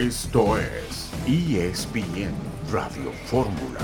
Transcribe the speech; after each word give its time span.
Esto 0.00 0.56
es 0.56 1.10
ESPN 1.26 2.32
Radio 2.72 3.12
Fórmula. 3.26 3.80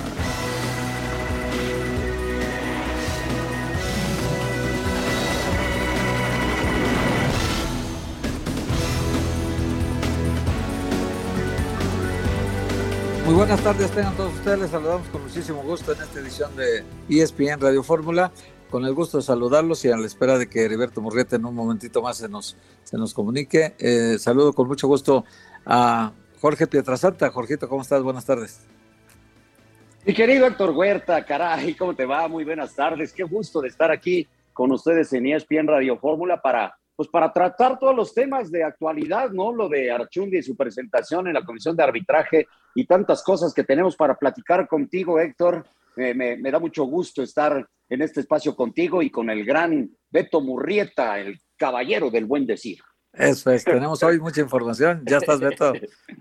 Muy 13.27 13.35
buenas 13.35 13.62
tardes, 13.62 13.91
tengan 13.91 14.17
todos 14.17 14.33
ustedes. 14.33 14.59
Les 14.59 14.71
saludamos 14.71 15.07
con 15.09 15.23
muchísimo 15.23 15.62
gusto 15.64 15.93
en 15.93 16.01
esta 16.01 16.19
edición 16.19 16.57
de 16.57 16.83
ESPN 17.11 17.61
Radio 17.61 17.83
Fórmula. 17.83 18.33
Con 18.71 18.87
el 18.87 18.95
gusto 18.95 19.19
de 19.19 19.23
saludarlos 19.23 19.85
y 19.85 19.91
a 19.91 19.98
la 19.98 20.07
espera 20.07 20.39
de 20.39 20.48
que 20.48 20.64
Heriberto 20.64 21.03
Murrieta 21.03 21.37
en 21.37 21.45
un 21.45 21.55
momentito 21.55 22.01
más 22.01 22.17
se 22.17 22.29
nos, 22.30 22.57
se 22.85 22.96
nos 22.96 23.12
comunique. 23.12 23.75
Eh, 23.79 24.17
saludo 24.19 24.55
con 24.55 24.66
mucho 24.66 24.88
gusto 24.88 25.27
a 25.66 26.12
Jorge 26.41 26.66
Pietrasanta. 26.66 27.30
Jorgito, 27.30 27.69
¿cómo 27.69 27.83
estás? 27.83 28.02
Buenas 28.02 28.24
tardes. 28.24 28.65
Mi 30.05 30.15
querido 30.15 30.47
Héctor 30.47 30.70
Huerta, 30.70 31.24
caray, 31.24 31.74
¿cómo 31.74 31.95
te 31.95 32.07
va? 32.07 32.29
Muy 32.29 32.45
buenas 32.45 32.74
tardes. 32.74 33.12
Qué 33.12 33.24
gusto 33.24 33.61
de 33.61 33.69
estar 33.69 33.91
aquí 33.91 34.27
con 34.52 34.71
ustedes 34.71 35.12
en 35.12 35.27
ESPN 35.27 35.66
Radio 35.66 35.98
Fórmula 35.98 36.41
para 36.41 36.79
pues 36.95 37.10
para 37.10 37.30
tratar 37.30 37.79
todos 37.79 37.95
los 37.95 38.15
temas 38.15 38.51
de 38.51 38.65
actualidad, 38.65 39.30
¿no? 39.30 39.52
Lo 39.52 39.69
de 39.69 39.91
Archundi 39.91 40.38
y 40.38 40.43
su 40.43 40.57
presentación 40.57 41.27
en 41.27 41.34
la 41.34 41.45
Comisión 41.45 41.77
de 41.77 41.83
Arbitraje 41.83 42.46
y 42.74 42.87
tantas 42.87 43.23
cosas 43.23 43.52
que 43.52 43.65
tenemos 43.65 43.95
para 43.96 44.15
platicar 44.15 44.66
contigo, 44.66 45.21
Héctor. 45.21 45.66
me, 45.95 46.38
da 46.51 46.59
mucho 46.59 46.85
gusto 46.85 47.23
estar 47.23 47.69
en 47.91 48.01
este 48.01 48.21
espacio 48.21 48.57
contigo 48.57 49.02
y 49.02 49.10
con 49.10 49.29
el 49.29 49.45
gran 49.45 49.91
Beto 50.09 50.41
Murrieta, 50.41 51.19
el 51.21 51.38
caballero 51.59 52.10
del 52.10 52.24
buen 52.24 52.46
decir. 52.46 52.79
Eso 53.16 53.51
es, 53.51 53.65
tenemos 53.65 54.02
hoy 54.02 54.20
mucha 54.20 54.43
información. 54.43 55.02
Ya 55.06 55.16
estás, 55.19 55.41
Beto, 55.41 55.73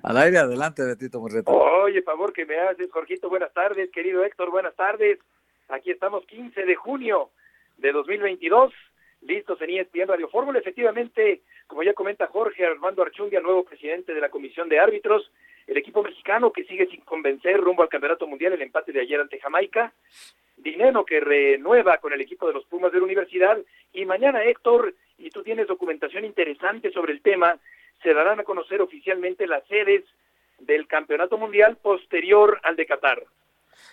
al 0.04 0.18
aire. 0.18 0.38
Adelante, 0.38 0.84
Betito 0.84 1.20
Murrieta. 1.20 1.52
Oye, 1.52 2.02
favor 2.02 2.32
que 2.32 2.46
me 2.46 2.58
haces, 2.58 2.90
Jorgito. 2.92 3.30
Buenas 3.30 3.54
tardes, 3.54 3.92
querido 3.92 4.24
Héctor. 4.24 4.50
Buenas 4.50 4.76
tardes. 4.76 5.20
Aquí 5.68 5.92
estamos 5.92 6.26
15 6.26 6.64
de 6.64 6.76
junio 6.76 7.32
de 7.78 7.92
2022 7.92 8.72
listos 9.22 9.62
en 9.62 9.72
ESPN 9.72 10.08
Radio 10.08 10.30
Fórmula. 10.30 10.60
Efectivamente, 10.60 11.42
como 11.68 11.84
ya 11.84 11.94
comenta 11.94 12.28
Jorge 12.28 12.66
Armando 12.66 13.02
Archundia, 13.02 13.42
nuevo 13.42 13.66
presidente 13.66 14.14
de 14.14 14.22
la 14.22 14.30
Comisión 14.30 14.70
de 14.70 14.80
Árbitros, 14.80 15.32
el 15.68 15.78
equipo 15.78 16.04
mexicano 16.04 16.52
que 16.54 16.64
sigue 16.66 16.88
sin 16.88 17.02
convencer 17.02 17.60
rumbo 17.60 17.84
al 17.84 17.90
Campeonato 17.90 18.28
Mundial, 18.28 18.54
el 18.54 18.62
empate 18.62 18.92
de 18.92 19.02
ayer 19.02 19.20
ante 19.20 19.40
Jamaica, 19.40 19.94
Dineno 20.58 21.04
que 21.04 21.20
renueva 21.20 21.98
con 21.98 22.14
el 22.14 22.22
equipo 22.22 22.48
de 22.48 22.54
los 22.54 22.66
Pumas 22.66 22.92
de 22.92 23.00
la 23.00 23.04
Universidad, 23.04 23.58
y 23.92 24.06
mañana 24.06 24.44
Héctor, 24.44 24.94
y 25.18 25.30
tú 25.30 25.44
tienes 25.44 25.68
documentación 25.68 26.26
interesante 26.26 26.92
sobre 26.92 27.14
el 27.14 27.22
tema, 27.22 27.60
se 28.04 28.14
darán 28.14 28.40
a 28.40 28.44
conocer 28.44 28.82
oficialmente 28.82 29.48
las 29.48 29.66
sedes 29.68 30.04
del 30.60 30.88
Campeonato 30.88 31.38
Mundial 31.38 31.78
posterior 31.78 32.60
al 32.64 32.76
de 32.76 32.86
Qatar. 32.86 33.24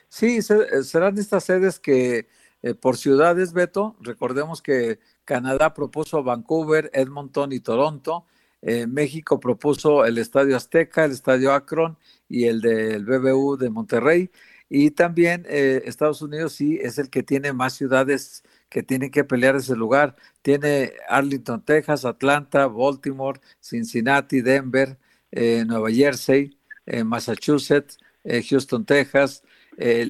Sí, 0.09 0.43
serán 0.43 1.19
estas 1.19 1.45
sedes 1.45 1.81
que 1.81 2.27
eh, 2.63 2.75
por 2.75 2.97
ciudades, 2.97 3.53
Beto, 3.53 3.97
recordemos 4.01 4.63
que 4.63 5.01
Canadá 5.25 5.75
propuso 5.75 6.23
Vancouver, 6.23 6.91
Edmonton 6.93 7.53
y 7.53 7.61
Toronto. 7.61 8.25
Eh, 8.61 8.87
México 8.87 9.41
propuso 9.41 10.05
el 10.05 10.19
Estadio 10.19 10.57
Azteca, 10.57 11.05
el 11.05 11.11
Estadio 11.11 11.53
Akron 11.53 11.99
y 12.29 12.45
el 12.45 12.61
del 12.61 13.05
BBU 13.05 13.57
de 13.57 13.71
Monterrey. 13.71 14.31
Y 14.69 14.93
también 14.93 15.45
eh, 15.49 15.83
Estados 15.85 16.23
Unidos 16.23 16.53
sí 16.53 16.79
es 16.81 16.99
el 16.99 17.11
que 17.11 17.25
tiene 17.25 17.53
más 17.53 17.75
ciudades 17.75 18.45
que 18.73 18.83
tienen 18.83 19.11
que 19.11 19.23
pelear 19.23 19.55
ese 19.57 19.77
lugar. 19.77 20.17
Tiene 20.41 20.93
Arlington, 21.09 21.63
Texas, 21.63 22.05
Atlanta, 22.05 22.67
Baltimore, 22.67 23.39
Cincinnati, 23.61 24.41
Denver, 24.41 24.99
eh, 25.31 25.65
Nueva 25.67 25.91
Jersey, 25.91 26.57
Massachusetts, 27.05 27.99
Houston, 28.49 28.85
Texas, 28.85 29.45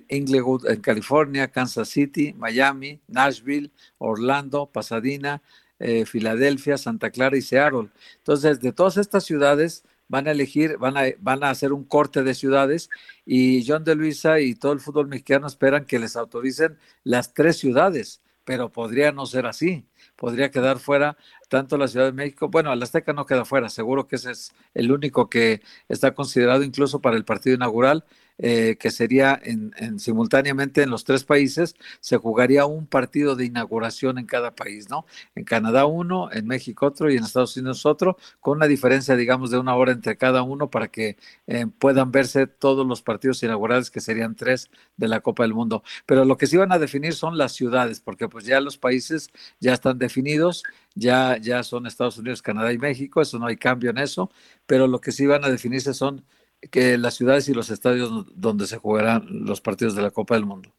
Inglewood 0.09 0.67
en 0.71 0.81
California, 0.81 1.49
Kansas 1.49 1.89
City, 1.89 2.33
Miami, 2.33 3.01
Nashville, 3.09 3.71
Orlando, 3.99 4.67
Pasadena, 4.67 5.43
eh, 5.85 6.07
Filadelfia, 6.07 6.79
Santa 6.79 7.11
Clara 7.11 7.37
y 7.37 7.43
Seattle. 7.43 7.91
Entonces, 8.19 8.61
de 8.61 8.73
todas 8.73 8.97
estas 8.99 9.25
ciudades 9.25 9.83
van 10.07 10.29
a 10.29 10.31
elegir, 10.31 10.77
van 10.79 10.97
a, 10.97 11.07
van 11.19 11.43
a 11.43 11.51
hacer 11.51 11.73
un 11.73 11.83
corte 11.83 12.23
de 12.23 12.35
ciudades 12.35 12.89
y 13.27 13.67
John 13.67 13.83
de 13.83 13.97
Luisa 13.97 14.39
y 14.39 14.55
todo 14.55 14.71
el 14.73 14.79
fútbol 14.79 15.09
mexicano 15.09 15.49
esperan 15.49 15.85
que 15.85 15.99
les 15.99 16.15
autoricen 16.15 16.79
las 17.03 17.35
tres 17.35 17.57
ciudades, 17.57 18.22
pero 18.45 18.71
podría 18.73 19.13
no 19.13 19.27
ser 19.27 19.47
así. 19.47 19.87
Podría 20.17 20.51
quedar 20.51 20.79
fuera 20.79 21.17
tanto 21.49 21.77
la 21.77 21.89
Ciudad 21.89 22.07
de 22.07 22.13
México, 22.13 22.49
bueno, 22.49 22.73
el 22.73 22.83
Azteca 22.83 23.13
no 23.13 23.27
queda 23.27 23.45
fuera, 23.45 23.69
seguro 23.69 24.09
que 24.09 24.17
ese 24.17 24.31
es 24.31 24.55
el 24.73 24.91
único 24.91 25.29
que 25.29 25.61
está 25.89 26.15
considerado 26.15 26.63
incluso 26.63 27.01
para 27.01 27.17
el 27.17 27.27
partido 27.27 27.55
inaugural, 27.57 28.05
eh, 28.39 28.77
que 28.79 28.91
sería 28.91 29.41
en, 29.43 29.99
simultáneamente 29.99 30.83
en 30.83 30.91
los 30.91 31.05
tres 31.05 31.25
países, 31.25 31.75
se 32.01 32.17
jugaría 32.17 32.67
un 32.67 32.87
partido 32.87 33.37
de 33.37 33.45
inauguración 33.45 34.19
en 34.19 34.27
cada 34.27 34.55
país, 34.55 34.89
¿no? 34.91 35.07
En 35.35 35.45
Canadá 35.45 35.87
uno, 35.87 36.31
en 36.33 36.47
México 36.47 36.87
otro 36.87 37.11
y 37.11 37.17
en 37.17 37.25
Estados 37.25 37.57
Unidos 37.57 37.87
otro, 37.87 38.17
con 38.41 38.59
una 38.59 38.67
diferencia, 38.67 39.17
digamos, 39.17 39.51
de 39.51 39.59
una 39.59 39.75
hora 39.77 39.93
entre 39.93 40.17
cada 40.17 40.43
uno 40.43 40.71
para 40.71 40.89
que 40.89 41.17
eh, 41.47 41.67
puedan 41.79 42.11
verse 42.13 42.47
todos 42.47 42.87
los 42.87 43.03
partidos 43.03 43.43
inaugurales, 43.43 43.91
que 43.91 44.01
serían 44.01 44.35
tres 44.35 44.71
de 44.97 45.09
la 45.09 45.21
Copa 45.21 45.45
del 45.45 45.55
Mundo. 45.55 45.83
Pero 46.07 46.25
lo 46.25 46.37
que 46.37 46.47
sí 46.47 46.57
van 46.57 46.73
a 46.73 46.79
definir 46.79 47.15
son 47.15 47.39
las 47.39 47.53
ciudades, 47.53 48.01
porque 48.01 48.29
pues 48.29 48.45
ya 48.45 48.61
los 48.61 48.79
países 48.79 49.31
ya 49.61 49.73
están 49.73 49.99
definidos, 49.99 50.63
ya, 50.95 51.37
ya 51.39 51.63
son 51.63 51.87
Estados 51.87 52.19
Unidos, 52.19 52.43
Canadá 52.43 52.73
y 52.73 52.79
México, 52.79 53.21
eso 53.21 53.39
no 53.39 53.47
hay 53.47 53.57
cambio 53.57 53.91
en 53.91 53.99
eso, 53.99 54.31
pero 54.67 54.87
lo 54.87 55.01
que 55.01 55.13
sí 55.13 55.27
van 55.27 55.45
a 55.45 55.51
definirse 55.51 55.95
son 55.95 56.25
que 56.71 56.97
las 56.99 57.15
ciudades 57.15 57.49
y 57.49 57.55
los 57.55 57.71
estadios 57.71 58.11
donde 58.35 58.67
se 58.67 58.79
jugarán 58.79 59.27
los 59.31 59.61
partidos 59.61 59.95
de 59.95 60.03
la 60.03 60.11
Copa 60.11 60.35
del 60.35 60.45
Mundo. 60.45 60.71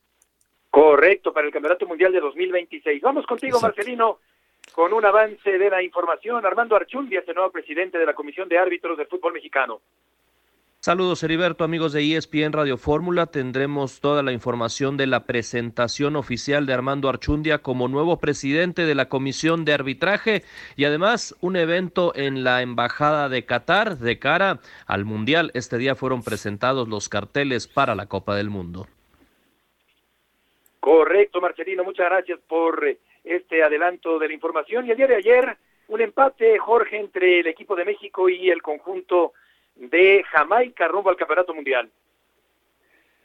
Correcto, 0.70 1.34
para 1.34 1.46
el 1.46 1.54
Campeonato 1.54 1.86
Mundial 1.86 2.12
de 2.12 2.20
2026. 2.20 3.02
Vamos 3.02 3.26
contigo, 3.28 3.60
Marcelino, 3.60 4.20
con 4.74 4.94
un 4.94 5.06
avance 5.06 5.58
de 5.58 5.70
la 5.70 5.84
información. 5.84 6.46
Armando 6.46 6.76
Archundia, 6.76 7.20
este 7.20 7.34
nuevo 7.34 7.52
presidente 7.52 7.98
de 7.98 8.06
la 8.06 8.16
Comisión 8.16 8.50
de 8.50 8.58
Árbitros 8.58 8.98
del 8.98 9.08
Fútbol 9.08 9.34
Mexicano. 9.34 9.82
Saludos 10.86 11.24
Heriberto, 11.24 11.64
amigos 11.64 11.94
de 11.94 12.02
ESPN 12.02 12.52
Radio 12.52 12.76
Fórmula. 12.76 13.28
Tendremos 13.28 14.02
toda 14.02 14.22
la 14.22 14.34
información 14.34 14.98
de 14.98 15.08
la 15.08 15.26
presentación 15.26 16.18
oficial 16.18 16.66
de 16.66 16.74
Armando 16.74 17.08
Archundia 17.08 17.60
como 17.60 17.88
nuevo 17.88 18.20
presidente 18.20 18.86
de 18.86 18.94
la 18.94 19.08
Comisión 19.08 19.64
de 19.64 19.72
Arbitraje 19.72 20.44
y 20.76 20.84
además 20.84 21.38
un 21.40 21.56
evento 21.56 22.12
en 22.18 22.44
la 22.44 22.62
Embajada 22.62 23.30
de 23.30 23.46
Qatar 23.46 23.96
de 23.98 24.20
cara 24.20 24.60
al 24.86 25.06
Mundial. 25.06 25.52
Este 25.54 25.78
día 25.78 25.96
fueron 25.96 26.22
presentados 26.22 26.90
los 26.90 27.08
carteles 27.08 27.66
para 27.66 27.96
la 27.96 28.08
Copa 28.08 28.36
del 28.36 28.50
Mundo. 28.50 28.86
Correcto, 30.82 31.40
Marcelino. 31.40 31.86
Muchas 31.86 32.08
gracias 32.10 32.40
por 32.46 32.86
eh, 32.86 32.98
este 33.24 33.64
adelanto 33.64 34.20
de 34.20 34.28
la 34.28 34.34
información. 34.34 34.86
Y 34.86 34.92
el 34.92 34.98
día 34.98 35.08
de 35.08 35.16
ayer, 35.16 35.56
un 35.88 36.02
empate, 36.02 36.60
Jorge, 36.60 37.00
entre 37.00 37.40
el 37.40 37.48
equipo 37.48 37.74
de 37.74 37.86
México 37.86 38.28
y 38.28 38.50
el 38.50 38.62
conjunto 38.62 39.32
de 39.76 40.24
Jamaica 40.32 40.88
rumbo 40.88 41.10
al 41.10 41.18
Campeonato 41.18 41.54
Mundial. 41.54 41.92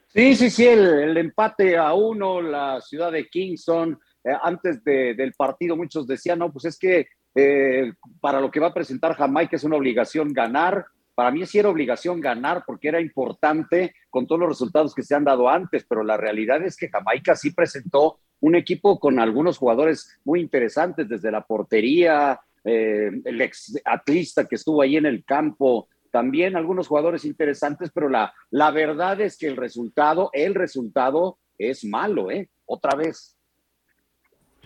Sí, 0.08 0.34
sí, 0.34 0.50
sí, 0.50 0.66
el, 0.66 1.16
empate 1.16 1.76
a 1.76 1.92
uno, 1.92 2.40
la 2.40 2.80
ciudad 2.80 3.12
de 3.12 3.28
Kingston, 3.28 3.98
eh, 4.24 4.32
antes 4.42 4.82
del 4.82 5.32
partido 5.34 5.76
muchos 5.76 6.06
decían, 6.06 6.38
no, 6.38 6.50
pues 6.50 6.64
es 6.64 6.78
que 6.78 7.08
eh, 7.34 7.92
para 8.20 8.40
lo 8.40 8.50
que 8.50 8.58
va 8.58 8.68
a 8.68 8.74
presentar 8.74 9.14
Jamaica 9.14 9.56
es 9.56 9.64
una 9.64 9.76
obligación 9.76 10.32
ganar. 10.32 10.86
Para 11.14 11.30
mí 11.30 11.44
sí 11.46 11.58
era 11.58 11.68
obligación 11.68 12.20
ganar 12.20 12.64
porque 12.66 12.88
era 12.88 13.00
importante 13.00 13.94
con 14.08 14.26
todos 14.26 14.40
los 14.40 14.48
resultados 14.48 14.94
que 14.94 15.02
se 15.02 15.14
han 15.14 15.24
dado 15.24 15.48
antes, 15.48 15.84
pero 15.88 16.02
la 16.02 16.16
realidad 16.16 16.64
es 16.64 16.76
que 16.76 16.88
Jamaica 16.88 17.36
sí 17.36 17.52
presentó 17.52 18.18
un 18.40 18.54
equipo 18.54 18.98
con 18.98 19.18
algunos 19.18 19.58
jugadores 19.58 20.18
muy 20.24 20.40
interesantes, 20.40 21.08
desde 21.08 21.30
la 21.30 21.42
portería, 21.42 22.40
eh, 22.64 23.10
el 23.24 23.40
ex 23.40 23.80
atlista 23.84 24.46
que 24.46 24.54
estuvo 24.54 24.80
ahí 24.80 24.96
en 24.96 25.06
el 25.06 25.24
campo, 25.24 25.88
también 26.10 26.56
algunos 26.56 26.88
jugadores 26.88 27.24
interesantes, 27.24 27.90
pero 27.92 28.08
la, 28.08 28.32
la 28.50 28.70
verdad 28.70 29.20
es 29.20 29.36
que 29.36 29.46
el 29.46 29.56
resultado, 29.56 30.30
el 30.32 30.54
resultado 30.54 31.38
es 31.58 31.84
malo, 31.84 32.30
¿eh? 32.30 32.48
Otra 32.66 32.96
vez. 32.96 33.36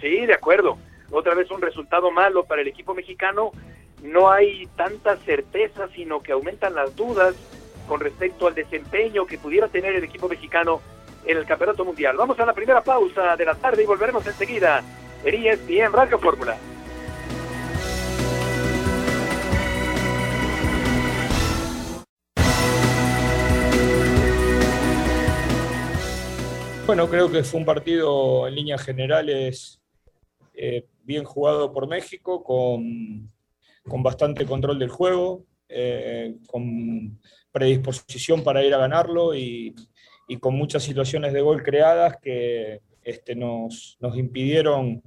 Sí, 0.00 0.26
de 0.26 0.34
acuerdo. 0.34 0.78
Otra 1.10 1.34
vez 1.34 1.50
un 1.50 1.60
resultado 1.60 2.10
malo 2.10 2.44
para 2.44 2.62
el 2.62 2.68
equipo 2.68 2.94
mexicano. 2.94 3.52
No 4.02 4.30
hay 4.30 4.66
tanta 4.76 5.16
certeza, 5.18 5.88
sino 5.94 6.22
que 6.22 6.32
aumentan 6.32 6.74
las 6.74 6.96
dudas 6.96 7.36
con 7.86 8.00
respecto 8.00 8.46
al 8.46 8.54
desempeño 8.54 9.26
que 9.26 9.38
pudiera 9.38 9.68
tener 9.68 9.94
el 9.94 10.04
equipo 10.04 10.28
mexicano 10.28 10.80
en 11.24 11.36
el 11.36 11.46
Campeonato 11.46 11.84
Mundial. 11.84 12.16
Vamos 12.16 12.38
a 12.40 12.46
la 12.46 12.52
primera 12.52 12.82
pausa 12.82 13.36
de 13.36 13.44
la 13.44 13.54
tarde 13.54 13.82
y 13.82 13.86
volveremos 13.86 14.26
enseguida 14.26 14.82
en 15.24 15.46
ESPN 15.46 15.92
Radio 15.92 16.18
Fórmula. 16.18 16.56
Bueno, 26.86 27.08
creo 27.08 27.30
que 27.30 27.44
fue 27.44 27.60
un 27.60 27.66
partido 27.66 28.46
en 28.48 28.54
líneas 28.54 28.82
generales 28.82 29.80
eh, 30.54 30.86
bien 31.04 31.24
jugado 31.24 31.72
por 31.72 31.88
México, 31.88 32.42
con, 32.42 33.30
bastante 34.02 34.44
control 34.44 34.78
del 34.78 34.88
juego. 34.88 35.44
eh, 35.68 36.36
con 36.46 37.18
predisposición 37.52 38.42
para 38.42 38.64
ir 38.64 38.74
a 38.74 38.78
ganarlo 38.78 39.34
y, 39.34 39.74
con 40.40 40.54
muchas 40.54 40.82
situaciones 40.82 41.34
de 41.34 41.42
gol 41.42 41.62
creadas 41.62 42.16
que 42.22 42.80
este, 43.02 43.34
nos, 43.34 43.98
nos 44.00 44.16
impidieron 44.16 45.02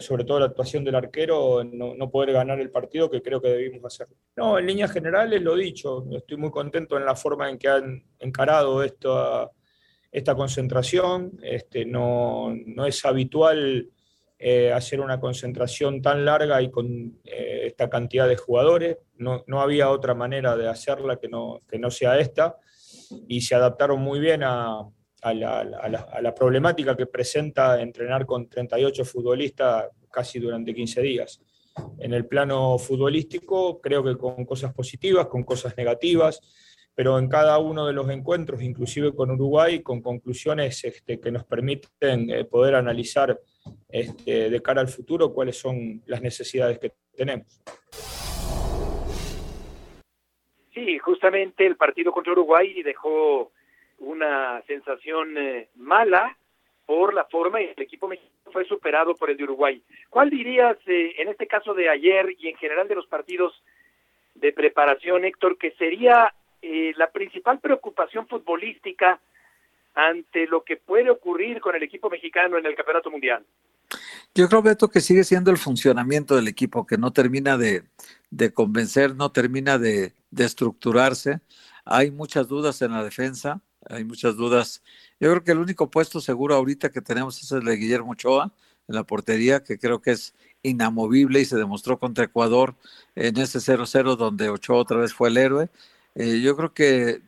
sobre 0.00 0.24
todo 0.24 0.40
la 0.40 0.46
actuación 0.46 0.82
del 0.82 0.94
arquero, 0.94 1.62
no, 1.62 2.10
poder 2.10 2.32
ganar 2.32 2.58
el 2.58 2.70
partido 2.70 3.10
que 3.10 3.20
creo 3.20 3.40
que 3.40 3.48
debimos 3.48 3.84
hacer. 3.84 4.08
No, 4.36 4.58
en 4.58 4.66
líneas 4.66 4.90
generales 4.90 5.42
lo 5.42 5.54
dicho, 5.54 6.06
estoy 6.12 6.38
muy 6.38 6.50
contento 6.50 6.96
en 6.96 7.04
la 7.04 7.14
forma 7.14 7.50
en 7.50 7.58
que 7.58 7.68
han 7.68 8.02
encarado 8.18 8.82
esta, 8.82 9.50
esta 10.10 10.34
concentración. 10.34 11.38
Este, 11.42 11.84
no, 11.84 12.54
es 12.86 13.04
habitual 13.04 13.88
eh, 14.38 14.72
hacer 14.72 15.00
una 15.00 15.20
concentración 15.20 16.00
tan 16.00 16.24
larga 16.24 16.60
y 16.62 16.70
con 16.70 17.18
eh, 17.24 17.62
esta 17.66 17.88
cantidad 17.88 18.28
de 18.28 18.36
jugadores. 18.36 18.98
No, 19.16 19.44
había 19.60 19.90
otra 19.90 20.14
manera 20.14 20.56
de 20.56 20.68
hacerla 20.68 21.16
que 21.16 21.28
no, 21.28 21.60
que 21.68 21.78
no 21.78 21.90
sea 21.90 22.18
esta 22.18 22.56
y 23.28 23.40
se 23.40 23.54
adaptaron 23.54 24.00
muy 24.00 24.20
bien 24.20 24.42
a, 24.42 24.88
a 25.22 25.34
la, 25.34 26.34
problemática 26.34 26.96
que 26.96 27.06
presenta 27.06 27.80
entrenar 27.80 28.26
con 28.26 28.48
38 28.48 29.04
futbolistas 29.04 29.88
casi 30.10 30.38
durante 30.38 30.74
15 30.74 31.02
días. 31.02 31.40
En 31.98 32.14
el 32.14 32.26
plano 32.26 32.78
futbolístico, 32.78 33.80
creo 33.80 34.02
que 34.02 34.16
con 34.16 34.44
cosas 34.44 34.74
positivas, 34.74 35.26
con 35.26 35.44
cosas 35.44 35.76
negativas, 35.76 36.40
pero 36.94 37.18
en 37.18 37.28
cada 37.28 37.58
uno 37.58 37.86
de 37.86 37.92
los 37.92 38.08
encuentros, 38.10 38.62
inclusive 38.62 39.14
con 39.14 39.30
Uruguay, 39.30 39.82
con 39.82 40.02
conclusiones 40.02 40.84
este, 40.84 41.20
que 41.20 41.30
nos 41.30 41.44
permiten 41.44 42.30
eh, 42.30 42.44
poder 42.44 42.74
analizar 42.74 43.38
este, 43.88 44.50
de 44.50 44.62
cara 44.62 44.80
al 44.80 44.88
futuro 44.88 45.32
cuáles 45.32 45.58
son 45.58 46.02
las 46.06 46.20
necesidades 46.20 46.78
que 46.78 46.92
tenemos. 47.16 47.60
Sí, 50.74 50.98
justamente 50.98 51.66
el 51.66 51.76
partido 51.76 52.12
contra 52.12 52.32
Uruguay 52.32 52.82
dejó 52.82 53.52
una 53.98 54.62
sensación 54.66 55.36
eh, 55.36 55.68
mala 55.76 56.36
por 56.86 57.14
la 57.14 57.24
forma 57.24 57.58
que 57.58 57.72
el 57.76 57.82
equipo 57.82 58.08
mexicano 58.08 58.50
fue 58.52 58.64
superado 58.64 59.14
por 59.14 59.30
el 59.30 59.36
de 59.36 59.44
Uruguay. 59.44 59.82
¿Cuál 60.08 60.30
dirías 60.30 60.76
eh, 60.86 61.14
en 61.18 61.28
este 61.28 61.46
caso 61.46 61.74
de 61.74 61.88
ayer 61.88 62.34
y 62.38 62.48
en 62.48 62.56
general 62.56 62.88
de 62.88 62.96
los 62.96 63.06
partidos 63.06 63.52
de 64.34 64.52
preparación, 64.52 65.24
Héctor, 65.24 65.58
que 65.58 65.72
sería 65.72 66.32
eh, 66.62 66.92
la 66.96 67.10
principal 67.10 67.60
preocupación 67.60 68.26
futbolística 68.28 69.20
ante 69.94 70.46
lo 70.46 70.62
que 70.62 70.76
puede 70.76 71.10
ocurrir 71.10 71.60
con 71.60 71.74
el 71.74 71.82
equipo 71.82 72.08
mexicano 72.08 72.58
en 72.58 72.66
el 72.66 72.74
Campeonato 72.74 73.10
Mundial? 73.10 73.44
Yo 74.34 74.48
creo, 74.48 74.62
Beto, 74.62 74.88
que 74.88 75.00
sigue 75.00 75.24
siendo 75.24 75.50
el 75.50 75.58
funcionamiento 75.58 76.36
del 76.36 76.46
equipo, 76.46 76.86
que 76.86 76.96
no 76.96 77.12
termina 77.12 77.58
de, 77.58 77.82
de 78.30 78.52
convencer, 78.52 79.16
no 79.16 79.32
termina 79.32 79.78
de, 79.78 80.12
de 80.30 80.44
estructurarse. 80.44 81.40
Hay 81.84 82.10
muchas 82.12 82.46
dudas 82.46 82.80
en 82.82 82.92
la 82.92 83.02
defensa 83.02 83.60
hay 83.88 84.04
muchas 84.04 84.36
dudas. 84.36 84.82
Yo 85.18 85.30
creo 85.30 85.44
que 85.44 85.52
el 85.52 85.58
único 85.58 85.90
puesto 85.90 86.20
seguro 86.20 86.54
ahorita 86.54 86.90
que 86.90 87.00
tenemos 87.00 87.42
es 87.42 87.50
el 87.52 87.64
de 87.64 87.76
Guillermo 87.76 88.12
Ochoa 88.12 88.52
en 88.88 88.94
la 88.94 89.04
portería, 89.04 89.62
que 89.62 89.78
creo 89.78 90.00
que 90.00 90.12
es 90.12 90.34
inamovible 90.62 91.40
y 91.40 91.44
se 91.44 91.56
demostró 91.56 91.98
contra 91.98 92.24
Ecuador 92.24 92.74
en 93.14 93.38
ese 93.38 93.58
0-0 93.58 94.16
donde 94.16 94.50
Ochoa 94.50 94.76
otra 94.76 94.98
vez 94.98 95.14
fue 95.14 95.28
el 95.28 95.38
héroe. 95.38 95.70
Eh, 96.14 96.40
yo 96.40 96.56
creo 96.56 96.74
que 96.74 97.22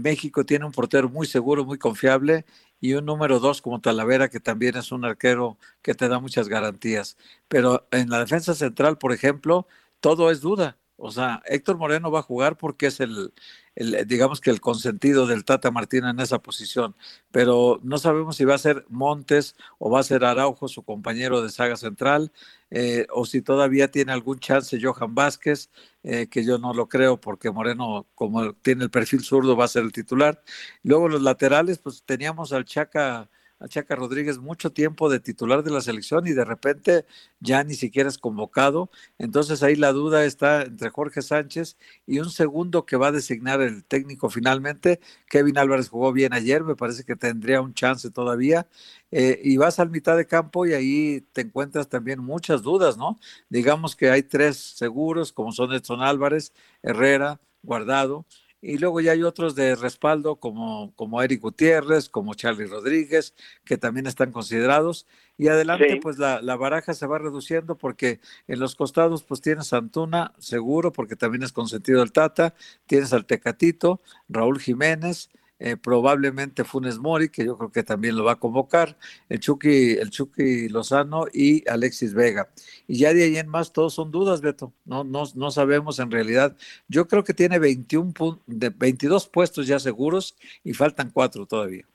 México 0.00 0.44
tiene 0.44 0.64
un 0.64 0.72
portero 0.72 1.08
muy 1.08 1.26
seguro, 1.26 1.64
muy 1.64 1.78
confiable 1.78 2.44
y 2.80 2.94
un 2.94 3.06
número 3.06 3.40
dos 3.40 3.62
como 3.62 3.80
Talavera, 3.80 4.28
que 4.28 4.40
también 4.40 4.76
es 4.76 4.92
un 4.92 5.04
arquero 5.04 5.58
que 5.82 5.94
te 5.94 6.08
da 6.08 6.18
muchas 6.20 6.48
garantías. 6.48 7.16
Pero 7.48 7.86
en 7.90 8.10
la 8.10 8.18
defensa 8.20 8.54
central, 8.54 8.98
por 8.98 9.12
ejemplo, 9.12 9.66
todo 10.00 10.30
es 10.30 10.40
duda. 10.40 10.78
O 10.96 11.10
sea, 11.10 11.42
Héctor 11.46 11.78
Moreno 11.78 12.10
va 12.10 12.20
a 12.20 12.22
jugar 12.22 12.56
porque 12.56 12.86
es 12.86 13.00
el, 13.00 13.32
digamos 13.76 14.40
que 14.40 14.50
el 14.50 14.60
consentido 14.60 15.26
del 15.26 15.44
Tata 15.44 15.70
Martino 15.70 16.08
en 16.08 16.20
esa 16.20 16.38
posición, 16.40 16.94
pero 17.32 17.80
no 17.82 17.98
sabemos 17.98 18.36
si 18.36 18.44
va 18.44 18.54
a 18.54 18.58
ser 18.58 18.84
Montes 18.88 19.56
o 19.78 19.90
va 19.90 20.00
a 20.00 20.04
ser 20.04 20.24
Araujo, 20.24 20.68
su 20.68 20.82
compañero 20.84 21.42
de 21.42 21.50
saga 21.50 21.76
central, 21.76 22.32
eh, 22.70 23.06
o 23.10 23.26
si 23.26 23.42
todavía 23.42 23.90
tiene 23.90 24.12
algún 24.12 24.38
chance 24.38 24.78
Johan 24.80 25.14
Vázquez, 25.14 25.70
eh, 26.04 26.28
que 26.28 26.44
yo 26.44 26.58
no 26.58 26.72
lo 26.72 26.88
creo 26.88 27.20
porque 27.20 27.50
Moreno, 27.50 28.06
como 28.14 28.52
tiene 28.54 28.84
el 28.84 28.90
perfil 28.90 29.24
zurdo, 29.24 29.56
va 29.56 29.64
a 29.64 29.68
ser 29.68 29.82
el 29.82 29.92
titular. 29.92 30.42
Luego 30.82 31.08
los 31.08 31.22
laterales, 31.22 31.78
pues 31.78 32.02
teníamos 32.04 32.52
al 32.52 32.64
Chaca 32.64 33.28
a 33.58 33.68
Chaca 33.68 33.96
Rodríguez 33.96 34.38
mucho 34.38 34.72
tiempo 34.72 35.08
de 35.08 35.20
titular 35.20 35.62
de 35.62 35.70
la 35.70 35.80
selección 35.80 36.26
y 36.26 36.32
de 36.32 36.44
repente 36.44 37.06
ya 37.40 37.64
ni 37.64 37.74
siquiera 37.74 38.08
es 38.08 38.18
convocado. 38.18 38.90
Entonces 39.18 39.62
ahí 39.62 39.76
la 39.76 39.92
duda 39.92 40.24
está 40.24 40.62
entre 40.62 40.90
Jorge 40.90 41.22
Sánchez 41.22 41.76
y 42.06 42.18
un 42.18 42.30
segundo 42.30 42.86
que 42.86 42.96
va 42.96 43.08
a 43.08 43.12
designar 43.12 43.60
el 43.60 43.84
técnico 43.84 44.28
finalmente. 44.30 45.00
Kevin 45.28 45.58
Álvarez 45.58 45.88
jugó 45.88 46.12
bien 46.12 46.32
ayer, 46.32 46.64
me 46.64 46.76
parece 46.76 47.04
que 47.04 47.16
tendría 47.16 47.60
un 47.60 47.74
chance 47.74 48.10
todavía. 48.10 48.66
Eh, 49.10 49.40
y 49.44 49.56
vas 49.56 49.78
al 49.78 49.90
mitad 49.90 50.16
de 50.16 50.26
campo 50.26 50.66
y 50.66 50.72
ahí 50.72 51.20
te 51.32 51.42
encuentras 51.42 51.88
también 51.88 52.20
muchas 52.20 52.62
dudas, 52.62 52.96
¿no? 52.96 53.20
Digamos 53.48 53.94
que 53.94 54.10
hay 54.10 54.24
tres 54.24 54.56
seguros, 54.56 55.32
como 55.32 55.52
son 55.52 55.72
Edson 55.72 56.02
Álvarez, 56.02 56.52
Herrera, 56.82 57.40
Guardado 57.62 58.26
y 58.64 58.78
luego 58.78 59.02
ya 59.02 59.12
hay 59.12 59.22
otros 59.22 59.54
de 59.54 59.76
respaldo 59.76 60.36
como, 60.36 60.94
como 60.96 61.22
Eric 61.22 61.42
Gutiérrez, 61.42 62.08
como 62.08 62.32
Charlie 62.32 62.64
Rodríguez, 62.64 63.34
que 63.62 63.76
también 63.76 64.06
están 64.06 64.32
considerados. 64.32 65.06
Y 65.36 65.48
adelante, 65.48 65.98
pues 66.00 66.16
la, 66.16 66.40
la, 66.40 66.56
baraja 66.56 66.94
se 66.94 67.06
va 67.06 67.18
reduciendo 67.18 67.76
porque 67.76 68.20
en 68.48 68.60
los 68.60 68.74
costados, 68.74 69.22
pues 69.22 69.42
tienes 69.42 69.74
a 69.74 69.76
Antuna, 69.76 70.32
seguro, 70.38 70.92
porque 70.92 71.14
también 71.14 71.42
es 71.42 71.52
consentido 71.52 72.02
el 72.02 72.12
Tata, 72.12 72.54
tienes 72.86 73.12
al 73.12 73.26
Tecatito, 73.26 74.00
Raúl 74.30 74.58
Jiménez, 74.58 75.28
eh, 75.58 75.76
probablemente 75.76 76.64
Funes 76.64 76.98
Mori, 76.98 77.28
que 77.28 77.44
yo 77.44 77.56
creo 77.56 77.70
que 77.70 77.82
también 77.82 78.16
lo 78.16 78.24
va 78.24 78.32
a 78.32 78.40
convocar, 78.40 78.96
el 79.28 79.40
Chucky, 79.40 79.92
el 79.92 80.10
Chucky 80.10 80.68
Lozano 80.68 81.26
y 81.32 81.68
Alexis 81.68 82.14
Vega. 82.14 82.48
Y 82.86 82.98
ya 82.98 83.14
de 83.14 83.24
ahí 83.24 83.36
en 83.36 83.48
más 83.48 83.72
todos 83.72 83.94
son 83.94 84.10
dudas, 84.10 84.40
Beto. 84.40 84.72
No, 84.84 85.04
no, 85.04 85.24
no 85.34 85.50
sabemos 85.50 85.98
en 86.00 86.10
realidad. 86.10 86.56
Yo 86.88 87.06
creo 87.06 87.24
que 87.24 87.34
tiene 87.34 87.58
21 87.58 88.12
de 88.46 88.70
22 88.70 89.28
puestos 89.28 89.66
ya 89.66 89.78
seguros 89.78 90.36
y 90.64 90.74
faltan 90.74 91.10
cuatro 91.10 91.46
todavía. 91.46 91.86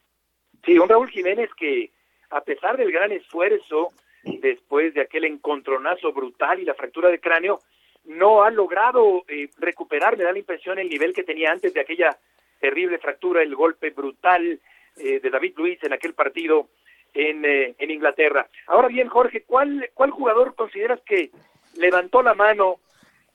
Sí, 0.65 0.77
un 0.77 0.89
Raúl 0.89 1.09
Jiménez 1.09 1.49
que 1.57 1.91
a 2.29 2.41
pesar 2.41 2.77
del 2.77 2.91
gran 2.91 3.11
esfuerzo 3.11 3.91
después 4.23 4.93
de 4.93 5.01
aquel 5.01 5.25
encontronazo 5.25 6.11
brutal 6.13 6.59
y 6.59 6.65
la 6.65 6.73
fractura 6.73 7.09
de 7.09 7.19
cráneo, 7.19 7.59
no 8.05 8.43
ha 8.43 8.51
logrado 8.51 9.23
eh, 9.27 9.49
recuperar, 9.57 10.17
me 10.17 10.23
da 10.23 10.31
la 10.31 10.39
impresión, 10.39 10.79
el 10.79 10.89
nivel 10.89 11.13
que 11.13 11.23
tenía 11.23 11.51
antes 11.51 11.73
de 11.73 11.81
aquella 11.81 12.17
terrible 12.59 12.99
fractura, 12.99 13.41
el 13.41 13.55
golpe 13.55 13.89
brutal 13.91 14.59
eh, 14.97 15.19
de 15.19 15.29
David 15.29 15.53
Luis 15.57 15.83
en 15.83 15.93
aquel 15.93 16.13
partido 16.13 16.69
en, 17.13 17.45
eh, 17.45 17.75
en 17.77 17.91
Inglaterra. 17.91 18.47
Ahora 18.67 18.87
bien, 18.87 19.07
Jorge, 19.07 19.43
¿cuál, 19.45 19.89
¿cuál 19.93 20.11
jugador 20.11 20.55
consideras 20.55 20.99
que 21.05 21.31
levantó 21.75 22.21
la 22.21 22.33
mano 22.33 22.79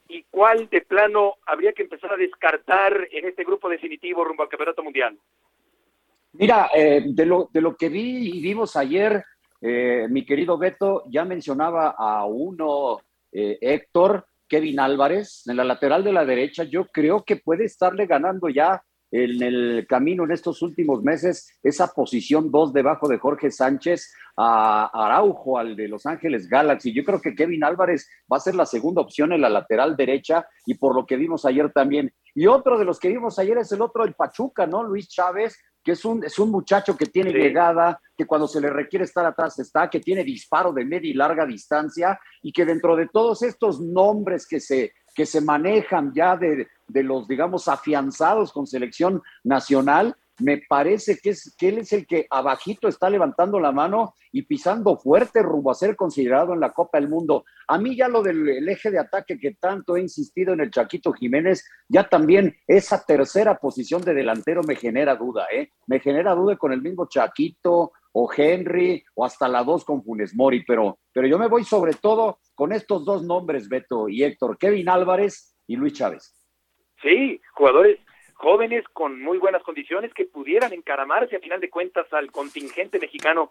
y 0.09 0.25
cuál 0.25 0.69
de 0.69 0.83
plano 0.83 1.35
habría 1.47 1.73
que 1.73 1.83
empezar 1.83 2.13
a 2.13 2.17
descartar 2.17 3.09
en 3.11 3.25
este 3.27 3.45
grupo 3.45 3.69
definitivo 3.69 4.25
rumbo 4.25 4.43
al 4.43 4.49
Campeonato 4.49 4.83
Mundial? 4.83 5.17
Mira, 6.33 6.69
eh, 6.75 7.03
de, 7.07 7.27
lo, 7.27 7.49
de 7.53 7.61
lo 7.61 7.77
que 7.77 7.89
vi 7.89 8.37
y 8.37 8.43
vimos 8.43 8.77
ayer, 8.77 9.25
mi 10.11 10.27
querido 10.27 10.59
Beto 10.59 11.05
ya 11.09 11.25
mencionaba 11.25 11.95
a 11.97 12.27
uno, 12.27 13.01
Héctor, 13.33 14.27
Kevin 14.47 14.79
Álvarez, 14.79 15.47
en 15.47 15.57
la 15.57 15.65
lateral 15.65 16.05
de 16.05 16.13
la 16.13 16.27
derecha, 16.27 16.65
yo 16.65 16.87
creo 16.89 17.25
que 17.25 17.37
puede 17.37 17.65
estarle 17.65 18.05
ganando 18.05 18.51
ya 18.51 18.83
en 19.17 19.43
el 19.45 19.87
camino 19.89 20.25
en 20.25 20.33
estos 20.33 20.61
últimos 20.61 21.01
meses 21.05 21.57
esa 21.63 21.87
posición 21.87 22.51
dos 22.51 22.73
debajo 22.73 23.07
de 23.07 23.19
Jorge 23.19 23.53
Sánchez 23.53 24.13
a 24.37 24.91
Araujo, 24.93 25.57
al 25.57 25.77
de 25.77 25.87
Los 25.87 26.05
Ángeles 26.05 26.49
Galaxy. 26.49 26.93
Yo 26.93 27.05
creo 27.05 27.21
que 27.21 27.37
Kevin 27.37 27.63
Álvarez 27.63 28.09
va 28.31 28.39
a 28.39 28.41
ser 28.41 28.57
la 28.57 28.67
segunda 28.67 29.03
opción 29.03 29.33
en 29.33 29.41
la 29.41 29.49
lateral 29.49 29.97
derecha 29.97 30.49
y 30.67 30.75
por 30.75 30.97
lo 30.97 31.07
que 31.07 31.17
vimos 31.17 31.45
ayer 31.45 31.71
también. 31.73 32.13
Y 32.35 32.49
otro 32.49 32.77
de 32.77 32.85
los 32.85 32.99
que 32.99 33.09
vimos 33.09 33.39
ayer 33.39 33.57
es 33.59 33.71
el 33.71 33.83
otro, 33.83 34.03
el 34.03 34.15
Pachuca, 34.15 34.67
¿no? 34.67 34.83
Luis 34.83 35.09
Chávez, 35.09 35.57
que 35.85 35.93
es 35.93 36.05
un, 36.05 36.25
es 36.25 36.37
un 36.41 36.51
muchacho 36.51 36.97
que 36.97 37.07
tiene 37.07 37.31
llegada, 37.31 38.01
que 38.17 38.27
cuando 38.27 38.49
se 38.49 38.61
le 38.61 38.69
requiere 38.69 39.05
estar 39.05 39.25
atrás 39.25 39.61
está, 39.61 39.89
que 39.89 40.01
tiene 40.01 40.25
disparo 40.25 40.73
de 40.73 40.85
media 40.85 41.11
y 41.11 41.15
larga 41.15 41.47
distancia 41.47 42.19
y 42.43 42.51
que 42.51 42.65
dentro 42.65 42.97
de 42.97 43.07
todos 43.13 43.43
estos 43.43 43.81
nombres 43.81 44.45
que 44.49 44.59
se, 44.59 44.93
que 45.15 45.27
se 45.27 45.41
manejan 45.41 46.13
ya 46.15 46.37
de, 46.37 46.69
de 46.89 47.03
los, 47.03 47.29
digamos, 47.29 47.69
afianzados 47.69 48.53
con 48.53 48.67
selección 48.67 49.23
nacional, 49.43 50.17
me 50.41 50.63
parece 50.69 51.19
que, 51.19 51.31
es, 51.31 51.55
que 51.57 51.69
él 51.69 51.79
es 51.79 51.93
el 51.93 52.07
que 52.07 52.27
abajito 52.29 52.89
está 52.89 53.09
levantando 53.09 53.61
la 53.61 53.71
mano 53.71 54.15
y 54.33 54.43
pisando 54.43 54.97
fuerte 54.97 55.43
rumbo 55.43 55.71
a 55.71 55.75
ser 55.75 55.95
considerado 55.95 56.55
en 56.55 56.61
la 56.61 56.73
Copa 56.73 56.99
del 56.99 57.09
Mundo. 57.09 57.45
A 57.69 57.79
mí 57.79 57.97
ya 57.97 58.09
lo 58.09 58.23
del 58.23 58.69
eje 58.69 58.91
de 58.91 58.99
ataque 58.99 59.39
que 59.39 59.55
tanto 59.55 59.97
he 59.97 60.01
insistido 60.01 60.53
en 60.53 60.61
el 60.61 60.73
Chaquito 60.73 61.13
Jiménez, 61.13 61.65
ya 61.89 62.09
también 62.09 62.57
esa 62.67 63.05
tercera 63.05 63.59
posición 63.59 64.03
de 64.03 64.15
delantero 64.15 64.63
me 64.67 64.75
genera 64.75 65.15
duda, 65.15 65.47
¿eh? 65.53 65.71
Me 65.87 66.01
genera 66.01 66.35
duda 66.35 66.57
con 66.57 66.73
el 66.73 66.83
mismo 66.83 67.07
Chaquito 67.09 67.93
o 68.17 68.31
Henry 68.35 69.05
o 69.15 69.25
hasta 69.25 69.49
la 69.49 69.65
dos 69.65 69.85
con 69.85 70.03
Funes 70.03 70.35
Mori, 70.35 70.65
pero, 70.65 70.99
pero 71.13 71.27
yo 71.27 71.37
me 71.37 71.49
voy 71.49 71.65
sobre 71.65 71.95
todo 71.95 72.39
con 72.55 72.73
estos 72.73 73.05
dos 73.05 73.25
nombres, 73.25 73.69
Beto 73.69 74.09
y 74.09 74.23
Héctor, 74.23 74.57
Kevin 74.57 74.89
Álvarez 74.89 75.57
y 75.67 75.75
Luis 75.77 75.95
Chávez. 75.95 76.33
Sí, 77.03 77.41
jugadores 77.55 77.99
jóvenes 78.35 78.85
con 78.93 79.21
muy 79.21 79.39
buenas 79.39 79.63
condiciones 79.63 80.15
que 80.15 80.27
pudieran 80.27 80.73
encaramarse 80.73 81.37
a 81.37 81.41
final 81.41 81.61
de 81.61 81.71
cuentas 81.71 82.07
al 82.13 82.31
contingente 82.31 83.01
mexicano 83.01 83.51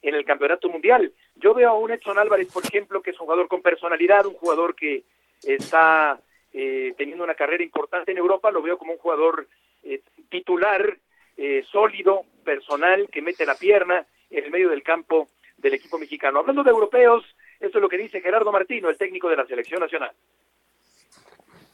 en 0.00 0.14
el 0.14 0.24
campeonato 0.24 0.68
mundial. 0.68 1.12
Yo 1.34 1.52
veo 1.52 1.70
a 1.70 1.78
un 1.78 1.90
Edson 1.90 2.18
Álvarez, 2.18 2.52
por 2.52 2.64
ejemplo, 2.64 3.02
que 3.02 3.10
es 3.10 3.20
un 3.20 3.26
jugador 3.26 3.48
con 3.48 3.62
personalidad, 3.62 4.26
un 4.26 4.34
jugador 4.34 4.76
que 4.76 5.02
está 5.42 6.20
eh, 6.52 6.94
teniendo 6.96 7.24
una 7.24 7.34
carrera 7.34 7.64
importante 7.64 8.12
en 8.12 8.18
Europa, 8.18 8.52
lo 8.52 8.62
veo 8.62 8.78
como 8.78 8.92
un 8.92 8.98
jugador 8.98 9.48
eh, 9.82 10.02
titular, 10.28 10.98
eh, 11.36 11.64
sólido, 11.70 12.22
personal, 12.44 13.08
que 13.10 13.22
mete 13.22 13.46
la 13.46 13.54
pierna 13.54 14.06
en 14.30 14.44
el 14.44 14.50
medio 14.50 14.70
del 14.70 14.82
campo 14.82 15.28
del 15.56 15.74
equipo 15.74 15.98
mexicano. 15.98 16.40
Hablando 16.40 16.62
de 16.62 16.70
europeos, 16.70 17.24
esto 17.60 17.78
es 17.78 17.82
lo 17.82 17.88
que 17.88 17.98
dice 17.98 18.20
Gerardo 18.20 18.52
Martino, 18.52 18.90
el 18.90 18.98
técnico 18.98 19.28
de 19.28 19.36
la 19.36 19.46
selección 19.46 19.80
nacional. 19.80 20.12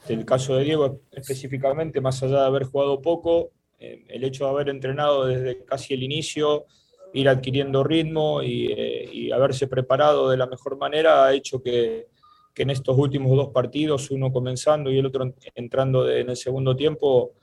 El 0.07 0.25
caso 0.25 0.55
de 0.55 0.63
Diego 0.63 1.01
específicamente, 1.11 2.01
más 2.01 2.21
allá 2.23 2.41
de 2.41 2.47
haber 2.47 2.63
jugado 2.63 3.01
poco, 3.01 3.51
el 3.79 4.23
hecho 4.23 4.45
de 4.45 4.51
haber 4.51 4.69
entrenado 4.69 5.25
desde 5.25 5.63
casi 5.65 5.93
el 5.93 6.03
inicio, 6.03 6.65
ir 7.13 7.27
adquiriendo 7.27 7.83
ritmo 7.83 8.41
y, 8.41 8.71
y 9.11 9.31
haberse 9.31 9.67
preparado 9.67 10.29
de 10.29 10.37
la 10.37 10.47
mejor 10.47 10.77
manera 10.77 11.25
ha 11.25 11.33
hecho 11.33 11.61
que, 11.61 12.07
que 12.53 12.63
en 12.63 12.69
estos 12.69 12.97
últimos 12.97 13.35
dos 13.35 13.49
partidos, 13.49 14.11
uno 14.11 14.31
comenzando 14.31 14.91
y 14.91 14.99
el 14.99 15.05
otro 15.05 15.33
entrando 15.55 16.09
en 16.09 16.29
el 16.29 16.37
segundo 16.37 16.75
tiempo, 16.75 17.33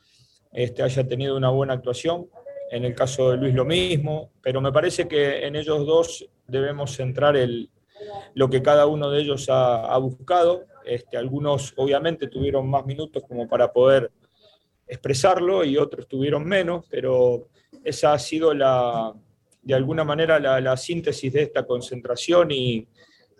este, 0.53 0.83
haya 0.83 1.07
tenido 1.07 1.37
una 1.37 1.51
buena 1.51 1.75
actuación. 1.75 2.29
En 2.71 2.85
el 2.85 2.95
caso 2.95 3.31
de 3.31 3.39
Luis 3.39 3.55
lo 3.55 3.65
mismo, 3.65 4.31
pero 4.43 4.61
me 4.61 4.73
parece 4.73 5.09
que 5.09 5.47
en 5.47 5.57
ellos 5.57 5.87
dos 5.87 6.29
debemos 6.47 6.95
centrar 6.95 7.37
el, 7.37 7.71
lo 8.35 8.51
que 8.51 8.63
cada 8.63 8.87
uno 8.87 9.11
de 9.11 9.21
ellos 9.21 9.47
ha, 9.49 9.97
buscado. 9.99 10.65
Este, 10.85 11.17
algunos 11.17 11.73
obviamente 11.77 12.29
tuvieron 12.29 12.69
más 12.69 12.85
minutos 12.85 13.23
como 13.27 13.49
para 13.49 13.73
poder 13.73 14.11
expresarlo 14.87 15.65
y 15.65 15.77
otros 15.77 16.07
tuvieron 16.09 16.45
menos, 16.45 16.87
pero 16.91 17.49
esa 17.85 18.13
ha 18.13 18.19
sido 18.19 18.55
la, 18.55 19.13
de 19.63 19.75
alguna 19.75 20.05
manera 20.05 20.39
la, 20.39 20.61
la 20.61 20.77
síntesis 20.77 21.33
de 21.33 21.43
esta 21.43 21.67
concentración 21.67 22.51
y, 22.51 22.87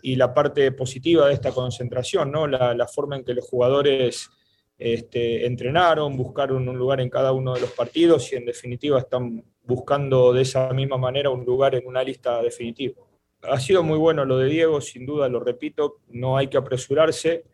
y 0.03 0.17
la 0.17 0.33
parte 0.33 0.71
positiva 0.73 1.29
de 1.29 1.35
esta 1.35 1.53
concentración, 1.53 2.31
¿no? 2.31 2.47
la, 2.47 2.87
forma 2.87 3.17
en 3.17 3.25
que 3.25 3.35
los 3.35 3.47
jugadores 3.47 4.31
este, 4.79 5.47
entrenaron, 5.47 6.17
buscaron 6.17 6.69
un 6.69 6.79
lugar 6.79 7.01
en 7.01 7.11
cada 7.11 7.33
uno 7.33 7.55
de 7.55 7.61
los 7.61 7.73
partidos 7.73 8.33
y 8.33 8.37
en 8.37 8.47
definitiva 8.47 8.99
están 8.99 9.45
buscando 9.65 10.33
de 10.33 10.43
esa 10.43 10.73
misma 10.73 10.97
manera 10.97 11.31
un 11.31 11.45
lugar 11.45 11.75
en 11.75 11.87
una 11.87 12.03
lista 12.03 12.41
definitiva. 12.43 13.03
Ha 13.43 13.61
sido 13.61 13.83
muy 13.83 13.99
bueno 13.99 14.25
lo 14.25 14.39
de 14.39 14.49
Diego, 14.49 14.81
sin 14.81 15.05
duda, 15.05 15.29
lo 15.29 15.41
repito, 15.41 16.01
no 16.09 16.37
hay 16.37 16.49
que 16.49 16.57
apresurarse, 16.57 17.45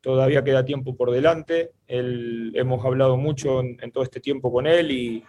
todavía 0.00 0.44
queda 0.44 0.64
tiempo 0.64 0.96
por 0.96 1.10
delante, 1.10 1.72
hemos 1.88 2.84
hablado 2.84 3.16
mucho 3.16 3.60
en, 3.60 3.90
todo 3.90 4.04
este 4.04 4.20
tiempo 4.20 4.52
con 4.52 4.66
él 4.66 4.90
y 4.90 5.24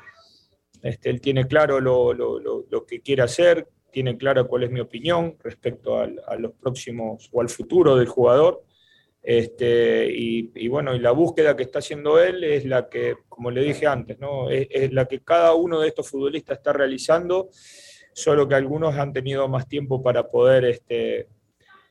este, 0.83 1.09
él 1.09 1.19
tiene 1.19 1.47
claro 1.47 1.79
lo 1.79 2.85
que 2.87 3.01
quiere 3.01 3.23
hacer, 3.23 3.67
tiene 3.91 4.17
clara 4.17 4.43
cuál 4.43 4.63
es 4.63 4.69
mi 4.69 4.79
opinión 4.79 5.37
respecto 5.43 5.97
a 5.97 6.35
los 6.37 6.51
próximos 6.53 7.29
o 7.31 7.41
al 7.41 7.49
futuro 7.49 7.95
del 7.95 8.07
jugador. 8.07 8.63
Este, 9.29 10.07
y, 10.09 10.69
bueno, 10.69 10.95
y 10.95 10.99
la 10.99 11.11
búsqueda 11.11 11.53
que 11.53 11.63
está 11.63 11.79
haciendo 11.79 12.17
él 12.17 12.45
es 12.45 12.63
la 12.63 12.87
que, 12.87 13.17
como 13.27 13.51
le 13.51 13.61
dije 13.61 13.85
antes, 13.85 14.17
¿no? 14.19 14.49
es, 14.49 14.93
la 14.93 15.05
que 15.05 15.19
cada 15.19 15.53
uno 15.53 15.81
de 15.81 15.89
estos 15.89 16.09
futbolistas 16.09 16.59
está 16.59 16.71
realizando, 16.71 17.49
solo 18.13 18.47
que 18.47 18.55
algunos 18.55 18.95
han 18.95 19.11
tenido 19.11 19.49
más 19.49 19.67
tiempo 19.67 20.01
para 20.01 20.29
poder 20.29 20.63
este, 20.63 21.27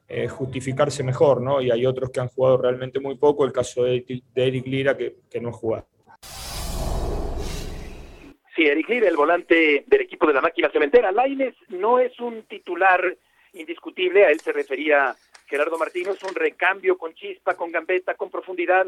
eh, 0.09 0.28
justificarse 0.28 1.02
mejor, 1.02 1.43
¿no? 1.43 1.61
y 1.61 1.71
hay 1.71 1.85
otros 1.85 2.09
que 2.09 2.21
han 2.21 2.28
jugado 2.28 2.57
realmente 2.57 3.00
muy 3.00 3.16
poco, 3.16 3.45
el 3.45 3.52
caso 3.52 3.85
de, 3.85 4.02
Eric 4.35 4.66
Lira 4.66 4.97
que, 4.97 5.19
no 5.38 5.50
ha 5.50 5.52
jugado. 5.52 5.87
Sí, 8.57 8.64
Eric 8.64 8.88
Lira, 8.88 9.09
el 9.09 9.16
volante 9.16 9.85
del 9.87 10.00
equipo 10.00 10.26
de 10.26 10.33
la 10.33 10.40
máquina 10.40 10.71
cementera. 10.71 11.12
Laines 11.12 11.55
no 11.69 11.99
es 11.99 12.19
un 12.19 12.45
titular 12.45 13.14
indiscutible, 13.52 14.25
a 14.25 14.31
él 14.31 14.40
se 14.40 14.52
refería 14.52 15.14
Gerardo 15.47 15.79
Martino, 15.79 16.12
es 16.12 16.23
un 16.23 16.35
recambio 16.35 16.99
con 16.99 17.15
chispa, 17.15 17.55
con 17.55 17.71
gambeta, 17.73 18.15
con 18.15 18.31
profundidad, 18.31 18.87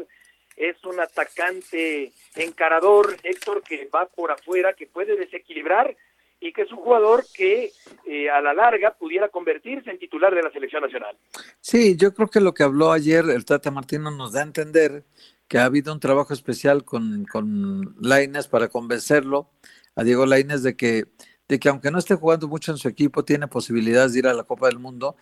es 0.55 0.75
un 0.83 0.99
atacante 0.99 2.11
encarador, 2.35 3.15
Héctor, 3.23 3.63
que 3.63 3.89
va 3.93 4.07
por 4.07 4.31
afuera, 4.31 4.73
que 4.73 4.87
puede 4.87 5.15
desequilibrar 5.15 5.95
y 6.41 6.53
que 6.53 6.63
es 6.63 6.71
un 6.71 6.77
jugador 6.77 7.25
que 7.33 7.71
eh, 8.05 8.29
a 8.29 8.41
la 8.41 8.53
larga 8.53 8.93
pudiera 8.93 9.29
convertirse 9.29 9.89
en 9.89 9.99
titular 9.99 10.33
de 10.33 10.43
la 10.43 10.51
selección 10.51 10.83
nacional. 10.83 11.17
Sí, 11.59 11.97
yo 11.97 12.13
creo 12.13 12.29
que 12.29 12.39
lo 12.39 12.53
que 12.53 12.63
habló 12.63 12.91
ayer 12.91 13.25
el 13.29 13.45
Tata 13.45 13.71
Martino 13.71 14.11
nos 14.11 14.33
da 14.33 14.41
a 14.41 14.43
entender 14.43 15.03
que 15.47 15.57
ha 15.57 15.65
habido 15.65 15.91
un 15.91 15.99
trabajo 15.99 16.33
especial 16.33 16.85
con, 16.85 17.25
con 17.25 17.95
Laines 17.99 18.47
para 18.47 18.69
convencerlo 18.69 19.49
a 19.95 20.03
Diego 20.03 20.25
Laines 20.25 20.63
de 20.63 20.77
que, 20.77 21.05
de 21.47 21.59
que 21.59 21.69
aunque 21.69 21.91
no 21.91 21.99
esté 21.99 22.15
jugando 22.15 22.47
mucho 22.47 22.71
en 22.71 22.77
su 22.77 22.87
equipo, 22.87 23.25
tiene 23.25 23.47
posibilidades 23.47 24.13
de 24.13 24.19
ir 24.19 24.27
a 24.27 24.33
la 24.33 24.43
Copa 24.43 24.67
del 24.67 24.79
Mundo 24.79 25.17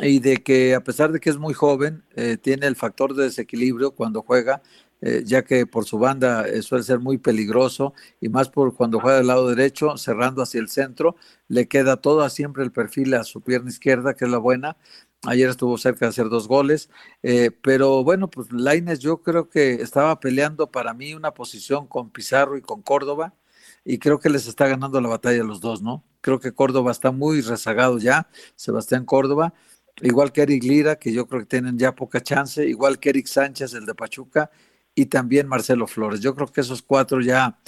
y 0.00 0.20
de 0.20 0.38
que 0.38 0.74
a 0.74 0.82
pesar 0.82 1.12
de 1.12 1.20
que 1.20 1.30
es 1.30 1.38
muy 1.38 1.54
joven, 1.54 2.04
eh, 2.14 2.36
tiene 2.36 2.66
el 2.66 2.76
factor 2.76 3.14
de 3.14 3.24
desequilibrio 3.24 3.92
cuando 3.92 4.22
juega, 4.22 4.62
eh, 5.00 5.22
ya 5.24 5.44
que 5.44 5.66
por 5.66 5.84
su 5.84 5.98
banda 5.98 6.46
eh, 6.48 6.62
suele 6.62 6.82
ser 6.84 6.98
muy 6.98 7.18
peligroso 7.18 7.94
y 8.20 8.28
más 8.28 8.48
por 8.48 8.74
cuando 8.74 9.00
juega 9.00 9.18
del 9.18 9.28
lado 9.28 9.48
derecho, 9.48 9.96
cerrando 9.96 10.42
hacia 10.42 10.60
el 10.60 10.68
centro, 10.68 11.16
le 11.48 11.68
queda 11.68 11.96
todo 11.98 12.28
siempre 12.30 12.64
el 12.64 12.72
perfil 12.72 13.14
a 13.14 13.24
su 13.24 13.40
pierna 13.40 13.70
izquierda, 13.70 14.14
que 14.14 14.24
es 14.24 14.30
la 14.30 14.38
buena, 14.38 14.76
Ayer 15.26 15.50
estuvo 15.50 15.76
cerca 15.78 16.06
de 16.06 16.10
hacer 16.10 16.28
dos 16.28 16.46
goles, 16.46 16.90
eh, 17.24 17.50
pero 17.50 18.04
bueno, 18.04 18.30
pues 18.30 18.52
Laines 18.52 19.00
yo 19.00 19.20
creo 19.20 19.48
que 19.48 19.74
estaba 19.74 20.20
peleando 20.20 20.70
para 20.70 20.94
mí 20.94 21.12
una 21.12 21.32
posición 21.34 21.88
con 21.88 22.10
Pizarro 22.10 22.56
y 22.56 22.62
con 22.62 22.82
Córdoba, 22.82 23.34
y 23.84 23.98
creo 23.98 24.20
que 24.20 24.30
les 24.30 24.46
está 24.46 24.68
ganando 24.68 25.00
la 25.00 25.08
batalla 25.08 25.42
a 25.42 25.44
los 25.44 25.60
dos, 25.60 25.82
¿no? 25.82 26.04
Creo 26.20 26.38
que 26.38 26.52
Córdoba 26.52 26.92
está 26.92 27.10
muy 27.10 27.40
rezagado 27.40 27.98
ya, 27.98 28.28
Sebastián 28.54 29.04
Córdoba, 29.04 29.54
igual 30.02 30.32
que 30.32 30.42
Eric 30.42 30.62
Lira, 30.64 30.96
que 30.96 31.12
yo 31.12 31.26
creo 31.26 31.40
que 31.40 31.46
tienen 31.46 31.78
ya 31.78 31.94
poca 31.94 32.20
chance, 32.20 32.66
igual 32.66 32.98
que 32.98 33.10
Eric 33.10 33.26
Sánchez, 33.26 33.74
el 33.74 33.86
de 33.86 33.94
Pachuca, 33.94 34.50
y 34.94 35.06
también 35.06 35.46
Marcelo 35.46 35.86
Flores. 35.86 36.20
Yo 36.20 36.34
creo 36.34 36.48
que 36.48 36.60
esos 36.60 36.82
cuatro 36.82 37.20
ya, 37.20 37.58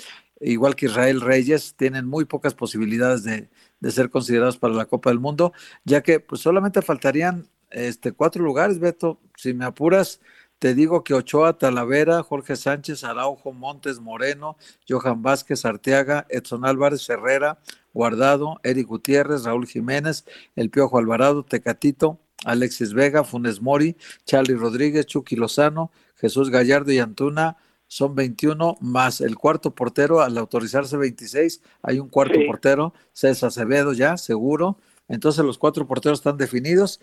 igual 0.41 0.75
que 0.75 0.87
Israel 0.87 1.21
Reyes, 1.21 1.75
tienen 1.77 2.07
muy 2.07 2.25
pocas 2.25 2.55
posibilidades 2.55 3.23
de, 3.23 3.49
de 3.81 3.91
ser 3.91 4.11
considerados 4.11 4.59
para 4.59 4.75
la 4.75 4.87
Copa 4.87 5.11
del 5.11 5.21
Mundo, 5.21 5.53
ya 5.85 6.03
que 6.03 6.21
pues 6.21 6.41
solamente 6.41 6.83
faltarían 6.83 7.49
este 7.71 8.13
cuatro 8.13 8.43
lugares, 8.43 8.79
Beto. 8.81 9.21
Si 9.37 9.55
me 9.55 9.65
apuras, 9.65 10.21
te 10.59 10.75
digo 10.75 11.05
que 11.05 11.15
Ochoa, 11.15 11.57
Talavera, 11.57 12.23
Jorge 12.23 12.57
Sánchez, 12.57 13.05
Araujo, 13.05 13.53
Montes, 13.53 13.99
Moreno, 13.99 14.57
Johan 14.89 15.23
Vázquez, 15.23 15.65
Arteaga, 15.65 16.27
Edson 16.29 16.67
Álvarez, 16.67 17.09
Herrera, 17.09 17.59
Guardado, 17.93 18.61
Eric 18.63 18.87
Gutiérrez, 18.87 19.45
Raúl 19.45 19.67
Jiménez, 19.67 20.25
El 20.57 20.71
Piojo 20.71 20.99
Alvarado, 20.99 21.45
Tecatito, 21.45 22.19
Alexis 22.45 22.95
Vega, 22.95 23.25
Funes 23.25 23.61
Mori, 23.61 23.97
Charlie 24.25 24.55
Rodríguez, 24.55 25.07
Chucky 25.07 25.37
Lozano, 25.37 25.91
Jesús 26.17 26.51
Gallardo 26.51 26.93
y 26.93 26.99
Antuna, 26.99 27.57
son 27.87 28.15
21 28.15 28.79
más 28.81 29.21
el 29.21 29.37
cuarto 29.37 29.75
portero, 29.75 30.21
al 30.21 30.39
autorizarse 30.39 30.97
26, 30.97 31.61
hay 31.83 31.99
un 31.99 32.09
cuarto 32.09 32.39
portero, 32.47 32.95
César 33.13 33.49
Acevedo 33.49 33.93
ya, 33.93 34.17
seguro. 34.17 34.79
Entonces 35.09 35.45
los 35.45 35.59
cuatro 35.59 35.89
porteros 35.89 36.21
están 36.21 36.37
definidos 36.37 37.01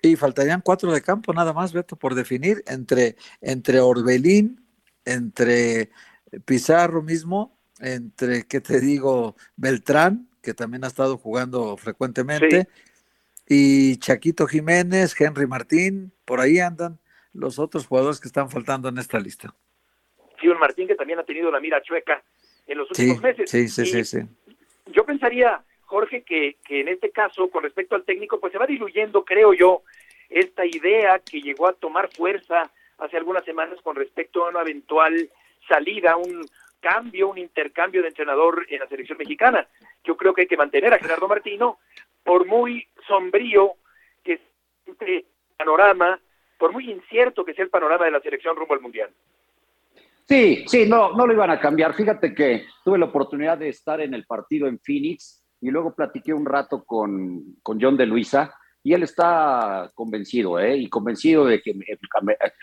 y 0.00 0.16
faltarían 0.16 0.62
cuatro 0.62 0.92
de 0.92 1.02
campo 1.02 1.34
nada 1.34 1.52
más, 1.52 1.74
Beto, 1.74 1.94
por 1.94 2.14
definir 2.14 2.64
entre, 2.66 3.16
entre 3.42 3.80
Orbelín, 3.80 4.64
entre 5.04 5.90
Pizarro 6.46 7.02
mismo, 7.02 7.58
entre, 7.78 8.44
¿qué 8.46 8.62
te 8.62 8.80
digo? 8.80 9.36
Beltrán, 9.56 10.29
que 10.42 10.54
también 10.54 10.84
ha 10.84 10.88
estado 10.88 11.18
jugando 11.18 11.76
frecuentemente, 11.76 12.68
y 13.48 13.96
Chaquito 13.96 14.46
Jiménez, 14.46 15.18
Henry 15.20 15.46
Martín, 15.46 16.12
por 16.24 16.40
ahí 16.40 16.60
andan 16.60 16.98
los 17.32 17.58
otros 17.58 17.86
jugadores 17.86 18.20
que 18.20 18.28
están 18.28 18.50
faltando 18.50 18.88
en 18.88 18.98
esta 18.98 19.18
lista. 19.18 19.54
un 20.42 20.58
Martín, 20.58 20.86
que 20.86 20.94
también 20.94 21.18
ha 21.18 21.24
tenido 21.24 21.50
la 21.50 21.60
mira 21.60 21.82
chueca 21.82 22.22
en 22.66 22.78
los 22.78 22.88
últimos 22.90 23.20
meses. 23.22 23.50
Sí, 23.50 23.68
sí, 23.68 23.86
sí, 23.86 24.04
sí. 24.04 24.18
Yo 24.86 25.04
pensaría, 25.04 25.62
Jorge, 25.84 26.22
que, 26.22 26.56
que 26.64 26.80
en 26.80 26.88
este 26.88 27.10
caso, 27.10 27.50
con 27.50 27.62
respecto 27.62 27.94
al 27.94 28.04
técnico, 28.04 28.40
pues 28.40 28.52
se 28.52 28.58
va 28.58 28.66
diluyendo, 28.66 29.24
creo 29.24 29.52
yo, 29.52 29.82
esta 30.28 30.64
idea 30.64 31.18
que 31.18 31.40
llegó 31.40 31.66
a 31.66 31.72
tomar 31.72 32.08
fuerza 32.12 32.70
hace 32.98 33.16
algunas 33.16 33.44
semanas 33.44 33.78
con 33.82 33.96
respecto 33.96 34.44
a 34.44 34.50
una 34.50 34.62
eventual 34.62 35.28
salida, 35.68 36.16
un 36.16 36.46
cambio, 36.80 37.28
un 37.28 37.38
intercambio 37.38 38.02
de 38.02 38.08
entrenador 38.08 38.66
en 38.68 38.80
la 38.80 38.88
selección 38.88 39.18
mexicana. 39.18 39.66
Yo 40.04 40.16
creo 40.16 40.34
que 40.34 40.42
hay 40.42 40.48
que 40.48 40.56
mantener 40.56 40.92
a 40.92 40.98
Gerardo 40.98 41.28
Martino, 41.28 41.78
por 42.24 42.46
muy 42.46 42.86
sombrío 43.06 43.74
que 44.24 44.40
sea 44.98 45.08
el 45.08 45.26
panorama, 45.56 46.20
por 46.58 46.72
muy 46.72 46.90
incierto 46.90 47.44
que 47.44 47.54
sea 47.54 47.64
el 47.64 47.70
panorama 47.70 48.04
de 48.04 48.10
la 48.10 48.20
selección 48.20 48.56
rumbo 48.56 48.74
al 48.74 48.80
Mundial. 48.80 49.10
Sí, 50.26 50.64
sí, 50.66 50.88
no, 50.88 51.12
no 51.12 51.26
lo 51.26 51.32
iban 51.32 51.50
a 51.50 51.58
cambiar. 51.58 51.94
Fíjate 51.94 52.34
que 52.34 52.66
tuve 52.84 52.98
la 52.98 53.06
oportunidad 53.06 53.58
de 53.58 53.68
estar 53.68 54.00
en 54.00 54.14
el 54.14 54.26
partido 54.26 54.68
en 54.68 54.78
Phoenix 54.78 55.44
y 55.60 55.70
luego 55.70 55.94
platiqué 55.94 56.32
un 56.32 56.46
rato 56.46 56.84
con, 56.84 57.56
con 57.62 57.80
John 57.80 57.96
de 57.96 58.06
Luisa 58.06 58.54
y 58.82 58.94
él 58.94 59.02
está 59.02 59.90
convencido, 59.94 60.58
¿eh? 60.58 60.76
Y 60.76 60.88
convencido 60.88 61.44
de 61.44 61.60
que 61.60 61.74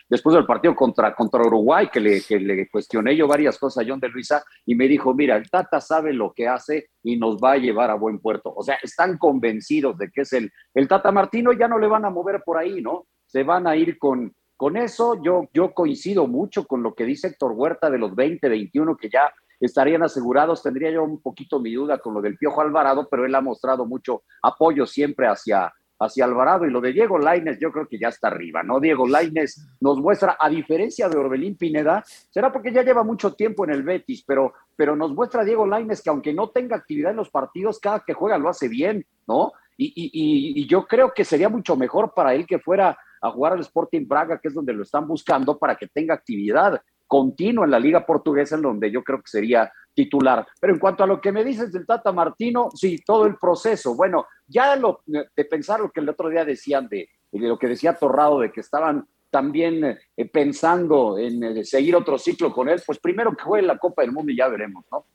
después 0.10 0.36
del 0.36 0.46
partido 0.46 0.76
contra, 0.76 1.14
contra 1.14 1.46
Uruguay, 1.46 1.90
que 1.92 2.00
le, 2.00 2.22
que 2.22 2.40
le 2.40 2.68
cuestioné 2.70 3.16
yo 3.16 3.28
varias 3.28 3.58
cosas 3.60 3.84
a 3.84 3.88
John 3.88 4.00
de 4.00 4.10
Luisa, 4.10 4.44
y 4.66 4.74
me 4.74 4.88
dijo, 4.88 5.14
mira, 5.14 5.38
el 5.38 5.50
Tata 5.50 5.80
sabe 5.80 6.14
lo 6.14 6.34
que 6.34 6.48
hace 6.48 6.90
y 7.04 7.18
nos 7.18 7.38
va 7.38 7.54
a 7.54 7.58
llevar 7.58 7.92
a 7.92 7.96
buen 7.96 8.20
puerto. 8.20 8.52
O 8.56 8.64
sea, 8.64 8.78
están 8.82 9.18
convencidos 9.18 9.98
de 9.98 10.10
que 10.10 10.22
es 10.22 10.34
el, 10.34 10.52
el 10.74 10.88
Tata 10.88 11.12
Martino 11.12 11.54
ya 11.54 11.68
no 11.68 11.78
le 11.78 11.88
van 11.88 12.06
a 12.06 12.10
mover 12.10 12.42
por 12.44 12.58
ahí, 12.58 12.82
¿no? 12.82 13.08
Se 13.28 13.44
van 13.44 13.68
a 13.68 13.76
ir 13.76 14.00
con, 14.00 14.34
con 14.56 14.76
eso. 14.76 15.22
Yo, 15.22 15.48
yo 15.54 15.74
coincido 15.74 16.26
mucho 16.26 16.66
con 16.66 16.82
lo 16.82 16.96
que 16.96 17.06
dice 17.06 17.28
Héctor 17.28 17.52
Huerta 17.52 17.92
de 17.92 18.00
los 18.00 18.16
20, 18.16 18.50
21, 18.50 18.98
que 18.98 19.10
ya 19.10 19.32
estarían 19.60 20.02
asegurados. 20.02 20.64
Tendría 20.64 20.90
yo 20.90 21.04
un 21.04 21.22
poquito 21.22 21.60
mi 21.60 21.74
duda 21.74 22.00
con 22.00 22.16
lo 22.16 22.22
del 22.22 22.38
Piojo 22.38 22.62
Alvarado, 22.62 23.08
pero 23.10 23.26
él 23.26 23.36
ha 23.36 23.42
mostrado 23.42 23.86
mucho 23.86 24.24
apoyo 24.42 24.86
siempre 24.86 25.28
hacia, 25.28 25.72
hacia 26.00 26.26
Alvarado. 26.26 26.66
Y 26.66 26.72
lo 26.72 26.82
de 26.82 26.94
Diego 26.94 27.18
Laines, 27.18 27.60
yo 27.60 27.72
creo 27.72 27.88
que 27.88 27.98
ya 27.98 28.10
está 28.10 28.28
arriba, 28.28 28.64
¿no? 28.64 28.80
Diego 28.80 29.08
Laines 29.08 29.68
nos 29.80 30.00
muestra, 30.00 30.38
a 30.40 30.50
diferencia 30.50 31.10
de 31.10 31.18
Orbelín 31.18 31.58
Pineda, 31.58 32.04
será 32.30 32.52
porque 32.52 32.72
ya 32.72 32.84
lleva 32.84 33.04
mucho 33.04 33.34
tiempo 33.34 33.66
en 33.66 33.72
el 33.72 33.84
Betis, 33.84 34.24
pero, 34.26 34.54
pero 34.76 34.96
nos 34.96 35.14
muestra 35.14 35.44
Diego 35.44 35.66
Laines 35.66 36.02
que 36.02 36.10
aunque 36.10 36.34
no 36.34 36.50
tenga 36.50 36.76
actividad 36.76 37.12
en 37.12 37.18
los 37.18 37.30
partidos, 37.30 37.80
cada 37.80 38.02
que 38.02 38.14
juega 38.14 38.38
lo 38.38 38.50
hace 38.50 38.68
bien, 38.68 39.06
¿no? 39.28 39.52
Y, 39.78 39.88
y, 39.96 40.62
y 40.62 40.68
yo 40.68 40.88
creo 40.88 41.14
que 41.14 41.24
sería 41.24 41.50
mucho 41.50 41.76
mejor 41.76 42.14
para 42.16 42.34
él 42.34 42.48
que 42.48 42.60
fuera 42.60 42.98
a 43.22 43.32
jugar 43.32 43.54
al 43.54 43.60
Sporting 43.60 44.08
Braga, 44.08 44.40
que 44.40 44.48
es 44.48 44.54
donde 44.54 44.74
lo 44.74 44.84
están 44.84 45.08
buscando, 45.08 45.58
para 45.58 45.76
que 45.76 45.88
tenga 45.88 46.14
actividad 46.14 46.82
continuo 47.08 47.64
en 47.64 47.72
la 47.72 47.80
Liga 47.80 48.06
Portuguesa, 48.06 48.56
en 48.56 48.62
donde 48.62 48.92
yo 48.92 49.04
creo 49.04 49.20
que 49.20 49.30
sería 49.30 49.72
titular. 49.94 50.46
Pero 50.60 50.74
en 50.74 50.80
cuanto 50.80 51.04
a 51.04 51.08
lo 51.08 51.20
que 51.20 51.32
me 51.32 51.44
dices 51.44 51.72
del 51.72 51.88
Tata 51.88 52.12
Martino, 52.12 52.70
sí, 52.76 52.98
todo 53.04 53.26
el 53.26 53.38
proceso. 53.38 53.96
Bueno, 53.96 54.28
ya 54.48 54.76
lo, 54.76 55.02
de 55.06 55.46
pensar 55.46 55.80
lo 55.80 55.92
que 55.92 56.00
el 56.00 56.10
otro 56.10 56.30
día 56.30 56.46
decían 56.46 56.88
de, 56.88 57.10
de 57.32 57.48
lo 57.48 57.58
que 57.58 57.68
decía 57.68 57.98
Torrado, 57.98 58.40
de 58.40 58.52
que 58.52 58.62
estaban 58.62 59.08
también 59.30 59.84
eh, 59.84 60.26
pensando 60.26 61.18
en 61.18 61.44
eh, 61.44 61.64
seguir 61.66 61.96
otro 61.96 62.18
ciclo 62.18 62.52
con 62.52 62.70
él, 62.70 62.82
pues 62.86 63.00
primero 63.00 63.36
que 63.36 63.44
juegue 63.44 63.68
la 63.68 63.78
Copa 63.78 64.02
del 64.02 64.12
Mundo 64.12 64.32
y 64.32 64.38
ya 64.38 64.48
veremos, 64.48 64.86
¿no? 64.92 65.06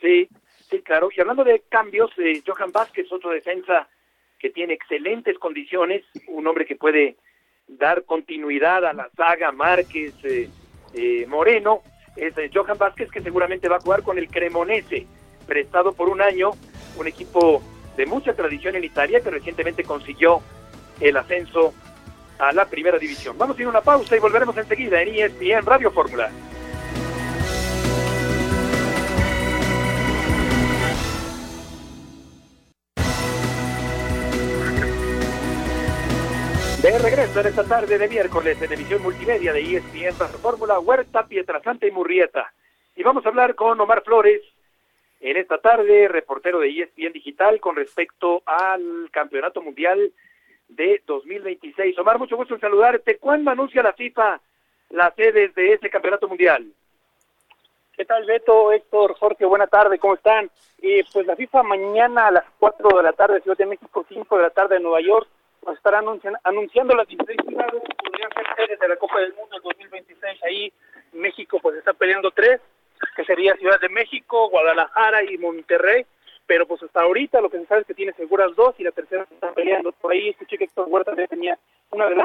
Sí, 0.00 0.28
sí, 0.68 0.80
claro. 0.82 1.08
Y 1.14 1.20
hablando 1.20 1.44
de 1.44 1.64
cambios, 1.68 2.10
eh, 2.18 2.42
Johan 2.46 2.72
Vázquez, 2.72 3.10
otro 3.10 3.30
defensa 3.30 3.88
que 4.38 4.50
tiene 4.50 4.74
excelentes 4.74 5.38
condiciones, 5.38 6.04
un 6.28 6.46
hombre 6.46 6.66
que 6.66 6.76
puede 6.76 7.16
dar 7.66 8.04
continuidad 8.04 8.84
a 8.84 8.92
la 8.92 9.08
saga 9.16 9.52
Márquez, 9.52 10.14
eh, 10.22 11.26
Moreno, 11.26 11.82
es 12.16 12.34
Johan 12.52 12.78
Vázquez, 12.78 13.10
que 13.10 13.22
seguramente 13.22 13.68
va 13.68 13.76
a 13.76 13.80
jugar 13.80 14.02
con 14.02 14.18
el 14.18 14.28
Cremonese, 14.28 15.06
prestado 15.46 15.94
por 15.94 16.08
un 16.08 16.20
año, 16.20 16.50
un 16.98 17.08
equipo 17.08 17.62
de 17.96 18.06
mucha 18.06 18.34
tradición 18.34 18.76
en 18.76 18.84
Italia 18.84 19.20
que 19.20 19.30
recientemente 19.30 19.84
consiguió 19.84 20.40
el 21.00 21.16
ascenso 21.16 21.74
a 22.38 22.52
la 22.52 22.64
primera 22.64 22.98
división. 22.98 23.38
Vamos 23.38 23.58
a 23.58 23.60
ir 23.60 23.66
a 23.66 23.70
una 23.70 23.80
pausa 23.80 24.16
y 24.16 24.20
volveremos 24.20 24.56
enseguida 24.56 25.00
en 25.02 25.14
ESPN 25.14 25.64
Radio 25.64 25.90
Fórmula. 25.90 26.30
De 36.82 36.98
regreso 36.98 37.40
en 37.40 37.46
esta 37.46 37.64
tarde 37.64 37.96
de 37.96 38.08
miércoles 38.08 38.60
en 38.60 38.70
emisión 38.70 39.02
multimedia 39.02 39.54
de 39.54 39.76
ESPN 39.76 40.16
Fórmula 40.42 40.78
Huerta, 40.78 41.26
Pietrasanta 41.26 41.86
y 41.86 41.90
Murrieta. 41.90 42.52
Y 42.94 43.02
vamos 43.02 43.24
a 43.24 43.30
hablar 43.30 43.54
con 43.54 43.80
Omar 43.80 44.02
Flores 44.04 44.42
en 45.24 45.38
esta 45.38 45.56
tarde, 45.56 46.06
reportero 46.06 46.60
de 46.60 46.68
ESPN 46.68 47.12
Digital, 47.12 47.58
con 47.58 47.76
respecto 47.76 48.42
al 48.44 49.08
Campeonato 49.10 49.62
Mundial 49.62 50.12
de 50.68 51.02
2026. 51.06 51.98
Omar, 51.98 52.18
mucho 52.18 52.36
gusto 52.36 52.54
en 52.54 52.60
saludarte. 52.60 53.16
¿Cuándo 53.16 53.50
anuncia 53.50 53.82
la 53.82 53.94
FIFA 53.94 54.38
las 54.90 55.14
sedes 55.14 55.54
de 55.54 55.72
ese 55.72 55.88
Campeonato 55.88 56.28
Mundial? 56.28 56.66
¿Qué 57.96 58.04
tal, 58.04 58.26
Beto, 58.26 58.70
Héctor, 58.70 59.14
Jorge? 59.14 59.46
Buena 59.46 59.66
tarde, 59.66 59.98
¿cómo 59.98 60.14
están? 60.14 60.50
Eh, 60.82 61.02
pues 61.10 61.26
la 61.26 61.36
FIFA 61.36 61.62
mañana 61.62 62.26
a 62.26 62.30
las 62.30 62.44
4 62.58 62.98
de 62.98 63.02
la 63.02 63.12
tarde, 63.14 63.40
Ciudad 63.40 63.56
de 63.56 63.64
México, 63.64 64.04
5 64.06 64.36
de 64.36 64.42
la 64.42 64.50
tarde 64.50 64.76
en 64.76 64.82
Nueva 64.82 65.00
York, 65.00 65.26
pues 65.60 65.78
estarán 65.78 66.04
anunciando, 66.42 66.94
las 66.94 67.08
16 67.08 67.38
ciudades 67.48 67.82
que 67.82 67.94
podrían 67.94 68.30
ser 68.34 68.44
sedes 68.56 68.78
de 68.78 68.88
la 68.88 68.96
Copa 68.96 69.20
del 69.20 69.32
Mundo 69.32 69.56
en 69.56 69.62
2026. 69.62 70.42
Ahí 70.42 70.70
México 71.14 71.58
pues 71.62 71.78
está 71.78 71.94
peleando 71.94 72.30
tres, 72.30 72.60
que 73.16 73.24
sería 73.24 73.56
Ciudad 73.56 73.80
de 73.80 73.88
México, 73.88 74.48
Guadalajara 74.50 75.22
y 75.24 75.38
Monterrey. 75.38 76.06
Pero 76.46 76.66
pues 76.66 76.82
hasta 76.82 77.02
ahorita 77.02 77.40
lo 77.40 77.48
que 77.48 77.58
se 77.58 77.66
sabe 77.66 77.80
es 77.82 77.86
que 77.86 77.94
tiene 77.94 78.12
seguras 78.12 78.54
dos 78.54 78.74
y 78.78 78.84
la 78.84 78.90
tercera 78.90 79.26
está 79.30 79.52
peleando. 79.54 79.92
Por 79.92 80.12
ahí 80.12 80.28
escuché 80.28 80.58
que 80.58 80.64
Héctor 80.64 80.86
Huerta 80.88 81.14
tenía 81.26 81.58
una 81.90 82.06
de 82.08 82.16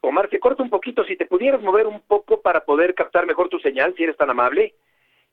Omar, 0.00 0.28
te 0.28 0.38
corto 0.38 0.62
un 0.62 0.70
poquito, 0.70 1.04
si 1.04 1.16
te 1.16 1.26
pudieras 1.26 1.60
mover 1.60 1.86
un 1.86 2.00
poco 2.00 2.40
para 2.40 2.64
poder 2.64 2.94
captar 2.94 3.26
mejor 3.26 3.48
tu 3.48 3.58
señal, 3.58 3.94
si 3.96 4.04
eres 4.04 4.16
tan 4.16 4.30
amable. 4.30 4.74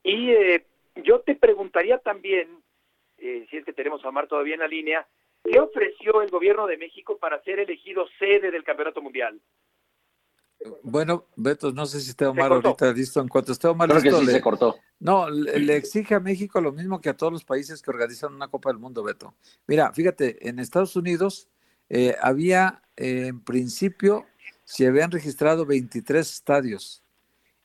Y 0.02 0.32
eh, 0.32 0.64
yo 0.96 1.20
te 1.20 1.36
preguntaría 1.36 1.98
también, 1.98 2.48
eh, 3.18 3.46
si 3.48 3.56
es 3.56 3.64
que 3.64 3.72
tenemos 3.72 4.04
a 4.04 4.08
Omar 4.08 4.26
todavía 4.26 4.54
en 4.54 4.60
la 4.60 4.68
línea, 4.68 5.06
¿Qué 5.50 5.60
ofreció 5.60 6.22
el 6.22 6.30
gobierno 6.30 6.66
de 6.66 6.76
México 6.76 7.18
para 7.18 7.40
ser 7.42 7.60
elegido 7.60 8.08
sede 8.18 8.50
del 8.50 8.64
Campeonato 8.64 9.00
Mundial? 9.00 9.38
Bueno, 10.82 11.26
Beto, 11.36 11.72
no 11.72 11.86
sé 11.86 12.00
si 12.00 12.10
está 12.10 12.30
Omar 12.30 12.52
ahorita 12.52 12.92
listo. 12.92 13.20
En 13.20 13.28
cuanto 13.28 13.52
esté 13.52 13.68
Omar 13.68 13.92
listo, 13.92 14.22
le, 14.22 14.32
se 14.32 14.40
cortó. 14.40 14.76
No, 14.98 15.28
le, 15.30 15.76
exige 15.76 16.14
a 16.14 16.20
México 16.20 16.60
lo 16.60 16.72
mismo 16.72 17.00
que 17.00 17.08
a 17.08 17.16
todos 17.16 17.32
los 17.32 17.44
países 17.44 17.82
que 17.82 17.90
organizan 17.90 18.34
una 18.34 18.48
Copa 18.48 18.70
del 18.70 18.78
Mundo, 18.78 19.02
Beto. 19.02 19.34
Mira, 19.66 19.92
fíjate, 19.92 20.48
en 20.48 20.58
Estados 20.58 20.96
Unidos 20.96 21.48
eh, 21.88 22.16
había, 22.20 22.82
eh, 22.96 23.26
en 23.28 23.40
principio, 23.40 24.24
se 24.64 24.86
habían 24.86 25.10
registrado 25.10 25.66
23 25.66 26.28
estadios. 26.28 27.02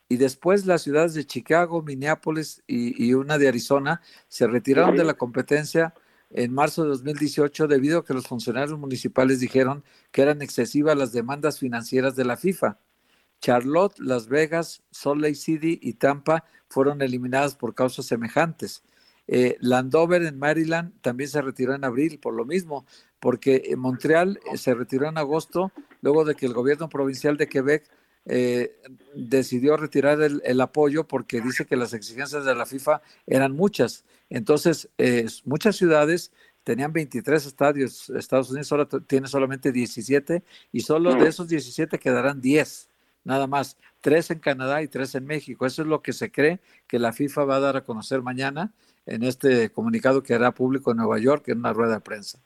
Y 0.10 0.18
después 0.18 0.66
las 0.66 0.82
ciudades 0.82 1.14
de 1.14 1.26
Chicago, 1.26 1.82
Minneapolis 1.82 2.64
y, 2.68 3.06
y 3.06 3.14
una 3.14 3.38
de 3.38 3.48
Arizona 3.48 4.02
se 4.28 4.46
retiraron 4.46 4.98
de 4.98 5.06
la 5.06 5.14
competencia 5.14 5.94
en 6.34 6.54
marzo 6.54 6.84
de 6.84 6.90
2018 6.90 7.68
debido 7.68 8.00
a 8.00 8.06
que 8.06 8.14
los 8.14 8.28
funcionarios 8.28 8.78
municipales 8.78 9.40
dijeron 9.40 9.84
que 10.12 10.22
eran 10.22 10.42
excesivas 10.42 10.98
las 10.98 11.12
demandas 11.12 11.60
financieras 11.60 12.16
de 12.16 12.26
la 12.26 12.38
FIFA. 12.38 12.78
Charlotte, 13.42 14.00
Las 14.00 14.28
Vegas, 14.28 14.84
Salt 14.92 15.22
Lake 15.22 15.36
City 15.36 15.80
y 15.82 15.94
Tampa 15.94 16.46
fueron 16.70 17.02
eliminadas 17.02 17.56
por 17.56 17.76
causas 17.76 18.06
semejantes. 18.06 18.84
Eh, 19.28 19.58
Landover 19.60 20.24
en 20.24 20.40
Maryland 20.40 20.94
también 21.02 21.30
se 21.30 21.42
retiró 21.42 21.76
en 21.76 21.84
abril 21.84 22.20
por 22.20 22.34
lo 22.34 22.46
mismo, 22.46 22.86
porque 23.20 23.64
en 23.66 23.80
Montreal 23.80 24.40
eh, 24.52 24.58
se 24.58 24.74
retiró 24.74 25.08
en 25.08 25.18
agosto 25.18 25.72
luego 26.02 26.24
de 26.24 26.36
que 26.36 26.46
el 26.46 26.54
gobierno 26.54 26.90
provincial 26.90 27.38
de 27.38 27.48
Quebec 27.48 27.90
eh, 28.26 28.78
decidió 29.16 29.78
retirar 29.78 30.20
el, 30.22 30.62
apoyo 30.62 31.08
porque 31.08 31.42
dice 31.42 31.66
que 31.66 31.76
las 31.76 31.94
exigencias 31.94 32.46
de 32.46 32.54
la 32.54 32.68
FIFA 32.68 33.02
eran 33.26 33.54
muchas. 33.54 34.06
Entonces, 34.30 34.90
eh, 35.00 35.26
muchas 35.44 35.76
ciudades 35.76 36.32
tenían 36.64 36.94
23 36.94 37.44
estadios, 37.48 38.12
Estados 38.12 38.52
Unidos 38.52 38.68
solo 38.68 38.88
tiene 38.88 39.28
solamente 39.28 39.72
17 39.72 40.44
y 40.72 40.82
solo 40.82 41.16
de 41.16 41.28
esos 41.28 41.48
17 41.48 41.98
quedarán 41.98 42.40
10, 42.42 42.90
nada 43.24 43.48
más, 43.48 43.78
tres 44.02 44.32
en 44.32 44.40
Canadá 44.40 44.82
y 44.82 44.88
tres 44.88 45.16
en 45.16 45.26
México. 45.26 45.66
Eso 45.66 45.82
es 45.82 45.88
lo 45.88 46.02
que 46.02 46.14
se 46.14 46.32
cree 46.32 46.60
que 46.88 47.00
la 47.00 47.14
FIFA 47.14 47.46
va 47.46 47.56
a 47.58 47.62
dar 47.62 47.78
a 47.78 47.84
conocer 47.84 48.22
mañana 48.22 48.72
en 49.06 49.24
este 49.24 49.72
comunicado 49.72 50.24
que 50.24 50.34
hará 50.34 50.52
público 50.52 50.92
en 50.92 50.98
Nueva 50.98 51.20
York 51.20 51.48
en 51.48 51.60
una 51.60 51.74
rueda 51.74 51.96
de 51.96 52.02
prensa. 52.02 52.40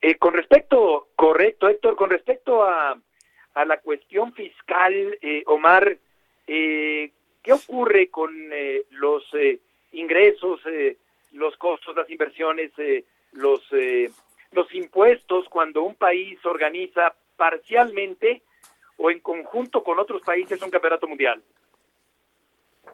Eh, 0.00 0.16
con 0.16 0.34
respecto, 0.34 1.08
correcto, 1.16 1.68
Héctor, 1.68 1.96
con 1.96 2.10
respecto 2.10 2.62
a 2.62 2.96
a 3.56 3.64
la 3.64 3.78
cuestión 3.78 4.34
fiscal, 4.34 5.18
eh, 5.22 5.42
Omar, 5.46 5.96
eh, 6.46 7.10
¿qué 7.42 7.52
ocurre 7.54 8.08
con 8.08 8.30
eh, 8.52 8.82
los 8.90 9.24
ingresos, 9.92 10.60
los 11.32 11.56
costos, 11.56 11.96
las 11.96 12.08
inversiones, 12.10 12.70
los, 13.32 13.62
los 14.52 14.74
impuestos 14.74 15.48
cuando 15.48 15.82
un 15.82 15.94
país 15.94 16.38
organiza 16.44 17.14
parcialmente 17.36 18.42
o 18.96 19.10
en 19.10 19.20
conjunto 19.20 19.82
con 19.82 19.98
otros 19.98 20.22
países 20.22 20.60
un 20.62 20.70
campeonato 20.70 21.06
mundial? 21.06 21.42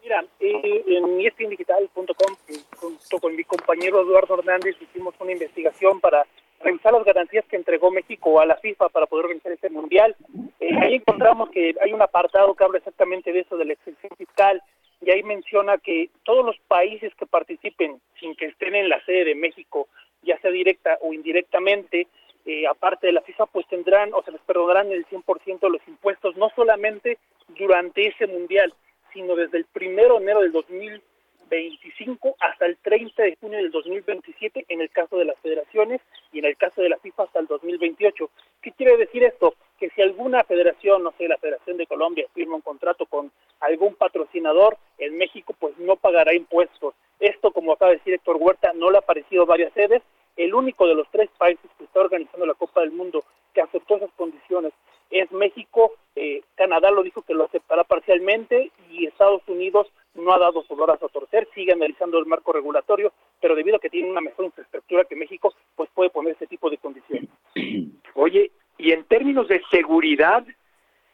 Mira, 0.03 0.25
en 0.41 1.21
espindigital.com, 1.21 2.37
junto 2.77 3.19
con 3.21 3.37
mi 3.37 3.45
compañero 3.45 4.01
Eduardo 4.01 4.39
Hernández, 4.39 4.77
hicimos 4.81 5.15
una 5.21 5.33
investigación 5.33 6.01
para 6.01 6.27
revisar 6.61 6.93
las 6.93 7.05
garantías 7.05 7.45
que 7.47 7.57
entregó 7.57 7.91
México 7.91 8.41
a 8.41 8.47
la 8.47 8.57
FIFA 8.57 8.89
para 8.89 9.07
poder 9.07 9.27
organizar 9.27 9.53
este 9.53 9.71
mundial. 9.71 10.17
Eh, 10.61 10.75
ahí 10.81 10.95
encontramos 10.95 11.51
que 11.51 11.75
hay 11.81 11.93
un 11.93 12.03
apartado 12.03 12.55
que 12.55 12.65
habla 12.65 12.79
exactamente 12.79 13.33
de 13.33 13.41
eso, 13.41 13.57
de 13.57 13.65
la 13.65 13.73
exención 13.75 14.13
fiscal, 14.17 14.63
y 15.01 15.11
ahí 15.11 15.23
menciona 15.23 15.79
que 15.79 16.11
todos 16.25 16.45
los 16.45 16.59
países 16.69 17.13
que 17.17 17.27
participen 17.27 18.01
sin 18.21 18.37
que 18.37 18.47
estén 18.47 18.75
en 18.75 18.89
la 18.89 19.05
sede 19.05 19.25
de 19.25 19.35
México, 19.35 19.89
ya 20.23 20.39
sea 20.41 20.51
directa 20.51 20.99
o 21.01 21.13
indirectamente, 21.13 22.07
eh, 22.47 22.67
aparte 22.67 23.07
de 23.07 23.13
la 23.13 23.23
FIFA, 23.23 23.47
pues 23.47 23.67
tendrán 23.69 24.13
o 24.15 24.23
se 24.23 24.33
les 24.33 24.41
perdonarán 24.43 24.91
el 24.93 25.07
100% 25.07 25.61
de 25.61 25.71
los 25.71 25.89
impuestos, 25.89 26.37
no 26.37 26.51
solamente 26.55 27.19
durante 27.49 28.07
ese 28.07 28.27
mundial, 28.27 28.73
sino 29.13 29.37
desde 29.37 29.59
el 29.59 29.65
primero 29.67 30.17
de 30.17 30.23
enero 30.23 30.41
del 30.41 30.53
2000 30.53 31.03
25 31.53 32.37
hasta 32.41 32.65
el 32.65 32.79
30 32.79 33.23
de 33.23 33.37
junio 33.37 33.59
del 33.59 33.71
2027 33.71 34.65
en 34.71 34.81
el 34.81 34.89
caso 34.89 35.19
de 35.19 35.27
las 35.27 35.39
federaciones 35.41 36.01
y 36.33 36.39
en 36.39 36.47
el 36.47 36.57
caso 36.57 36.81
de 36.81 36.89
la 36.89 36.97
FIFA 36.97 37.29
2028. 37.47 38.31
¿Qué 38.63 38.73
quiere 38.73 38.97
decir 38.97 39.23
esto? 39.23 39.55
Que 39.79 39.91
si 39.91 40.01
alguna 40.01 40.45
federación, 40.45 41.03
no 41.03 41.13
sé, 41.19 41.29
la 41.29 41.37
Federación 41.37 41.77
de 41.77 41.87
Colombia 41.87 42.27
firma 42.33 42.57
un 42.57 42.63
contrato 42.63 43.05
con 43.05 43.31
algún 43.61 43.95
patrocinador 43.97 44.79
en 44.97 45.19
México, 45.19 45.55
pues 45.59 45.77
no 45.77 45.97
pagará 45.97 46.35
impuestos. 46.35 46.95
Esto, 47.21 47.51
como 47.51 47.73
acaba 47.73 47.91
de 47.91 47.99
decir 47.99 48.15
Héctor 48.15 48.37
Huerta, 48.41 48.73
no 48.75 48.91
le 48.91 48.99
ha 48.99 49.03
parecido 49.03 49.45
varias 49.45 49.75
sedes. 49.75 50.03
El 50.37 50.55
único 50.55 50.87
de 50.87 50.95
los 50.95 51.09
tres 51.11 51.29
países 51.39 51.71
que 51.79 51.85
está 51.85 52.01
organizando 52.01 52.47
la 52.47 52.55
Copa 52.55 52.81
del 52.81 52.93
Mundo 52.93 53.25
que 53.53 53.61
aceptó 53.61 53.97
esas 53.97 54.13
condiciones 54.17 54.73
es 55.11 55.31
México. 55.31 55.93
Eh, 56.17 56.43
Canadá 56.55 56.91
lo 56.91 57.03
dijo 57.03 57.23
que 57.23 57.35
lo 57.35 57.45
aceptará 57.45 57.85
parcialmente 57.85 58.71
y 58.91 59.07
Estados 59.07 59.43
Unidos 59.47 59.89
no 60.15 60.33
ha 60.33 60.39
dado 60.39 60.63
su 60.65 60.75
brazo 60.75 61.07
a 61.07 61.09
torcer, 61.09 61.49
sigue 61.55 61.73
analizando 61.73 62.19
el 62.19 62.27
marco 62.27 62.53
regulatorio, 62.53 63.13
pero 63.41 63.55
debido 63.55 63.77
a 63.77 63.81
que 63.81 63.91
tiene 63.91 64.11
una 64.11 64.21
mejor 64.21 64.47
infraestructura 64.47 65.05
que 65.05 65.17
México, 65.17 65.55
pues 65.75 65.89
puede 65.95 66.11
poner 66.11 66.35
ese 66.35 66.47
tipo 66.47 66.69
de 66.69 66.79
condiciones. 66.79 67.31
Oye, 68.15 68.51
y 68.79 68.93
en 68.93 69.05
términos 69.05 69.49
de 69.49 69.63
seguridad, 69.71 70.45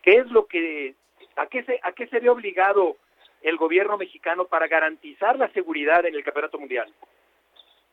¿qué 0.02 0.18
es 0.18 0.30
lo 0.30 0.46
que, 0.46 0.94
a 1.36 1.46
qué 1.46 1.62
se, 1.64 1.78
a 1.82 1.92
qué 1.92 2.06
se 2.08 2.18
ve 2.18 2.28
obligado 2.28 2.96
el 3.42 3.56
gobierno 3.56 3.96
mexicano 3.96 4.46
para 4.46 4.66
garantizar 4.66 5.38
la 5.38 5.48
seguridad 5.50 6.04
en 6.06 6.14
el 6.14 6.24
campeonato 6.24 6.58
mundial? 6.58 6.92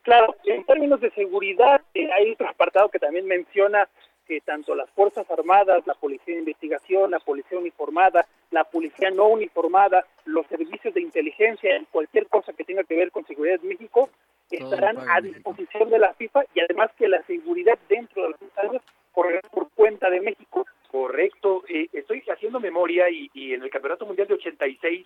Claro, 0.06 0.36
en 0.44 0.62
términos 0.62 1.00
de 1.00 1.10
seguridad, 1.10 1.80
eh, 1.92 2.08
hay 2.12 2.30
otro 2.30 2.48
apartado 2.48 2.88
que 2.88 3.00
también 3.00 3.26
menciona 3.26 3.88
que 4.24 4.40
tanto 4.40 4.76
las 4.76 4.88
Fuerzas 4.90 5.28
Armadas, 5.28 5.84
la 5.84 5.94
Policía 5.94 6.34
de 6.34 6.42
Investigación, 6.42 7.10
la 7.10 7.18
Policía 7.18 7.58
Uniformada, 7.58 8.24
la 8.52 8.62
Policía 8.62 9.10
No 9.10 9.26
Uniformada, 9.26 10.06
los 10.24 10.46
servicios 10.46 10.94
de 10.94 11.00
inteligencia 11.00 11.82
cualquier 11.90 12.28
cosa 12.28 12.52
que 12.52 12.62
tenga 12.62 12.84
que 12.84 12.94
ver 12.94 13.10
con 13.10 13.26
seguridad 13.26 13.58
en 13.60 13.68
México 13.68 14.08
estarán 14.48 14.96
a 15.10 15.20
disposición 15.20 15.90
de 15.90 15.98
la 15.98 16.14
FIFA 16.14 16.44
y 16.54 16.60
además 16.60 16.92
que 16.96 17.08
la 17.08 17.20
seguridad 17.24 17.76
dentro 17.88 18.22
de 18.22 18.28
los 18.30 18.42
estadios 18.42 18.82
correrá 19.10 19.40
por 19.50 19.70
cuenta 19.72 20.08
de 20.08 20.20
México. 20.20 20.66
Correcto, 20.88 21.64
eh, 21.68 21.88
estoy 21.92 22.22
haciendo 22.32 22.60
memoria 22.60 23.10
y, 23.10 23.28
y 23.34 23.54
en 23.54 23.62
el 23.64 23.70
Campeonato 23.70 24.06
Mundial 24.06 24.28
de 24.28 24.34
86 24.34 25.04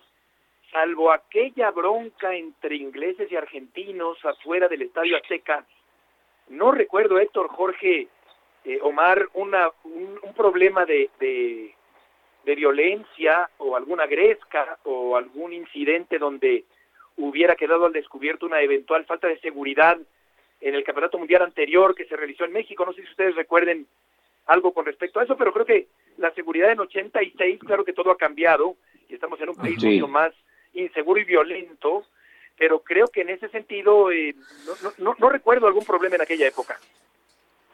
salvo 0.71 1.11
aquella 1.11 1.71
bronca 1.71 2.33
entre 2.35 2.75
ingleses 2.75 3.31
y 3.31 3.35
argentinos 3.35 4.17
afuera 4.25 4.67
del 4.67 4.83
Estadio 4.83 5.17
Azteca, 5.17 5.65
no 6.49 6.71
recuerdo, 6.71 7.19
Héctor 7.19 7.47
Jorge, 7.49 8.07
eh, 8.65 8.79
Omar, 8.81 9.29
una, 9.33 9.69
un, 9.83 10.19
un 10.21 10.33
problema 10.33 10.85
de, 10.85 11.09
de, 11.19 11.73
de, 12.45 12.55
violencia 12.55 13.49
o 13.57 13.75
alguna 13.75 14.05
gresca 14.05 14.77
o 14.83 15.15
algún 15.15 15.53
incidente 15.53 16.19
donde 16.19 16.65
hubiera 17.17 17.55
quedado 17.55 17.85
al 17.85 17.93
descubierto 17.93 18.45
una 18.45 18.61
eventual 18.61 19.05
falta 19.05 19.27
de 19.27 19.39
seguridad 19.39 19.97
en 20.59 20.75
el 20.75 20.83
Campeonato 20.83 21.17
Mundial 21.17 21.41
anterior 21.41 21.95
que 21.95 22.05
se 22.05 22.15
realizó 22.15 22.45
en 22.45 22.53
México. 22.53 22.85
No 22.85 22.93
sé 22.93 23.01
si 23.01 23.09
ustedes 23.09 23.35
recuerden 23.35 23.87
algo 24.45 24.73
con 24.73 24.85
respecto 24.85 25.19
a 25.19 25.23
eso, 25.23 25.37
pero 25.37 25.53
creo 25.53 25.65
que 25.65 25.87
la 26.17 26.31
seguridad 26.33 26.71
en 26.71 26.81
86, 26.81 27.59
claro 27.61 27.83
que 27.83 27.93
todo 27.93 28.11
ha 28.11 28.17
cambiado 28.17 28.75
y 29.09 29.15
estamos 29.15 29.39
en 29.41 29.49
un 29.49 29.55
país 29.55 29.77
sí. 29.79 29.87
mucho 29.87 30.07
más 30.07 30.33
inseguro 30.73 31.19
y 31.19 31.25
violento, 31.25 32.05
pero 32.57 32.81
creo 32.83 33.07
que 33.07 33.21
en 33.21 33.29
ese 33.29 33.49
sentido 33.49 34.11
eh, 34.11 34.35
no, 34.65 34.91
no, 34.97 35.15
no, 35.17 35.29
recuerdo 35.29 35.67
algún 35.67 35.85
problema 35.85 36.15
en 36.15 36.21
aquella 36.21 36.47
época. 36.47 36.79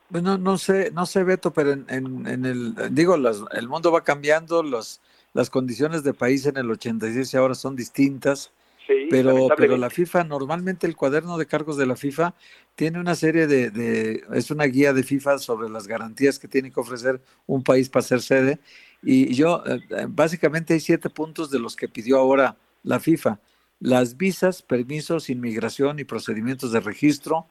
Bueno, 0.09 0.37
no 0.37 0.57
sé, 0.57 0.91
no 0.91 1.05
sé, 1.05 1.23
Beto, 1.23 1.51
pero 1.51 1.73
en, 1.73 1.85
en, 1.89 2.27
en 2.27 2.45
el, 2.45 2.73
digo, 2.91 3.17
las, 3.17 3.43
el 3.51 3.67
mundo 3.67 3.91
va 3.91 4.05
cambiando, 4.05 4.63
los, 4.63 5.01
las 5.33 5.49
condiciones 5.49 6.03
de 6.03 6.13
país 6.13 6.45
en 6.45 6.57
el 6.57 6.71
86 6.71 7.35
ahora 7.35 7.55
son 7.55 7.75
distintas, 7.75 8.53
sí, 8.87 9.07
pero, 9.09 9.49
pero 9.57 9.75
la 9.75 9.89
FIFA, 9.89 10.23
normalmente 10.23 10.87
el 10.87 10.95
cuaderno 10.95 11.37
de 11.37 11.45
cargos 11.45 11.75
de 11.75 11.85
la 11.85 11.97
FIFA 11.97 12.33
tiene 12.75 12.99
una 12.99 13.15
serie 13.15 13.47
de, 13.47 13.69
de, 13.69 14.23
es 14.33 14.49
una 14.49 14.63
guía 14.63 14.93
de 14.93 15.03
FIFA 15.03 15.39
sobre 15.39 15.69
las 15.69 15.87
garantías 15.87 16.39
que 16.39 16.47
tiene 16.47 16.71
que 16.71 16.79
ofrecer 16.79 17.19
un 17.45 17.61
país 17.61 17.89
para 17.89 18.03
ser 18.03 18.21
sede, 18.21 18.59
y 19.03 19.33
yo, 19.35 19.63
eh, 19.65 20.05
básicamente 20.07 20.73
hay 20.73 20.79
siete 20.79 21.09
puntos 21.09 21.51
de 21.51 21.59
los 21.59 21.75
que 21.75 21.87
pidió 21.87 22.17
ahora 22.17 22.55
la 22.87 22.99
FIFA. 22.99 23.39
Las 23.79 24.17
visas, 24.17 24.63
permisos, 24.63 25.29
inmigración 25.29 25.99
y 25.99 26.05
procedimientos 26.05 26.71
de 26.71 26.79
registro, 26.79 27.45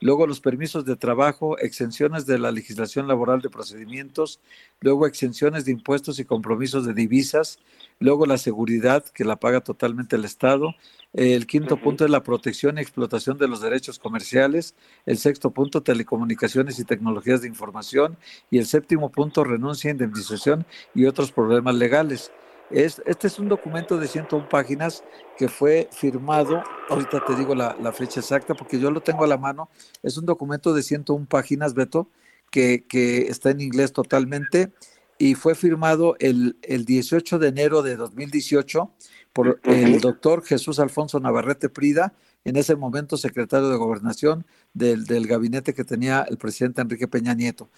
luego 0.00 0.26
los 0.26 0.40
permisos 0.40 0.84
de 0.84 0.96
trabajo, 0.96 1.58
exenciones 1.58 2.26
de 2.26 2.38
la 2.38 2.50
legislación 2.50 3.06
laboral 3.06 3.40
de 3.40 3.50
procedimientos, 3.50 4.40
luego 4.80 5.06
exenciones 5.06 5.64
de 5.64 5.72
impuestos 5.72 6.18
y 6.18 6.24
compromisos 6.24 6.86
de 6.86 6.92
divisas, 6.92 7.60
luego 7.98 8.26
la 8.26 8.36
seguridad, 8.36 9.04
que 9.04 9.24
la 9.24 9.36
paga 9.36 9.60
totalmente 9.60 10.16
el 10.16 10.24
Estado, 10.24 10.74
el 11.12 11.46
quinto 11.46 11.80
punto 11.80 12.04
es 12.04 12.10
la 12.10 12.22
protección 12.22 12.76
y 12.76 12.80
explotación 12.80 13.38
de 13.38 13.48
los 13.48 13.60
derechos 13.60 13.98
comerciales, 13.98 14.74
el 15.06 15.18
sexto 15.18 15.50
punto, 15.50 15.82
telecomunicaciones 15.82 16.78
y 16.78 16.84
tecnologías 16.84 17.42
de 17.42 17.48
información, 17.48 18.18
y 18.50 18.58
el 18.58 18.66
séptimo 18.66 19.10
punto, 19.10 19.44
renuncia, 19.44 19.90
indemnización 19.90 20.66
y 20.94 21.06
otros 21.06 21.30
problemas 21.30 21.76
legales. 21.76 22.32
Es, 22.70 23.02
este 23.04 23.26
es 23.26 23.38
un 23.38 23.48
documento 23.48 23.98
de 23.98 24.06
101 24.06 24.48
páginas 24.48 25.02
que 25.36 25.48
fue 25.48 25.88
firmado, 25.92 26.62
ahorita 26.88 27.24
te 27.24 27.34
digo 27.34 27.54
la, 27.54 27.76
la, 27.80 27.92
fecha 27.92 28.20
exacta 28.20 28.54
porque 28.54 28.78
yo 28.78 28.90
lo 28.90 29.00
tengo 29.00 29.24
a 29.24 29.26
la 29.26 29.38
mano, 29.38 29.68
es 30.02 30.16
un 30.16 30.26
documento 30.26 30.72
de 30.72 30.82
101 30.82 31.26
páginas, 31.26 31.74
Beto, 31.74 32.08
que, 32.50 32.84
que 32.86 33.22
está 33.22 33.50
en 33.50 33.60
inglés 33.60 33.92
totalmente 33.92 34.72
y 35.18 35.34
fue 35.34 35.54
firmado 35.54 36.16
el, 36.18 36.58
el 36.62 36.84
18 36.84 37.38
de 37.38 37.48
enero 37.48 37.82
de 37.82 37.96
2018 37.96 38.90
por 39.32 39.60
el 39.64 40.00
doctor 40.00 40.44
Jesús 40.44 40.78
Alfonso 40.78 41.20
Navarrete 41.20 41.68
Prida, 41.68 42.14
en 42.44 42.56
ese 42.56 42.74
momento 42.74 43.16
secretario 43.16 43.68
de 43.68 43.76
Gobernación 43.76 44.46
del, 44.72 45.04
del 45.04 45.26
gabinete 45.26 45.74
que 45.74 45.84
tenía 45.84 46.22
el 46.22 46.38
presidente 46.38 46.80
Enrique 46.80 47.06
Peña 47.06 47.34
Nieto. 47.34 47.68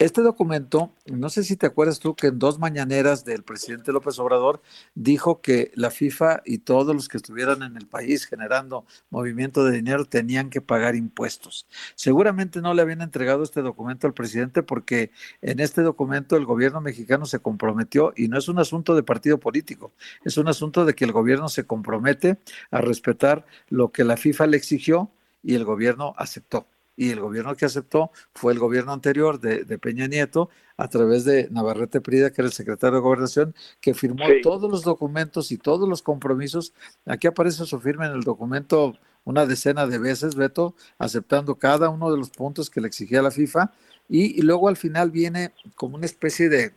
Este 0.00 0.22
documento, 0.22 0.94
no 1.06 1.28
sé 1.28 1.42
si 1.42 1.56
te 1.56 1.66
acuerdas 1.66 1.98
tú 1.98 2.14
que 2.14 2.28
en 2.28 2.38
dos 2.38 2.60
mañaneras 2.60 3.24
del 3.24 3.42
presidente 3.42 3.90
López 3.90 4.16
Obrador 4.20 4.62
dijo 4.94 5.40
que 5.40 5.72
la 5.74 5.90
FIFA 5.90 6.42
y 6.44 6.58
todos 6.58 6.94
los 6.94 7.08
que 7.08 7.16
estuvieran 7.16 7.64
en 7.64 7.76
el 7.76 7.88
país 7.88 8.24
generando 8.24 8.86
movimiento 9.10 9.64
de 9.64 9.72
dinero 9.72 10.04
tenían 10.04 10.50
que 10.50 10.60
pagar 10.60 10.94
impuestos. 10.94 11.66
Seguramente 11.96 12.60
no 12.60 12.74
le 12.74 12.82
habían 12.82 13.00
entregado 13.00 13.42
este 13.42 13.60
documento 13.60 14.06
al 14.06 14.14
presidente 14.14 14.62
porque 14.62 15.10
en 15.42 15.58
este 15.58 15.82
documento 15.82 16.36
el 16.36 16.44
gobierno 16.46 16.80
mexicano 16.80 17.26
se 17.26 17.40
comprometió 17.40 18.12
y 18.14 18.28
no 18.28 18.38
es 18.38 18.48
un 18.48 18.60
asunto 18.60 18.94
de 18.94 19.02
partido 19.02 19.40
político, 19.40 19.92
es 20.24 20.36
un 20.36 20.46
asunto 20.46 20.84
de 20.84 20.94
que 20.94 21.06
el 21.06 21.12
gobierno 21.12 21.48
se 21.48 21.66
compromete 21.66 22.38
a 22.70 22.80
respetar 22.80 23.46
lo 23.68 23.90
que 23.90 24.04
la 24.04 24.16
FIFA 24.16 24.46
le 24.46 24.58
exigió 24.58 25.10
y 25.42 25.56
el 25.56 25.64
gobierno 25.64 26.14
aceptó 26.16 26.68
y 26.98 27.10
el 27.10 27.20
gobierno 27.20 27.54
que 27.54 27.64
aceptó 27.64 28.10
fue 28.34 28.52
el 28.52 28.58
gobierno 28.58 28.92
anterior 28.92 29.38
de, 29.38 29.64
de, 29.64 29.78
Peña 29.78 30.08
Nieto, 30.08 30.50
a 30.76 30.88
través 30.88 31.24
de 31.24 31.48
Navarrete 31.48 32.00
Prida, 32.00 32.30
que 32.30 32.42
era 32.42 32.48
el 32.48 32.52
secretario 32.52 32.96
de 32.96 33.02
Gobernación, 33.02 33.54
que 33.80 33.94
firmó 33.94 34.26
sí. 34.26 34.40
todos 34.42 34.68
los 34.68 34.82
documentos 34.82 35.52
y 35.52 35.58
todos 35.58 35.88
los 35.88 36.02
compromisos. 36.02 36.74
Aquí 37.06 37.28
aparece 37.28 37.64
su 37.66 37.78
firma 37.78 38.06
en 38.06 38.12
el 38.14 38.22
documento 38.22 38.98
una 39.24 39.46
decena 39.46 39.86
de 39.86 39.98
veces, 39.98 40.34
Beto, 40.34 40.74
aceptando 40.98 41.54
cada 41.54 41.88
uno 41.88 42.10
de 42.10 42.18
los 42.18 42.30
puntos 42.30 42.68
que 42.68 42.80
le 42.80 42.88
exigía 42.88 43.22
la 43.22 43.30
FIFA, 43.30 43.70
y, 44.08 44.36
y 44.36 44.42
luego 44.42 44.68
al 44.68 44.76
final 44.76 45.12
viene 45.12 45.52
como 45.76 45.94
una 45.94 46.06
especie 46.06 46.48
de, 46.48 46.72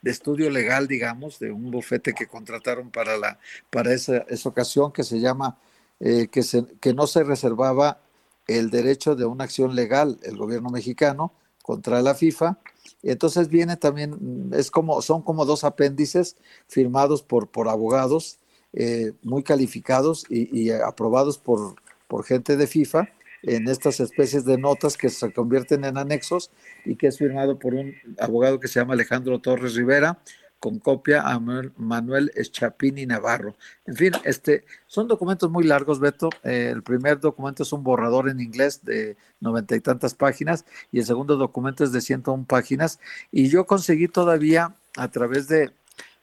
de 0.00 0.10
estudio 0.10 0.48
legal, 0.48 0.86
digamos, 0.86 1.38
de 1.38 1.52
un 1.52 1.70
bufete 1.70 2.14
que 2.14 2.26
contrataron 2.26 2.90
para, 2.90 3.18
la, 3.18 3.38
para 3.68 3.92
esa, 3.92 4.18
esa 4.28 4.48
ocasión 4.48 4.92
que 4.92 5.04
se 5.04 5.20
llama, 5.20 5.58
eh, 6.00 6.28
que, 6.28 6.42
se, 6.42 6.64
que 6.80 6.94
no 6.94 7.06
se 7.06 7.22
reservaba 7.22 8.00
el 8.48 8.70
derecho 8.70 9.14
de 9.14 9.26
una 9.26 9.44
acción 9.44 9.76
legal 9.76 10.18
el 10.22 10.36
gobierno 10.36 10.70
mexicano 10.70 11.32
contra 11.62 12.02
la 12.02 12.14
FIFA. 12.14 12.58
Entonces 13.02 13.48
viene 13.48 13.76
también, 13.76 14.50
es 14.52 14.70
como, 14.70 15.00
son 15.02 15.22
como 15.22 15.44
dos 15.44 15.62
apéndices 15.62 16.36
firmados 16.66 17.22
por, 17.22 17.48
por 17.48 17.68
abogados 17.68 18.38
eh, 18.72 19.12
muy 19.22 19.44
calificados 19.44 20.26
y, 20.28 20.58
y 20.58 20.70
aprobados 20.70 21.38
por, 21.38 21.76
por 22.08 22.24
gente 22.24 22.56
de 22.56 22.66
FIFA 22.66 23.08
en 23.42 23.68
estas 23.68 24.00
especies 24.00 24.44
de 24.44 24.58
notas 24.58 24.96
que 24.96 25.10
se 25.10 25.32
convierten 25.32 25.84
en 25.84 25.96
anexos 25.96 26.50
y 26.84 26.96
que 26.96 27.06
es 27.06 27.18
firmado 27.18 27.58
por 27.58 27.74
un 27.74 27.94
abogado 28.18 28.58
que 28.58 28.68
se 28.68 28.80
llama 28.80 28.94
Alejandro 28.94 29.38
Torres 29.38 29.74
Rivera, 29.74 30.18
con 30.60 30.78
copia 30.78 31.22
a 31.22 31.38
Manuel 31.38 32.32
Eschapini 32.34 33.06
Navarro. 33.06 33.56
En 33.86 33.96
fin, 33.96 34.12
este, 34.24 34.64
son 34.86 35.06
documentos 35.06 35.50
muy 35.50 35.64
largos, 35.64 36.00
Beto. 36.00 36.30
Eh, 36.42 36.70
el 36.72 36.82
primer 36.82 37.20
documento 37.20 37.62
es 37.62 37.72
un 37.72 37.82
borrador 37.82 38.28
en 38.28 38.40
inglés 38.40 38.84
de 38.84 39.16
noventa 39.40 39.76
y 39.76 39.80
tantas 39.80 40.14
páginas 40.14 40.64
y 40.90 40.98
el 40.98 41.06
segundo 41.06 41.36
documento 41.36 41.84
es 41.84 41.92
de 41.92 42.00
101 42.00 42.44
páginas. 42.44 42.98
Y 43.30 43.48
yo 43.48 43.66
conseguí 43.66 44.08
todavía, 44.08 44.74
a 44.96 45.08
través 45.08 45.48
de, 45.48 45.70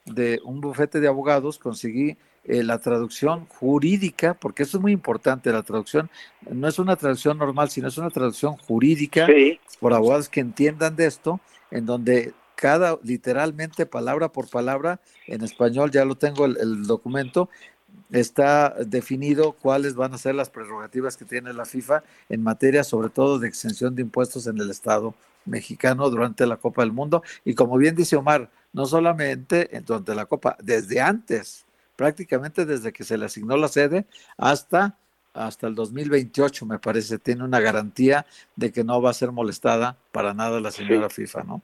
de 0.05 0.41
un 0.43 0.59
bufete 0.59 0.99
de 0.99 1.07
abogados, 1.07 1.57
conseguí 1.57 2.17
eh, 2.47 2.61
la 2.61 2.77
traducción 2.77 3.47
jurídica, 3.47 4.35
porque 4.35 4.63
eso 4.63 4.77
es 4.77 4.81
muy 4.81 4.91
importante, 4.91 5.51
la 5.51 5.63
traducción 5.63 6.11
no 6.47 6.67
es 6.67 6.77
una 6.77 6.95
traducción 6.95 7.39
normal, 7.39 7.71
sino 7.71 7.87
es 7.87 7.97
una 7.97 8.11
traducción 8.11 8.55
jurídica 8.57 9.25
sí. 9.25 9.59
por 9.79 9.93
abogados 9.93 10.29
que 10.29 10.41
entiendan 10.41 10.95
de 10.95 11.07
esto, 11.07 11.39
en 11.71 11.87
donde 11.87 12.33
cada, 12.55 12.99
literalmente, 13.03 13.85
palabra 13.85 14.29
por 14.29 14.49
palabra, 14.49 14.99
en 15.27 15.43
español, 15.43 15.91
ya 15.91 16.05
lo 16.05 16.15
tengo 16.15 16.45
el, 16.45 16.57
el, 16.57 16.83
documento, 16.83 17.49
está 18.11 18.75
definido 18.85 19.53
cuáles 19.53 19.95
van 19.95 20.13
a 20.13 20.17
ser 20.17 20.35
las 20.35 20.49
prerrogativas 20.49 21.17
que 21.17 21.25
tiene 21.25 21.53
la 21.53 21.65
FIFA 21.65 22.03
en 22.29 22.43
materia, 22.43 22.83
sobre 22.83 23.09
todo, 23.09 23.39
de 23.39 23.47
exención 23.47 23.95
de 23.95 24.01
impuestos 24.01 24.47
en 24.47 24.57
el 24.59 24.69
Estado 24.69 25.15
mexicano 25.45 26.09
durante 26.09 26.45
la 26.45 26.57
Copa 26.57 26.81
del 26.81 26.91
Mundo. 26.91 27.23
Y 27.43 27.53
como 27.53 27.77
bien 27.77 27.95
dice 27.95 28.15
Omar, 28.15 28.49
no 28.73 28.85
solamente 28.85 29.69
durante 29.85 30.15
la 30.15 30.25
Copa, 30.25 30.57
desde 30.61 30.99
antes, 31.01 31.65
prácticamente 31.95 32.65
desde 32.65 32.91
que 32.91 33.03
se 33.03 33.17
le 33.17 33.25
asignó 33.25 33.57
la 33.57 33.67
sede 33.67 34.05
hasta, 34.37 34.97
hasta 35.33 35.67
el 35.67 35.75
2028, 35.75 36.65
me 36.65 36.79
parece, 36.79 37.19
tiene 37.19 37.43
una 37.43 37.59
garantía 37.59 38.25
de 38.55 38.71
que 38.71 38.83
no 38.83 39.01
va 39.01 39.11
a 39.11 39.13
ser 39.13 39.31
molestada 39.31 39.97
para 40.11 40.33
nada 40.33 40.59
la 40.59 40.71
señora 40.71 41.09
FIFA, 41.09 41.43
¿no? 41.43 41.61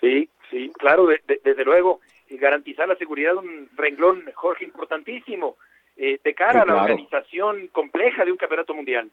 Sí, 0.00 0.28
sí, 0.54 0.72
claro, 0.78 1.06
desde 1.06 1.64
luego, 1.64 2.00
y 2.28 2.36
garantizar 2.36 2.88
la 2.88 2.96
seguridad 2.96 3.36
un 3.36 3.68
renglón, 3.76 4.24
Jorge, 4.34 4.64
importantísimo, 4.64 5.56
eh, 5.96 6.18
de 6.22 6.34
cara 6.34 6.62
a 6.62 6.66
la 6.66 6.82
organización 6.82 7.68
compleja 7.68 8.24
de 8.24 8.32
un 8.32 8.38
campeonato 8.38 8.74
mundial. 8.74 9.10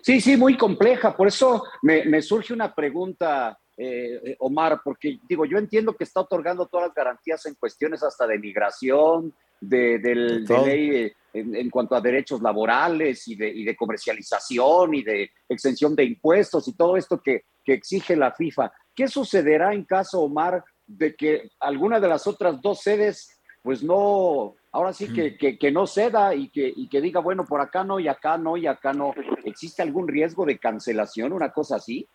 Sí, 0.00 0.20
sí, 0.20 0.36
muy 0.36 0.56
compleja. 0.56 1.16
Por 1.16 1.28
eso 1.28 1.64
me, 1.82 2.22
surge 2.22 2.52
una 2.52 2.74
pregunta, 2.74 3.58
eh, 3.76 4.36
Omar, 4.38 4.80
porque 4.84 5.18
digo, 5.28 5.44
yo 5.44 5.58
entiendo 5.58 5.94
que 5.94 6.04
está 6.04 6.20
otorgando 6.20 6.66
todas 6.66 6.88
las 6.88 6.94
garantías 6.94 7.44
en 7.46 7.54
cuestiones 7.54 8.02
hasta 8.02 8.26
de 8.26 8.38
migración, 8.38 9.34
de, 9.60 9.98
del, 9.98 10.44
ley 10.44 10.90
eh, 10.96 11.16
en, 11.32 11.68
cuanto 11.68 11.96
a 11.96 12.00
derechos 12.00 12.40
laborales 12.40 13.26
y 13.26 13.34
de, 13.34 13.48
y 13.48 13.64
de, 13.64 13.74
comercialización 13.74 14.94
y 14.94 15.02
de 15.02 15.30
exención 15.48 15.96
de 15.96 16.04
impuestos 16.04 16.68
y 16.68 16.76
todo 16.76 16.96
esto 16.96 17.20
que, 17.20 17.44
que 17.64 17.74
exige 17.74 18.16
la 18.16 18.32
FIFA. 18.32 18.72
¿Qué 18.98 19.06
sucederá 19.06 19.74
en 19.74 19.84
caso, 19.84 20.22
Omar, 20.22 20.64
de 20.84 21.14
que 21.14 21.52
alguna 21.60 22.00
de 22.00 22.08
las 22.08 22.26
otras 22.26 22.60
dos 22.60 22.80
sedes 22.80 23.40
pues 23.62 23.80
no, 23.80 24.56
ahora 24.72 24.92
sí 24.92 25.12
que, 25.12 25.56
que, 25.56 25.70
no 25.70 25.86
ceda 25.86 26.34
y 26.34 26.48
que, 26.48 26.72
y 26.74 26.88
que 26.88 27.00
diga, 27.00 27.20
bueno, 27.20 27.44
por 27.44 27.60
acá 27.60 27.84
no 27.84 28.00
y 28.00 28.08
acá 28.08 28.36
no 28.38 28.56
y 28.56 28.66
acá 28.66 28.92
no. 28.92 29.14
¿Existe 29.44 29.82
algún 29.82 30.08
riesgo 30.08 30.44
de 30.44 30.58
cancelación, 30.58 31.32
una 31.32 31.52
cosa 31.52 31.76
así? 31.76 32.08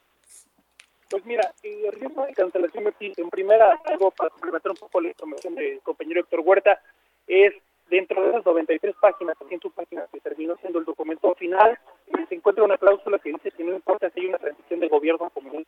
Pues 1.10 1.26
mira, 1.26 1.54
el 1.64 1.94
riesgo 1.94 2.26
de 2.26 2.34
cancelación, 2.34 2.94
en 3.00 3.30
primera, 3.30 3.80
algo 3.86 4.12
para 4.12 4.32
complementar 4.32 4.72
un 4.72 4.78
poco 4.78 5.00
la 5.00 5.08
información 5.08 5.56
del 5.56 5.80
compañero 5.84 6.20
Héctor 6.20 6.42
Huerta, 6.44 6.82
es 7.28 7.54
dentro 7.90 8.26
de 8.26 8.34
las 8.34 8.46
93 8.46 8.94
páginas, 9.00 9.38
100 9.48 9.62
páginas 9.74 10.10
que 10.12 10.20
terminó 10.20 10.58
siendo 10.58 10.80
el 10.80 10.86
documento 10.86 11.34
final, 11.36 11.80
se 12.28 12.36
encuentra 12.36 12.66
una 12.66 12.78
cláusula 12.78 13.20
que 13.20 13.32
dice 13.32 13.52
que 13.52 13.64
no 13.64 13.74
importa 13.74 14.10
si 14.10 14.20
hay 14.20 14.26
una 14.28 14.40
transición 14.40 14.82
de 14.82 14.90
gobierno 14.90 15.30
como 15.30 15.50
un 15.54 15.64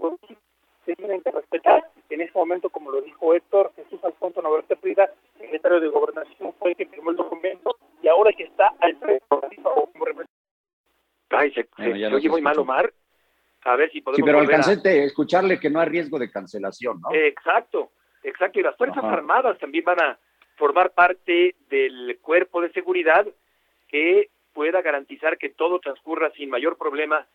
se 0.86 0.96
tienen 0.96 1.22
que 1.22 1.32
respetar. 1.32 1.84
En 2.10 2.22
ese 2.22 2.32
momento, 2.34 2.70
como 2.70 2.92
lo 2.92 3.02
dijo 3.02 3.34
Héctor, 3.34 3.72
Jesús 3.76 4.04
Alfonso 4.04 4.42
Navarrete 4.42 4.76
Frida, 4.76 5.10
secretario 5.38 5.80
de 5.80 5.88
Gobernación, 5.88 6.54
fue 6.60 6.72
el 6.72 6.76
que 6.78 6.86
firmó 6.86 7.12
el 7.12 7.18
documento 7.18 7.76
y 8.02 8.08
ahora 8.08 8.32
que 8.34 8.44
está 8.44 8.74
al 8.80 8.96
frente 8.98 9.24
como 9.30 9.42
representante. 10.06 10.32
Ay, 11.30 11.52
se, 11.52 11.68
oye 12.14 12.30
muy 12.30 12.42
mal, 12.42 12.58
Omar. 12.60 12.94
A 13.64 13.76
ver 13.76 13.92
si 13.92 14.02
podemos. 14.02 14.18
Sí, 14.18 14.24
pero 14.24 14.40
alcancé 14.40 14.88
a 14.88 15.04
escucharle 15.04 15.60
que 15.60 15.72
no 15.72 15.80
hay 15.80 15.90
riesgo 15.90 16.20
de 16.20 16.30
cancelación, 16.30 17.02
¿no? 17.02 17.14
Exacto, 17.14 17.90
exacto. 18.24 18.60
Y 18.60 18.64
las 18.64 18.78
Fuerzas 18.78 19.04
Armadas 19.04 19.58
también 19.58 19.84
van 19.84 20.00
a 20.00 20.20
formar 20.56 20.92
parte 20.92 21.56
del 21.68 22.20
cuerpo 22.22 22.62
de 22.62 22.72
seguridad 22.72 23.26
que 23.88 24.30
pueda 24.54 24.82
garantizar 24.82 25.38
que 25.38 25.50
todo 25.50 25.80
transcurra 25.80 26.32
sin 26.32 26.50
mayor 26.50 26.78
problema 26.78 27.26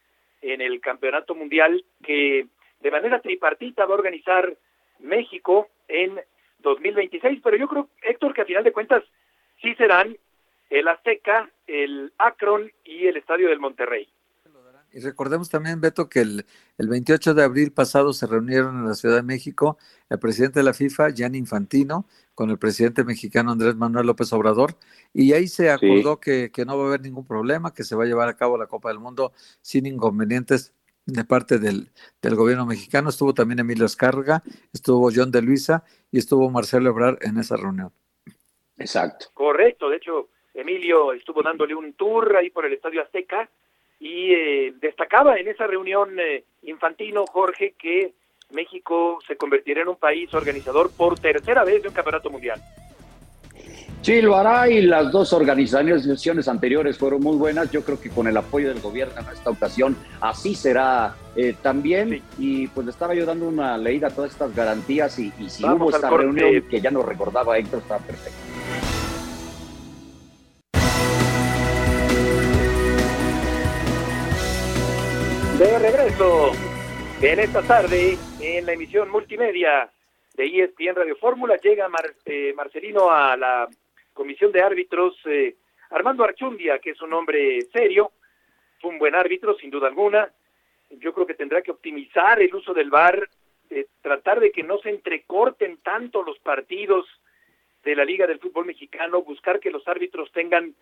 en 0.41 0.61
el 0.61 0.81
campeonato 0.81 1.35
mundial 1.35 1.85
que 2.03 2.47
de 2.81 2.91
manera 2.91 3.21
tripartita 3.21 3.87
va 3.87 3.95
a 3.95 3.99
organizar 3.99 4.57
México 5.01 5.69
en 5.89 6.21
2026, 6.61 7.41
pero 7.43 7.57
yo 7.57 7.69
creo, 7.69 7.89
Héctor, 8.03 8.35
que 8.35 8.43
a 8.43 8.47
final 8.47 8.65
de 8.65 8.73
cuentas 8.73 9.03
sí 9.61 9.75
serán 9.75 10.17
el 10.69 10.89
Azteca, 10.89 11.51
el 11.67 12.13
Akron 12.19 12.71
y 12.85 13.07
el 13.07 13.17
Estadio 13.17 13.49
del 13.49 13.59
Monterrey. 13.59 14.09
Y 14.93 15.01
recordemos 15.01 15.49
también, 15.49 15.81
Beto, 15.81 16.09
que 16.09 16.21
el, 16.21 16.45
el 16.77 16.89
28 16.89 17.35
de 17.35 17.45
abril 17.45 17.73
pasado 17.73 18.13
se 18.13 18.27
reunieron 18.27 18.77
en 18.77 18.87
la 18.87 18.95
Ciudad 18.95 19.17
de 19.17 19.23
México 19.23 19.79
el 20.09 20.19
presidente 20.19 20.59
de 20.59 20.65
la 20.65 20.75
FIFA, 20.75 21.11
Gianni 21.11 21.39
Infantino, 21.39 22.07
con 22.35 22.51
el 22.51 22.59
presidente 22.59 23.05
mexicano 23.05 23.53
Andrés 23.53 23.77
Manuel 23.77 24.07
López 24.07 24.33
Obrador, 24.33 24.75
y 25.13 25.33
ahí 25.33 25.47
se 25.47 25.71
acordó 25.71 26.19
que, 26.19 26.51
que, 26.51 26.65
no 26.65 26.77
va 26.77 26.85
a 26.85 26.87
haber 26.89 27.03
ningún 27.03 27.25
problema, 27.25 27.73
que 27.73 27.85
se 27.85 27.95
va 27.95 28.05
a 28.05 28.07
llevar 28.07 28.29
a 28.29 28.37
cabo 28.37 28.59
la 28.59 28.67
Copa 28.67 28.89
del 28.89 28.99
Mundo 28.99 29.33
sin 29.61 29.87
inconvenientes 29.87 30.75
de 31.07 31.25
parte 31.25 31.59
del, 31.59 31.89
del, 32.23 32.35
gobierno 32.35 32.67
mexicano. 32.67 33.11
Estuvo 33.11 33.35
también 33.35 33.61
Emilio 33.61 33.87
Escarga, 33.87 34.43
estuvo 34.73 35.11
John 35.15 35.31
de 35.31 35.43
Luisa 35.43 35.85
y 36.11 36.19
estuvo 36.19 36.51
Marcelo 36.51 36.91
Ebrar 36.91 37.19
en 37.23 37.39
esa 37.39 37.57
reunión. 37.57 37.93
Exacto. 38.79 39.27
Correcto, 39.35 39.91
de 39.91 39.97
hecho, 39.97 40.29
Emilio 40.55 41.13
estuvo 41.13 41.43
dándole 41.43 41.75
un 41.75 41.93
tour 41.93 42.37
ahí 42.37 42.51
por 42.51 42.65
el 42.65 42.73
Estadio 42.73 43.03
Azteca 43.03 43.49
y 43.99 44.33
eh, 44.33 44.75
destacaba 44.81 45.37
en 45.37 45.49
esa 45.49 45.67
reunión 45.67 46.19
eh, 46.19 46.45
infantino, 46.63 47.27
Jorge, 47.27 47.75
que 47.79 48.15
México 48.51 49.19
se 49.27 49.37
convertirá 49.37 49.83
en 49.83 49.89
un 49.89 49.97
país 49.97 50.33
organizador 50.35 50.91
por 50.97 51.19
tercera 51.19 51.65
vez 51.65 51.83
de 51.83 51.89
un 51.89 51.95
campeonato 51.95 52.31
mundial. 52.31 52.61
Sí, 54.03 54.23
lo 54.23 54.35
hará 54.35 54.67
y 54.71 54.81
las 54.81 55.13
dos 55.13 55.35
organizaciones 55.35 56.49
anteriores 56.49 56.97
fueron 56.97 57.21
muy 57.21 57.37
buenas. 57.37 57.71
Yo 57.71 57.85
creo 57.85 58.01
que 58.01 58.09
con 58.09 58.27
el 58.27 58.37
apoyo 58.37 58.69
del 58.69 58.81
gobierno 58.81 59.21
en 59.21 59.29
esta 59.29 59.51
ocasión 59.51 59.95
así 60.23 60.55
será 60.55 61.17
eh, 61.37 61.55
también. 61.61 62.23
Y 62.39 62.67
pues 62.69 62.87
le 62.87 62.93
estaba 62.93 63.15
yo 63.15 63.27
dando 63.27 63.47
una 63.47 63.77
leída 63.77 64.09
a 64.09 64.11
todas 64.11 64.31
estas 64.31 64.57
garantías 64.57 65.19
y, 65.19 65.31
si 65.51 65.65
hubo 65.67 65.91
esta 65.91 66.09
reunión 66.09 66.63
que 66.71 66.81
ya 66.81 66.91
nos 66.91 67.05
recordaba 67.05 67.59
Héctor, 67.59 67.81
estaba 67.81 68.01
perfecto. 68.01 68.39
De 75.59 75.79
regreso 75.79 76.53
en 77.21 77.39
esta 77.39 77.61
tarde 77.61 78.17
en 78.41 78.65
la 78.65 78.73
emisión 78.73 79.11
multimedia 79.11 79.91
de 80.35 80.47
ESPN 80.47 80.97
Radio 80.97 81.17
Fórmula 81.17 81.57
llega 81.63 81.87
eh, 82.25 82.55
Marcelino 82.57 83.11
a 83.11 83.37
la 83.37 83.69
comisión 84.21 84.53
de 84.53 84.61
árbitros, 84.61 85.17
eh, 85.25 85.57
Armando 85.89 86.25
Archundia, 86.25 86.79
que 86.79 86.91
es 86.91 87.01
un 87.01 87.15
hombre 87.15 87.63
serio, 87.73 88.13
fue 88.79 88.91
un 88.91 88.99
buen 88.99 89.15
árbitro, 89.15 89.57
sin 89.57 89.71
duda 89.71 89.89
alguna. 89.89 90.31
Yo 90.91 91.15
creo 91.15 91.27
que 91.27 91.33
tendrá 91.33 91.63
que 91.63 91.71
optimizar 91.71 92.39
el 92.43 92.55
uso 92.55 92.75
del 92.75 92.91
VAR, 92.91 93.31
eh, 93.71 93.87
tratar 94.03 94.39
de 94.39 94.53
que 94.53 94.63
no 94.63 94.77
se 94.81 94.91
entrecorten 94.91 95.79
tanto 95.79 96.23
los 96.23 96.39
partidos 96.41 97.07
de 97.83 97.97
la 97.97 98.05
Liga 98.05 98.27
del 98.27 98.41
Fútbol 98.41 98.67
Mexicano, 98.67 99.23
buscar 99.23 99.59
que 99.59 99.71
los 99.71 99.89
árbitros 99.89 100.31
tengan, 100.33 100.75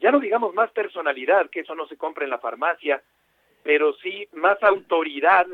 ya 0.00 0.10
no 0.10 0.18
digamos 0.18 0.54
más 0.54 0.70
personalidad, 0.70 1.50
que 1.50 1.60
eso 1.60 1.74
no 1.74 1.86
se 1.88 1.98
compra 1.98 2.24
en 2.24 2.30
la 2.30 2.38
farmacia, 2.38 3.02
pero 3.62 3.92
sí 3.96 4.26
más 4.32 4.62
autoridad 4.62 5.46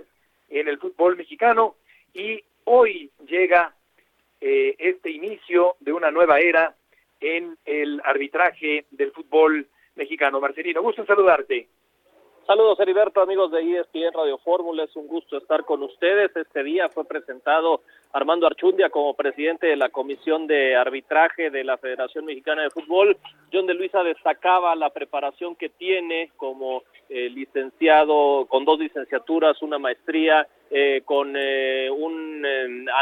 en 0.48 0.68
el 0.68 0.78
fútbol 0.78 1.16
mexicano. 1.16 1.74
Y 2.14 2.40
hoy 2.66 3.10
llega 3.26 3.74
eh, 4.40 4.76
este 4.78 5.10
inicio 5.10 5.74
de 5.80 5.92
una 5.92 6.12
nueva 6.12 6.38
era 6.38 6.76
en 7.22 7.56
el 7.64 8.02
arbitraje 8.04 8.84
del 8.90 9.12
fútbol 9.12 9.66
mexicano. 9.94 10.40
Marcelino, 10.40 10.82
gusto 10.82 11.06
saludarte. 11.06 11.68
Saludos 12.44 12.80
Heriberto, 12.80 13.22
amigos 13.22 13.52
de 13.52 13.60
ESPN 13.60 14.12
Radio 14.12 14.36
Fórmula, 14.38 14.82
es 14.82 14.96
un 14.96 15.06
gusto 15.06 15.36
estar 15.36 15.64
con 15.64 15.80
ustedes. 15.84 16.34
Este 16.34 16.64
día 16.64 16.88
fue 16.88 17.04
presentado 17.04 17.82
Armando 18.12 18.48
Archundia 18.48 18.90
como 18.90 19.14
presidente 19.14 19.68
de 19.68 19.76
la 19.76 19.90
Comisión 19.90 20.48
de 20.48 20.74
Arbitraje 20.74 21.50
de 21.50 21.62
la 21.62 21.78
Federación 21.78 22.24
Mexicana 22.24 22.62
de 22.62 22.70
Fútbol. 22.70 23.16
John 23.52 23.66
de 23.66 23.74
Luisa 23.74 24.02
destacaba 24.02 24.74
la 24.74 24.90
preparación 24.90 25.54
que 25.54 25.68
tiene 25.68 26.32
como 26.36 26.82
eh, 27.08 27.30
licenciado, 27.30 28.46
con 28.48 28.64
dos 28.64 28.80
licenciaturas, 28.80 29.62
una 29.62 29.78
maestría, 29.78 30.48
eh, 30.68 31.02
con 31.04 31.34
eh, 31.36 31.88
un 31.90 32.44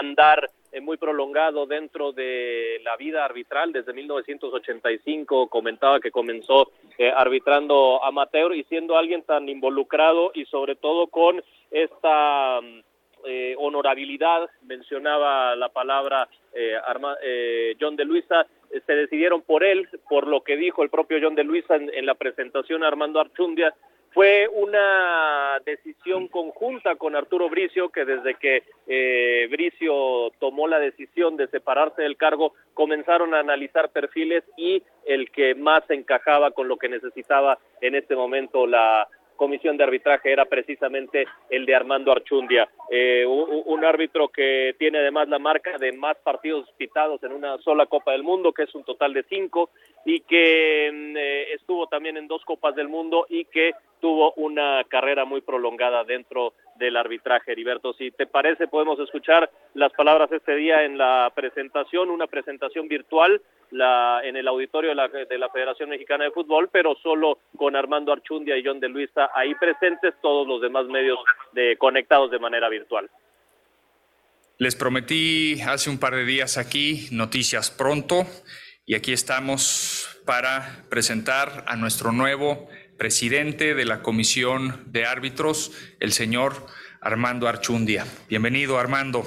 andar 0.01 0.45
eh, 0.45 0.60
muy 0.83 0.97
prolongado 0.97 1.67
dentro 1.67 2.13
de 2.13 2.81
la 2.85 2.97
vida 2.97 3.25
arbitral 3.25 3.73
desde 3.73 3.93
1985. 3.93 5.49
Comentaba 5.49 6.01
que 6.01 6.11
comenzó 6.11 6.71
eh, 6.99 7.13
arbitrando 7.15 8.05
amateur 8.05 8.55
y 8.55 8.65
siendo 8.65 8.97
alguien 8.97 9.23
tan 9.23 9.49
involucrado 9.49 10.31
y 10.35 10.45
sobre 10.47 10.77
todo 10.77 11.09
con 11.09 11.43
esta 11.71 12.61
mm, 12.61 12.81
eh, 13.27 13.55
honorabilidad, 13.59 14.49
mencionaba 14.63 15.57
la 15.57 15.69
palabra 15.69 16.29
John 17.81 17.95
de 17.95 18.05
Luisa, 18.05 18.47
se 18.87 18.93
decidieron 18.93 19.43
por 19.43 19.65
él, 19.65 19.89
por 20.09 20.27
lo 20.27 20.43
que 20.43 20.57
dijo 20.57 20.83
el 20.83 20.91
propio 20.91 21.19
John 21.21 21.35
de 21.35 21.45
Luisa 21.45 21.75
en, 21.77 22.07
la 22.07 22.15
presentación 22.15 22.85
Armando 22.85 23.21
Archundia, 23.21 23.75
fue 24.13 24.49
una 24.49 25.61
decisión 25.65 26.29
conjunta 26.29 26.97
con 26.97 27.15
Arturo 27.15 27.49
Bricio, 27.49 27.91
que 27.91 28.05
desde 28.05 28.35
que 28.35 28.65
eh, 28.87 29.47
Bricio 29.51 30.33
tomó 30.41 30.67
la 30.67 30.81
decisión 30.81 31.37
de 31.37 31.47
separarse 31.49 32.03
del 32.03 32.17
cargo, 32.17 32.55
comenzaron 32.75 33.35
a 33.35 33.41
analizar 33.41 33.91
perfiles 33.91 34.43
y 34.57 34.83
el 35.07 35.31
que 35.31 35.55
más 35.55 35.89
encajaba 35.91 36.51
con 36.51 36.67
lo 36.67 36.77
que 36.77 36.89
necesitaba 36.89 37.59
en 37.81 37.95
este 37.95 38.17
momento 38.17 38.67
la 38.67 39.09
comisión 39.41 39.79
de 39.79 39.85
arbitraje 39.85 40.31
era 40.31 40.45
precisamente 40.45 41.25
el 41.49 41.65
de 41.65 41.75
Armando 41.75 42.13
Archundia, 42.13 42.69
eh, 42.91 43.25
un, 43.27 43.83
árbitro 43.83 44.29
que 44.29 44.75
tiene 44.79 44.99
además 44.99 45.31
la 45.31 45.39
marca 45.39 45.79
de 45.79 45.93
más 45.93 46.19
partidos 46.19 46.71
pitados 46.77 47.23
en 47.23 47.33
una 47.33 47.57
sola 47.63 47.87
Copa 47.87 48.13
del 48.13 48.23
Mundo, 48.23 48.53
que 48.53 48.65
es 48.65 48.75
un 48.75 48.85
total 48.85 49.15
de 49.15 49.23
cinco, 49.31 49.71
y 50.05 50.21
que 50.21 50.91
mm, 50.93 51.17
eh, 51.17 51.53
estuvo 51.55 51.87
también 51.87 52.19
en 52.19 52.29
dos 52.29 52.45
Copas 52.45 52.75
del 52.75 52.91
Mundo 52.91 53.25
y 53.31 53.47
que 53.47 53.73
tuvo 53.99 54.35
una 54.35 54.85
carrera 54.85 55.25
muy 55.25 55.41
prolongada 55.41 56.05
dentro 56.05 56.53
del 56.81 56.97
arbitraje, 56.97 57.53
Heriberto. 57.53 57.93
Si 57.93 58.11
te 58.11 58.27
parece, 58.27 58.67
podemos 58.67 58.99
escuchar 58.99 59.49
las 59.75 59.93
palabras 59.93 60.33
este 60.33 60.57
día 60.57 60.83
en 60.83 60.99
la 60.99 61.31
presentación, 61.35 62.11
una 62.11 62.27
presentación 62.27 62.89
virtual 62.89 63.41
en 63.71 64.37
el 64.37 64.49
auditorio 64.49 64.91
de 64.91 64.97
la, 64.97 65.07
de 65.07 65.39
la 65.39 65.49
Federación 65.51 65.91
Mexicana 65.91 66.25
de 66.25 66.33
Fútbol, 66.33 66.69
pero 66.73 66.97
solo 67.01 67.39
con 67.57 67.77
Armando 67.77 68.13
Archundia 68.13 68.57
y 68.57 68.65
John 68.65 68.81
de 68.81 68.89
Luisa 68.89 69.31
ahí 69.33 69.55
presentes, 69.55 70.15
todos 70.21 70.49
los 70.49 70.61
demás 70.61 70.87
medios 70.87 71.21
conectados 71.79 72.33
de 72.33 72.41
manera 72.41 72.69
virtual. 72.69 73.09
Les 74.59 74.75
prometí 74.75 75.61
hace 75.63 75.89
un 75.89 76.01
par 76.01 76.15
de 76.15 76.25
días 76.25 76.59
aquí 76.59 77.09
noticias 77.13 77.71
pronto 77.71 78.27
y 78.85 78.95
aquí 78.95 79.13
estamos 79.13 80.21
para 80.27 80.85
presentar 80.91 81.65
a 81.67 81.77
nuestro 81.77 82.13
nuevo 82.13 82.69
presidente 83.01 83.75
de 83.75 83.87
la 83.87 84.03
Comisión 84.03 84.85
de 84.89 85.07
Árbitros, 85.07 85.73
el 86.01 86.13
señor 86.13 86.67
Armando 87.01 87.49
Archundia. 87.49 88.07
Bienvenido, 88.29 88.79
Armando. 88.79 89.25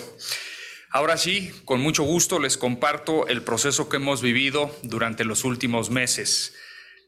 Ahora 0.92 1.18
sí, 1.18 1.52
con 1.66 1.82
mucho 1.82 2.04
gusto 2.04 2.38
les 2.38 2.56
comparto 2.56 3.26
el 3.26 3.42
proceso 3.42 3.90
que 3.90 3.98
hemos 3.98 4.22
vivido 4.22 4.78
durante 4.84 5.26
los 5.26 5.44
últimos 5.44 5.90
meses. 5.90 6.54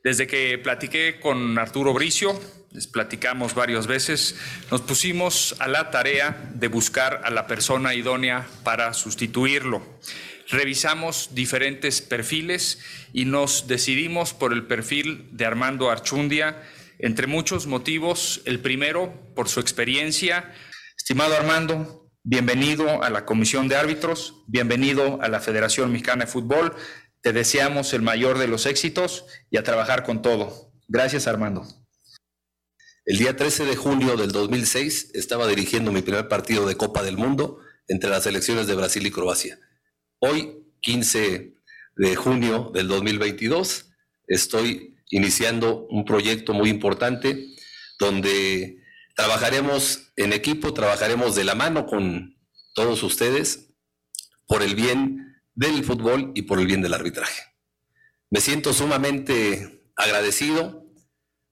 Desde 0.03 0.25
que 0.25 0.57
platiqué 0.57 1.19
con 1.19 1.59
Arturo 1.59 1.93
Bricio, 1.93 2.41
les 2.71 2.87
platicamos 2.87 3.53
varias 3.53 3.85
veces, 3.85 4.35
nos 4.71 4.81
pusimos 4.81 5.55
a 5.59 5.67
la 5.67 5.91
tarea 5.91 6.49
de 6.55 6.67
buscar 6.67 7.21
a 7.25 7.29
la 7.29 7.45
persona 7.45 7.93
idónea 7.93 8.47
para 8.63 8.95
sustituirlo. 8.95 9.83
Revisamos 10.47 11.29
diferentes 11.33 12.01
perfiles 12.01 12.79
y 13.13 13.25
nos 13.25 13.67
decidimos 13.67 14.33
por 14.33 14.53
el 14.53 14.67
perfil 14.67 15.27
de 15.31 15.45
Armando 15.45 15.89
Archundia, 15.89 16.61
entre 16.99 17.25
muchos 17.25 17.65
motivos. 17.65 18.41
El 18.45 18.59
primero, 18.59 19.31
por 19.35 19.49
su 19.49 19.59
experiencia. 19.59 20.53
Estimado 20.95 21.35
Armando, 21.35 22.11
bienvenido 22.23 23.01
a 23.01 23.09
la 23.09 23.25
Comisión 23.25 23.67
de 23.67 23.75
Árbitros, 23.75 24.43
bienvenido 24.45 25.19
a 25.21 25.29
la 25.29 25.39
Federación 25.39 25.91
Mexicana 25.91 26.25
de 26.25 26.31
Fútbol. 26.31 26.75
Te 27.21 27.33
deseamos 27.33 27.93
el 27.93 28.03
mayor 28.03 28.37
de 28.37 28.47
los 28.47 28.67
éxitos 28.67 29.25
y 29.49 29.57
a 29.57 29.63
trabajar 29.63 30.03
con 30.03 30.21
todo. 30.21 30.71
Gracias, 30.87 31.25
Armando. 31.25 31.65
El 33.03 33.17
día 33.17 33.35
13 33.35 33.65
de 33.65 33.75
junio 33.75 34.15
del 34.15 34.31
2006 34.31 35.11
estaba 35.15 35.47
dirigiendo 35.47 35.91
mi 35.91 36.03
primer 36.03 36.27
partido 36.27 36.67
de 36.67 36.75
Copa 36.75 37.01
del 37.01 37.17
Mundo 37.17 37.59
entre 37.87 38.11
las 38.11 38.23
selecciones 38.23 38.67
de 38.67 38.75
Brasil 38.75 39.05
y 39.05 39.11
Croacia. 39.11 39.59
Hoy, 40.19 40.65
15 40.81 41.53
de 41.97 42.15
junio 42.15 42.71
del 42.73 42.87
2022, 42.87 43.91
estoy 44.27 44.95
iniciando 45.09 45.85
un 45.89 46.05
proyecto 46.05 46.53
muy 46.53 46.69
importante 46.69 47.45
donde 47.99 48.81
trabajaremos 49.15 50.11
en 50.15 50.31
equipo, 50.31 50.73
trabajaremos 50.73 51.35
de 51.35 51.43
la 51.43 51.55
mano 51.55 51.85
con 51.85 52.37
todos 52.73 53.03
ustedes 53.03 53.73
por 54.47 54.63
el 54.63 54.75
bien 54.75 55.41
del 55.53 55.83
fútbol 55.83 56.31
y 56.33 56.43
por 56.43 56.59
el 56.59 56.67
bien 56.67 56.81
del 56.81 56.93
arbitraje. 56.93 57.43
Me 58.29 58.39
siento 58.39 58.73
sumamente 58.73 59.83
agradecido. 59.95 60.85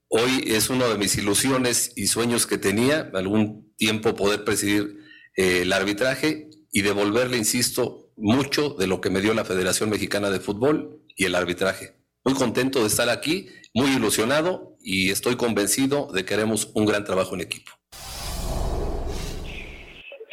Hoy 0.07 0.43
es 0.47 0.69
una 0.69 0.87
de 0.87 0.97
mis 0.97 1.17
ilusiones 1.17 1.91
y 1.95 2.07
sueños 2.07 2.47
que 2.47 2.57
tenía, 2.57 3.11
algún 3.13 3.73
tiempo 3.75 4.15
poder 4.15 4.45
presidir 4.45 4.99
eh, 5.35 5.63
el 5.63 5.73
arbitraje 5.73 6.49
y 6.71 6.81
devolverle, 6.81 7.37
insisto, 7.37 8.02
mucho 8.17 8.69
de 8.69 8.87
lo 8.87 9.01
que 9.01 9.09
me 9.09 9.21
dio 9.21 9.33
la 9.33 9.45
Federación 9.45 9.89
Mexicana 9.89 10.29
de 10.29 10.39
Fútbol 10.39 10.99
y 11.15 11.25
el 11.25 11.35
arbitraje. 11.35 11.93
Muy 12.23 12.35
contento 12.35 12.79
de 12.79 12.87
estar 12.87 13.09
aquí, 13.09 13.47
muy 13.73 13.89
ilusionado 13.91 14.77
y 14.81 15.11
estoy 15.11 15.35
convencido 15.35 16.11
de 16.13 16.25
que 16.25 16.33
haremos 16.33 16.71
un 16.75 16.85
gran 16.85 17.03
trabajo 17.03 17.35
en 17.35 17.41
equipo. 17.41 17.71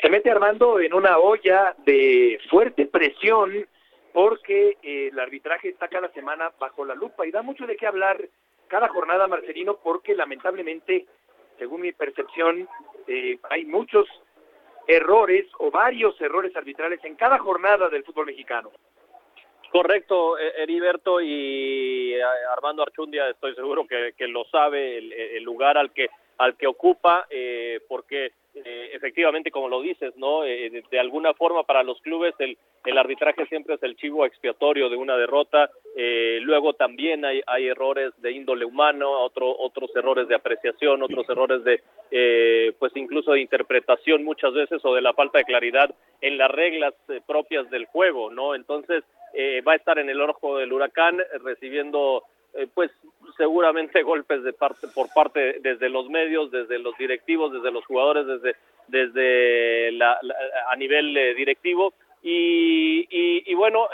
Se 0.01 0.09
mete 0.09 0.31
Armando 0.31 0.81
en 0.81 0.95
una 0.95 1.19
olla 1.19 1.75
de 1.85 2.39
fuerte 2.49 2.87
presión 2.87 3.67
porque 4.13 4.79
eh, 4.83 5.09
el 5.13 5.19
arbitraje 5.19 5.69
está 5.69 5.89
cada 5.89 6.13
semana 6.13 6.53
bajo 6.59 6.85
la 6.85 6.95
lupa 6.95 7.27
y 7.27 7.31
da 7.31 7.43
mucho 7.43 7.67
de 7.67 7.77
qué 7.77 7.87
hablar 7.87 8.29
cada 8.69 8.89
jornada, 8.89 9.27
Marcelino, 9.27 9.79
porque 9.83 10.15
lamentablemente, 10.15 11.07
según 11.59 11.83
mi 11.83 11.93
percepción, 11.93 12.69
eh, 13.09 13.39
hay 13.51 13.65
muchos 13.65 14.07
errores 14.91 15.47
o 15.59 15.71
varios 15.71 16.21
errores 16.21 16.55
arbitrales 16.57 16.99
en 17.05 17.15
cada 17.15 17.39
jornada 17.39 17.89
del 17.89 18.03
fútbol 18.03 18.27
mexicano. 18.27 18.73
Correcto, 19.71 20.37
e, 20.37 20.63
Heriberto 20.63 21.21
y 21.21 22.15
eh, 22.15 22.23
Armando 22.51 22.83
Archundia, 22.83 23.29
estoy 23.29 23.55
seguro 23.55 23.87
que, 23.87 24.27
lo 24.27 24.45
sabe, 24.47 24.99
el, 24.99 25.45
lugar 25.45 25.79
al 25.79 25.93
que 25.93 26.09
al 26.41 26.57
que 26.57 26.67
ocupa, 26.67 27.27
eh, 27.31 27.81
porque 27.89 28.33
eh, 28.55 28.91
efectivamente, 28.93 29.51
como 29.51 29.69
lo 29.69 29.81
dices, 29.81 30.17
no, 30.17 30.43
de, 30.43 30.99
alguna 30.99 31.35
forma 31.35 31.63
para 31.63 31.83
los 31.83 32.01
clubes 32.01 32.35
el, 32.41 32.59
el 32.85 32.99
arbitraje 32.99 33.47
siempre 33.47 33.77
es 33.77 33.83
el 33.83 33.97
chivo 33.97 34.27
expiatorio 34.27 34.89
de 34.89 34.97
una 34.97 35.17
derrota. 35.17 35.71
luego 36.43 36.73
también 36.73 37.25
hay, 37.25 37.43
hay 37.47 37.69
errores 37.69 38.13
de 38.19 38.33
índole 38.33 38.65
humano, 38.65 39.09
otro, 39.11 39.55
otros 39.57 39.95
errores 39.95 40.27
de 40.29 40.35
apreciación, 40.35 41.03
otros 41.03 41.29
errores 41.29 41.63
de, 41.63 42.75
pues 42.79 42.93
incluso 42.97 43.33
de 43.33 43.41
interpretación 43.41 44.25
muchas 44.25 44.53
veces 44.53 44.81
o 44.85 44.95
de 44.95 45.03
la 45.03 45.13
falta 45.15 45.39
de 45.39 45.45
claridad 45.45 45.95
en 46.21 46.37
las 46.39 46.51
reglas 46.51 46.95
propias 47.27 47.71
del 47.71 47.87
juego, 47.87 48.31
¿no? 48.31 48.55
Entonces 48.55 49.05
eh, 49.33 49.63
va 49.67 49.73
a 49.73 49.77
estar 49.77 49.99
en 49.99 50.11
el 50.11 50.21
ojo 50.21 50.59
del 50.59 50.73
huracán 50.73 51.21
eh, 51.21 51.25
recibiendo 51.45 52.25
eh, 52.55 52.67
pues 52.75 52.91
seguramente 53.41 54.03
golpes 54.03 54.43
de 54.45 54.53
parte 54.53 54.87
por 54.95 55.09
parte 55.15 55.61
desde 55.63 55.89
los 55.89 56.11
medios 56.11 56.51
desde 56.51 56.79
los 56.79 56.95
directivos 56.99 57.51
desde 57.55 57.71
los 57.71 57.87
jugadores 57.87 58.27
desde 58.27 58.55
desde 58.89 59.93
la, 59.93 60.19
a 60.69 60.77
nivel 60.77 61.15
directivo. 61.37 61.95
Y, 62.23 63.07
y, 63.11 63.55
bueno 63.55 63.89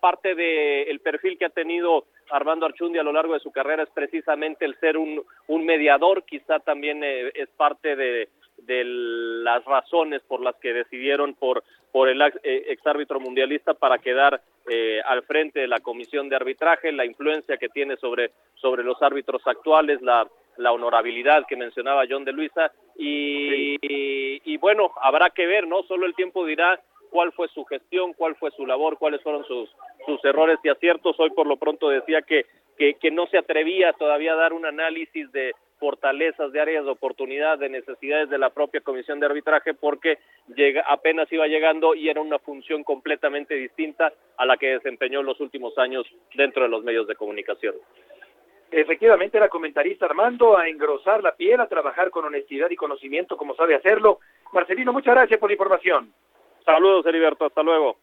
parte 0.00 0.34
del 0.34 0.88
el 0.88 1.00
perfil 1.00 1.38
que 1.38 1.46
ha 1.46 1.48
tenido 1.48 2.04
Armando 2.30 2.66
Archundi 2.66 2.98
a 2.98 3.02
lo 3.02 3.14
largo 3.14 3.32
de 3.32 3.40
su 3.40 3.50
carrera 3.50 3.82
es 3.82 3.88
precisamente 3.88 4.66
el 4.66 4.78
ser 4.78 4.98
un, 4.98 5.24
un 5.46 5.64
mediador. 5.64 6.24
Quizá 6.24 6.58
también 6.60 7.02
es 7.02 7.48
parte 7.56 7.96
de 7.96 8.28
de 8.66 8.84
las 8.84 9.64
razones 9.64 10.22
por 10.28 10.40
las 10.40 10.56
que 10.56 10.72
decidieron 10.72 11.34
por 11.34 11.62
por 11.92 12.08
el 12.08 12.20
eh, 12.22 12.32
exárbitro 12.68 13.20
mundialista 13.20 13.74
para 13.74 13.98
quedar 13.98 14.40
eh, 14.68 15.00
al 15.04 15.22
frente 15.24 15.60
de 15.60 15.68
la 15.68 15.80
comisión 15.80 16.28
de 16.28 16.36
arbitraje, 16.36 16.90
la 16.90 17.04
influencia 17.04 17.58
que 17.58 17.68
tiene 17.68 17.96
sobre, 17.96 18.30
sobre 18.54 18.82
los 18.82 19.00
árbitros 19.02 19.42
actuales, 19.46 20.00
la, 20.00 20.26
la 20.56 20.72
honorabilidad 20.72 21.44
que 21.46 21.56
mencionaba 21.56 22.04
John 22.08 22.24
de 22.24 22.32
Luisa, 22.32 22.72
y, 22.96 23.76
y, 23.82 24.56
bueno, 24.56 24.92
habrá 25.00 25.30
que 25.30 25.46
ver, 25.46 25.66
¿no? 25.66 25.82
Solo 25.82 26.06
el 26.06 26.14
tiempo 26.14 26.46
dirá 26.46 26.80
cuál 27.10 27.32
fue 27.32 27.48
su 27.48 27.64
gestión, 27.64 28.12
cuál 28.14 28.36
fue 28.36 28.50
su 28.52 28.66
labor, 28.66 28.98
cuáles 28.98 29.22
fueron 29.22 29.44
sus, 29.44 29.70
sus 30.06 30.24
errores 30.24 30.58
y 30.62 30.68
aciertos. 30.68 31.18
Hoy 31.18 31.30
por 31.30 31.46
lo 31.46 31.56
pronto 31.56 31.88
decía 31.88 32.22
que, 32.22 32.46
que, 32.78 32.94
que 32.94 33.10
no 33.10 33.26
se 33.26 33.38
atrevía 33.38 33.92
todavía 33.94 34.32
a 34.32 34.36
dar 34.36 34.52
un 34.52 34.64
análisis 34.64 35.30
de, 35.32 35.52
fortalezas, 35.82 36.52
de 36.52 36.60
áreas 36.60 36.84
de 36.84 36.92
oportunidad, 36.92 37.58
de 37.58 37.68
necesidades 37.68 38.30
de 38.30 38.38
la 38.38 38.50
propia 38.50 38.82
comisión 38.82 39.18
de 39.18 39.26
arbitraje, 39.26 39.74
porque 39.74 40.18
llega, 40.54 40.84
apenas 40.88 41.26
iba 41.32 41.48
llegando 41.48 41.96
y 41.96 42.08
era 42.08 42.20
una 42.20 42.38
función 42.38 42.84
completamente 42.84 43.54
distinta 43.56 44.12
a 44.36 44.46
la 44.46 44.56
que 44.58 44.74
desempeñó 44.74 45.18
en 45.18 45.26
los 45.26 45.40
últimos 45.40 45.76
años 45.78 46.06
dentro 46.36 46.62
de 46.62 46.68
los 46.68 46.84
medios 46.84 47.08
de 47.08 47.16
comunicación. 47.16 47.74
Efectivamente, 48.70 49.38
era 49.38 49.48
comentarista 49.48 50.06
Armando, 50.06 50.56
a 50.56 50.68
engrosar 50.68 51.20
la 51.20 51.34
piel, 51.34 51.60
a 51.60 51.66
trabajar 51.66 52.10
con 52.10 52.26
honestidad 52.26 52.70
y 52.70 52.76
conocimiento 52.76 53.36
como 53.36 53.56
sabe 53.56 53.74
hacerlo. 53.74 54.20
Marcelino, 54.52 54.92
muchas 54.92 55.16
gracias 55.16 55.40
por 55.40 55.50
la 55.50 55.54
información. 55.54 56.12
Saludos, 56.64 57.04
Heriberto, 57.06 57.46
hasta 57.46 57.64
luego. 57.64 57.96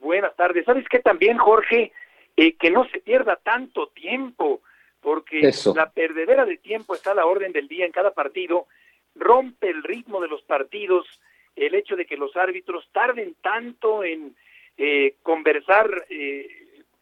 Buenas 0.00 0.36
tardes. 0.36 0.66
¿Sabes 0.66 0.84
qué 0.90 0.98
también, 0.98 1.38
Jorge? 1.38 1.92
Eh, 2.36 2.56
que 2.56 2.70
no 2.70 2.84
se 2.90 3.00
pierda 3.00 3.36
tanto 3.36 3.86
tiempo 3.94 4.60
porque 5.06 5.52
la 5.76 5.88
perdedera 5.90 6.44
de 6.44 6.56
tiempo 6.56 6.92
está 6.92 7.12
a 7.12 7.14
la 7.14 7.26
orden 7.26 7.52
del 7.52 7.68
día 7.68 7.86
en 7.86 7.92
cada 7.92 8.10
partido, 8.10 8.66
rompe 9.14 9.70
el 9.70 9.84
ritmo 9.84 10.20
de 10.20 10.26
los 10.26 10.42
partidos, 10.42 11.06
el 11.54 11.76
hecho 11.76 11.94
de 11.94 12.06
que 12.06 12.16
los 12.16 12.36
árbitros 12.36 12.88
tarden 12.90 13.36
tanto 13.40 14.02
en 14.02 14.34
eh, 14.76 15.14
conversar 15.22 16.06
eh, 16.10 16.48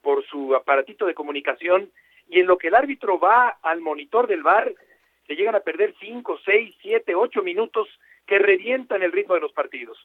por 0.02 0.22
su 0.26 0.54
aparatito 0.54 1.06
de 1.06 1.14
comunicación 1.14 1.90
y 2.28 2.40
en 2.40 2.46
lo 2.46 2.58
que 2.58 2.68
el 2.68 2.74
árbitro 2.74 3.18
va 3.18 3.56
al 3.62 3.80
monitor 3.80 4.26
del 4.26 4.42
bar, 4.42 4.70
se 5.26 5.34
llegan 5.34 5.54
a 5.54 5.60
perder 5.60 5.94
cinco, 5.98 6.38
seis, 6.44 6.76
siete, 6.82 7.14
ocho 7.14 7.40
minutos 7.40 7.88
que 8.26 8.38
revientan 8.38 9.02
el 9.02 9.12
ritmo 9.12 9.34
de 9.34 9.40
los 9.40 9.52
partidos. 9.52 9.96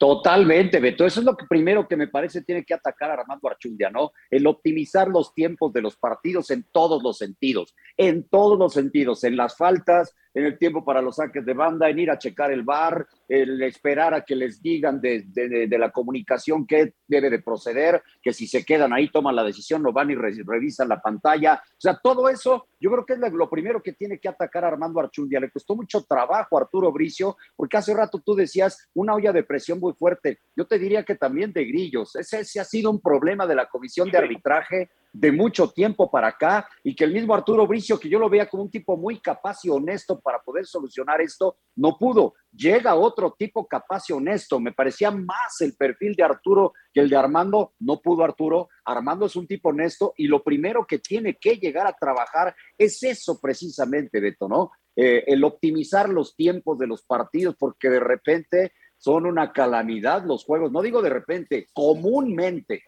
Totalmente, 0.00 0.80
Beto. 0.80 1.04
Eso 1.04 1.20
es 1.20 1.26
lo 1.26 1.36
que 1.36 1.44
primero 1.44 1.86
que 1.86 1.94
me 1.94 2.08
parece 2.08 2.40
tiene 2.40 2.64
que 2.64 2.72
atacar 2.72 3.10
a 3.10 3.20
Armando 3.20 3.46
Archundia, 3.50 3.90
¿no? 3.90 4.12
El 4.30 4.46
optimizar 4.46 5.08
los 5.08 5.34
tiempos 5.34 5.74
de 5.74 5.82
los 5.82 5.94
partidos 5.98 6.50
en 6.50 6.64
todos 6.72 7.02
los 7.02 7.18
sentidos, 7.18 7.76
en 7.98 8.26
todos 8.26 8.58
los 8.58 8.72
sentidos, 8.72 9.24
en 9.24 9.36
las 9.36 9.58
faltas, 9.58 10.16
en 10.32 10.46
el 10.46 10.56
tiempo 10.56 10.86
para 10.86 11.02
los 11.02 11.16
saques 11.16 11.44
de 11.44 11.52
banda, 11.52 11.90
en 11.90 11.98
ir 11.98 12.10
a 12.10 12.16
checar 12.16 12.50
el 12.50 12.62
bar, 12.62 13.06
el 13.28 13.62
esperar 13.62 14.14
a 14.14 14.24
que 14.24 14.36
les 14.36 14.62
digan 14.62 15.02
de, 15.02 15.68
la 15.78 15.90
comunicación 15.90 16.66
qué 16.66 16.94
debe 17.06 17.28
de 17.28 17.42
proceder, 17.42 18.02
que 18.22 18.32
si 18.32 18.46
se 18.46 18.64
quedan 18.64 18.94
ahí 18.94 19.10
toman 19.10 19.36
la 19.36 19.44
decisión, 19.44 19.82
no 19.82 19.92
van 19.92 20.10
y 20.10 20.14
revisan 20.14 20.88
la 20.88 21.02
pantalla. 21.02 21.62
O 21.62 21.76
sea, 21.76 22.00
todo 22.02 22.30
eso 22.30 22.68
yo 22.80 22.90
creo 22.90 23.04
que 23.04 23.12
es 23.12 23.32
lo 23.32 23.50
primero 23.50 23.82
que 23.82 23.92
tiene 23.92 24.18
que 24.18 24.28
atacar 24.28 24.64
Armando 24.64 25.00
Archundia. 25.00 25.38
Le 25.38 25.50
costó 25.50 25.76
mucho 25.76 26.02
trabajo 26.04 26.56
a 26.56 26.62
Arturo 26.62 26.90
Bricio, 26.90 27.36
porque 27.54 27.76
hace 27.76 27.94
rato 27.94 28.22
tú 28.24 28.34
decías 28.34 28.88
una 28.94 29.14
olla 29.14 29.32
de 29.32 29.44
presión 29.44 29.78
muy 29.78 29.92
fuerte. 29.92 30.38
Yo 30.56 30.66
te 30.66 30.78
diría 30.78 31.04
que 31.04 31.14
también 31.14 31.52
de 31.52 31.64
grillos. 31.64 32.16
Ese, 32.16 32.40
ese 32.40 32.58
ha 32.60 32.64
sido 32.64 32.90
un 32.90 33.00
problema 33.00 33.46
de 33.46 33.54
la 33.54 33.66
comisión 33.66 34.10
de 34.10 34.18
arbitraje 34.18 34.90
de 35.12 35.32
mucho 35.32 35.70
tiempo 35.70 36.10
para 36.10 36.28
acá 36.28 36.68
y 36.84 36.94
que 36.94 37.04
el 37.04 37.12
mismo 37.12 37.34
Arturo 37.34 37.66
Bricio, 37.66 37.98
que 37.98 38.08
yo 38.08 38.18
lo 38.18 38.28
veía 38.28 38.48
como 38.48 38.64
un 38.64 38.70
tipo 38.70 38.96
muy 38.96 39.20
capaz 39.20 39.64
y 39.64 39.70
honesto 39.70 40.20
para 40.20 40.40
poder 40.40 40.66
solucionar 40.66 41.20
esto, 41.20 41.56
no 41.76 41.96
pudo. 41.98 42.34
Llega 42.52 42.94
otro 42.94 43.34
tipo 43.38 43.66
capaz 43.66 44.04
y 44.08 44.12
honesto. 44.12 44.60
Me 44.60 44.72
parecía 44.72 45.10
más 45.10 45.60
el 45.60 45.74
perfil 45.74 46.14
de 46.14 46.22
Arturo 46.22 46.72
que 46.92 47.00
el 47.00 47.08
de 47.08 47.16
Armando. 47.16 47.74
No 47.80 48.00
pudo 48.00 48.24
Arturo. 48.24 48.68
Armando 48.84 49.26
es 49.26 49.36
un 49.36 49.46
tipo 49.46 49.70
honesto 49.70 50.14
y 50.16 50.26
lo 50.26 50.42
primero 50.42 50.86
que 50.86 50.98
tiene 50.98 51.36
que 51.40 51.56
llegar 51.56 51.86
a 51.86 51.96
trabajar 51.98 52.54
es 52.76 53.02
eso 53.02 53.38
precisamente, 53.40 54.20
Beto, 54.20 54.48
¿no? 54.48 54.70
Eh, 54.96 55.24
el 55.26 55.44
optimizar 55.44 56.08
los 56.08 56.34
tiempos 56.34 56.78
de 56.78 56.86
los 56.86 57.04
partidos, 57.04 57.56
porque 57.58 57.88
de 57.88 58.00
repente 58.00 58.72
son 58.96 59.24
una 59.24 59.52
calamidad 59.52 60.24
los 60.24 60.44
juegos. 60.44 60.70
No 60.70 60.82
digo 60.82 61.00
de 61.00 61.10
repente, 61.10 61.68
comúnmente 61.72 62.82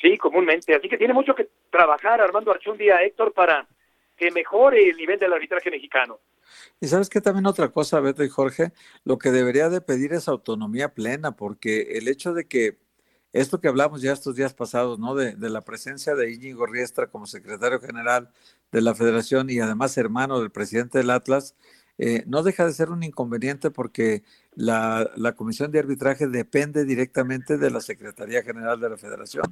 Sí, 0.00 0.16
comúnmente. 0.16 0.74
Así 0.74 0.88
que 0.88 0.96
tiene 0.96 1.14
mucho 1.14 1.34
que 1.34 1.48
trabajar 1.70 2.20
Armando 2.20 2.52
Archundia, 2.52 3.02
Héctor, 3.02 3.32
para 3.32 3.66
que 4.16 4.30
mejore 4.30 4.88
el 4.88 4.96
nivel 4.96 5.18
del 5.18 5.32
arbitraje 5.32 5.70
mexicano. 5.70 6.18
Y 6.80 6.88
sabes 6.88 7.08
que 7.08 7.20
también 7.20 7.46
otra 7.46 7.68
cosa, 7.68 8.00
Beto 8.00 8.24
y 8.24 8.28
Jorge, 8.28 8.72
lo 9.04 9.18
que 9.18 9.30
debería 9.30 9.68
de 9.68 9.80
pedir 9.80 10.12
es 10.12 10.28
autonomía 10.28 10.94
plena, 10.94 11.32
porque 11.32 11.98
el 11.98 12.08
hecho 12.08 12.32
de 12.32 12.46
que 12.46 12.78
esto 13.32 13.60
que 13.60 13.68
hablamos 13.68 14.00
ya 14.00 14.12
estos 14.12 14.36
días 14.36 14.54
pasados, 14.54 14.98
¿no? 14.98 15.14
De, 15.14 15.34
la 15.36 15.62
presencia 15.62 16.14
de 16.14 16.32
Íñigo 16.32 16.66
Riestra 16.66 17.08
como 17.08 17.26
secretario 17.26 17.80
general 17.80 18.30
de 18.72 18.80
la 18.80 18.94
federación 18.94 19.50
y 19.50 19.60
además 19.60 19.96
hermano 19.98 20.40
del 20.40 20.50
presidente 20.50 20.98
del 20.98 21.10
Atlas, 21.10 21.54
eh, 21.98 22.22
no 22.26 22.42
deja 22.42 22.64
de 22.64 22.72
ser 22.72 22.90
un 22.90 23.02
inconveniente 23.02 23.70
porque 23.70 24.22
la, 24.58 25.08
la, 25.14 25.36
comisión 25.36 25.70
de 25.70 25.78
arbitraje 25.78 26.26
depende 26.26 26.84
directamente 26.84 27.58
de 27.58 27.70
la 27.70 27.80
Secretaría 27.80 28.42
General 28.42 28.80
de 28.80 28.90
la 28.90 28.96
Federación. 28.96 29.44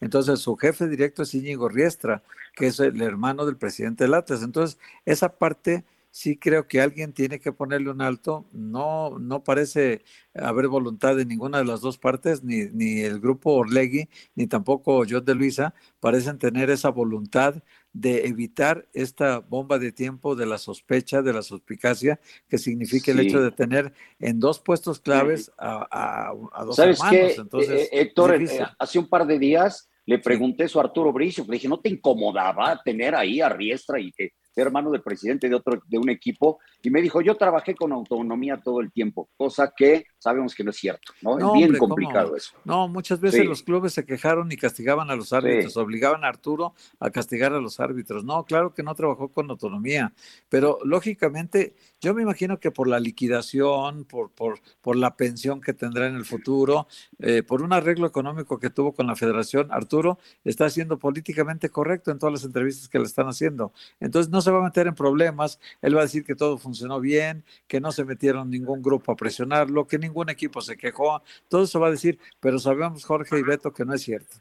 Entonces, 0.00 0.38
su 0.38 0.56
jefe 0.56 0.86
directo 0.86 1.24
es 1.24 1.34
Íñigo 1.34 1.68
Riestra, 1.68 2.22
que 2.54 2.68
es 2.68 2.78
el 2.78 3.02
hermano 3.02 3.44
del 3.44 3.56
presidente 3.56 4.06
del. 4.06 4.44
Entonces, 4.44 4.78
esa 5.04 5.36
parte 5.36 5.84
sí 6.12 6.36
creo 6.36 6.68
que 6.68 6.80
alguien 6.80 7.12
tiene 7.12 7.40
que 7.40 7.52
ponerle 7.52 7.90
un 7.90 8.02
alto. 8.02 8.46
No, 8.52 9.18
no 9.18 9.42
parece 9.42 10.04
haber 10.32 10.68
voluntad 10.68 11.16
de 11.16 11.26
ninguna 11.26 11.58
de 11.58 11.64
las 11.64 11.80
dos 11.80 11.98
partes, 11.98 12.44
ni, 12.44 12.66
ni 12.66 13.00
el 13.00 13.18
grupo 13.18 13.54
Orlegui, 13.54 14.08
ni 14.36 14.46
tampoco 14.46 15.02
John 15.10 15.24
de 15.24 15.34
Luisa, 15.34 15.74
parecen 15.98 16.38
tener 16.38 16.70
esa 16.70 16.90
voluntad 16.90 17.56
de 17.92 18.26
evitar 18.26 18.88
esta 18.94 19.40
bomba 19.40 19.78
de 19.78 19.92
tiempo 19.92 20.34
de 20.34 20.46
la 20.46 20.58
sospecha, 20.58 21.22
de 21.22 21.32
la 21.32 21.42
suspicacia, 21.42 22.20
que 22.48 22.58
significa 22.58 23.12
el 23.12 23.20
hecho 23.20 23.40
de 23.40 23.50
tener 23.50 23.92
en 24.18 24.40
dos 24.40 24.60
puestos 24.60 25.00
claves 25.00 25.52
a, 25.58 26.32
a, 26.52 26.64
dos 26.64 26.76
¿Sabes 26.76 27.00
Qué? 27.10 27.34
Entonces, 27.36 27.82
eh, 27.82 27.88
eh, 27.92 28.00
Héctor, 28.00 28.34
eh, 28.34 28.66
hace 28.78 28.98
un 28.98 29.08
par 29.08 29.26
de 29.26 29.38
días 29.38 29.90
le 30.04 30.18
pregunté 30.18 30.64
eso 30.64 30.80
a 30.80 30.84
Arturo 30.84 31.12
Bricio, 31.12 31.44
le 31.46 31.54
dije, 31.54 31.68
¿no 31.68 31.80
te 31.80 31.88
incomodaba 31.88 32.80
tener 32.84 33.14
ahí 33.14 33.40
a 33.40 33.48
Riestra 33.48 34.00
y 34.00 34.10
que 34.12 34.32
hermano 34.60 34.90
del 34.90 35.02
presidente 35.02 35.48
de 35.48 35.54
otro 35.54 35.82
de 35.86 35.98
un 35.98 36.10
equipo 36.10 36.58
y 36.82 36.90
me 36.90 37.00
dijo, 37.00 37.20
"Yo 37.20 37.36
trabajé 37.36 37.74
con 37.74 37.92
autonomía 37.92 38.60
todo 38.62 38.80
el 38.80 38.92
tiempo", 38.92 39.28
cosa 39.36 39.72
que 39.76 40.06
sabemos 40.18 40.54
que 40.54 40.64
no 40.64 40.70
es 40.70 40.76
cierto, 40.76 41.12
¿no? 41.22 41.38
es 41.38 41.52
bien 41.52 41.78
complicado 41.78 42.36
eso. 42.36 42.52
No, 42.64 42.88
muchas 42.88 43.20
veces 43.20 43.44
los 43.44 43.62
clubes 43.62 43.92
se 43.92 44.04
quejaron 44.04 44.50
y 44.52 44.56
castigaban 44.56 45.10
a 45.10 45.16
los 45.16 45.32
árbitros, 45.32 45.76
obligaban 45.76 46.24
a 46.24 46.28
Arturo 46.28 46.74
a 47.00 47.10
castigar 47.10 47.52
a 47.52 47.60
los 47.60 47.80
árbitros. 47.80 48.24
No, 48.24 48.44
claro 48.44 48.74
que 48.74 48.82
no 48.82 48.94
trabajó 48.94 49.28
con 49.28 49.50
autonomía, 49.50 50.12
pero 50.48 50.78
lógicamente 50.84 51.74
yo 52.00 52.14
me 52.14 52.22
imagino 52.22 52.58
que 52.58 52.70
por 52.70 52.88
la 52.88 53.00
liquidación, 53.00 54.04
por, 54.04 54.30
por, 54.30 54.60
por 54.80 54.96
la 54.96 55.16
pensión 55.16 55.60
que 55.60 55.72
tendrá 55.72 56.06
en 56.06 56.16
el 56.16 56.24
futuro, 56.24 56.86
eh, 57.18 57.42
por 57.42 57.62
un 57.62 57.72
arreglo 57.72 58.06
económico 58.06 58.58
que 58.58 58.70
tuvo 58.70 58.92
con 58.92 59.06
la 59.06 59.16
federación, 59.16 59.68
Arturo 59.70 60.18
está 60.44 60.68
siendo 60.68 60.98
políticamente 60.98 61.70
correcto 61.70 62.10
en 62.10 62.18
todas 62.18 62.32
las 62.32 62.44
entrevistas 62.44 62.88
que 62.88 62.98
le 62.98 63.04
están 63.04 63.28
haciendo. 63.28 63.72
Entonces 64.00 64.30
no 64.30 64.41
se 64.42 64.50
va 64.50 64.58
a 64.58 64.64
meter 64.64 64.86
en 64.86 64.94
problemas, 64.94 65.58
él 65.80 65.96
va 65.96 66.00
a 66.00 66.04
decir 66.04 66.24
que 66.24 66.34
todo 66.34 66.58
funcionó 66.58 67.00
bien, 67.00 67.44
que 67.66 67.80
no 67.80 67.92
se 67.92 68.04
metieron 68.04 68.50
ningún 68.50 68.82
grupo 68.82 69.12
a 69.12 69.16
presionarlo, 69.16 69.86
que 69.86 69.98
ningún 69.98 70.28
equipo 70.28 70.60
se 70.60 70.76
quejó, 70.76 71.22
todo 71.48 71.64
eso 71.64 71.80
va 71.80 71.88
a 71.88 71.92
decir, 71.92 72.18
pero 72.40 72.58
sabemos 72.58 73.04
Jorge 73.04 73.38
y 73.38 73.42
Beto 73.42 73.72
que 73.72 73.84
no 73.84 73.94
es 73.94 74.02
cierto. 74.02 74.36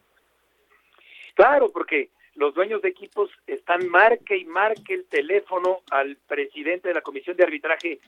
Claro, 1.36 1.72
porque 1.72 2.10
los 2.36 2.54
dueños 2.54 2.82
de 2.82 2.90
equipos 2.90 3.30
están 3.48 3.88
marque 3.88 4.38
y 4.38 4.46
marque 4.46 4.94
el 4.94 5.06
teléfono 5.06 5.82
al 5.92 6.18
presidente 6.28 6.88
de 6.88 6.94
la 6.94 7.02
comisión 7.02 7.38
de 7.38 7.44
arbitraje 7.44 8.00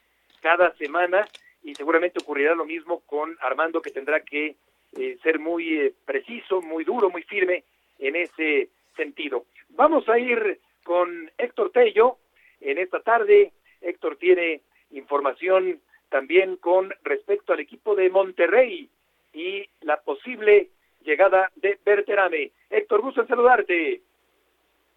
cada 0.42 0.76
semana 0.76 1.28
y 1.64 1.74
seguramente 1.76 2.20
ocurrirá 2.22 2.56
lo 2.56 2.66
mismo 2.66 3.00
con 3.02 3.38
Armando 3.42 3.82
que 3.82 3.92
tendrá 3.92 4.20
que 4.20 4.56
eh, 4.98 5.18
ser 5.24 5.40
muy 5.40 5.80
eh, 5.80 5.94
preciso, 6.06 6.62
muy 6.62 6.84
duro, 6.84 7.10
muy 7.10 7.24
firme 7.24 7.64
en 8.00 8.16
ese 8.16 8.70
sentido. 8.96 9.46
Vamos 9.70 10.08
a 10.10 10.20
ir 10.20 10.60
con 10.84 11.32
Héctor 11.38 11.72
Tello 11.72 12.18
en 12.62 12.78
esta 12.78 13.00
tarde. 13.02 13.52
Héctor 13.82 14.18
tiene 14.18 14.62
información 14.92 15.82
también 16.10 16.58
con 16.58 16.94
respecto 17.04 17.54
al 17.54 17.60
equipo 17.60 17.96
de 17.96 18.10
Monterrey 18.10 18.90
y 19.34 19.68
la 19.82 19.98
posible 20.02 20.70
llegada 21.04 21.52
de 21.56 21.80
Berterame. 21.84 22.52
Héctor, 22.70 23.02
gusto 23.02 23.22
en 23.22 23.28
saludarte. 23.28 24.02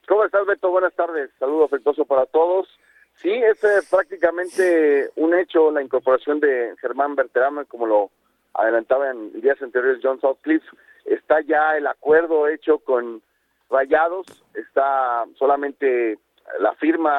¿Cómo 0.07 0.25
estás, 0.25 0.47
Beto? 0.47 0.71
Buenas 0.71 0.95
tardes. 0.95 1.31
Saludo 1.39 1.65
afectuoso 1.65 2.05
para 2.05 2.27
todos. 2.27 2.69
Sí, 3.17 3.33
es 3.33 3.63
eh, 3.65 3.81
prácticamente 3.91 5.11
un 5.17 5.35
hecho 5.35 5.71
la 5.71 5.83
incorporación 5.83 6.39
de 6.39 6.75
Germán 6.81 7.17
Berterame, 7.17 7.65
como 7.65 7.87
lo 7.87 8.11
adelantaba 8.55 9.11
en 9.11 9.41
días 9.41 9.61
anteriores 9.61 10.01
John 10.03 10.21
Southcliffe. 10.21 10.67
Está 11.07 11.41
ya 11.41 11.77
el 11.77 11.87
acuerdo 11.87 12.47
hecho 12.47 12.79
con 12.79 13.23
Rayados, 13.71 14.27
está 14.55 15.25
solamente 15.37 16.19
la 16.61 16.75
firma 16.75 17.17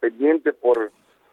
pendiente 0.00 0.52
por, 0.52 0.90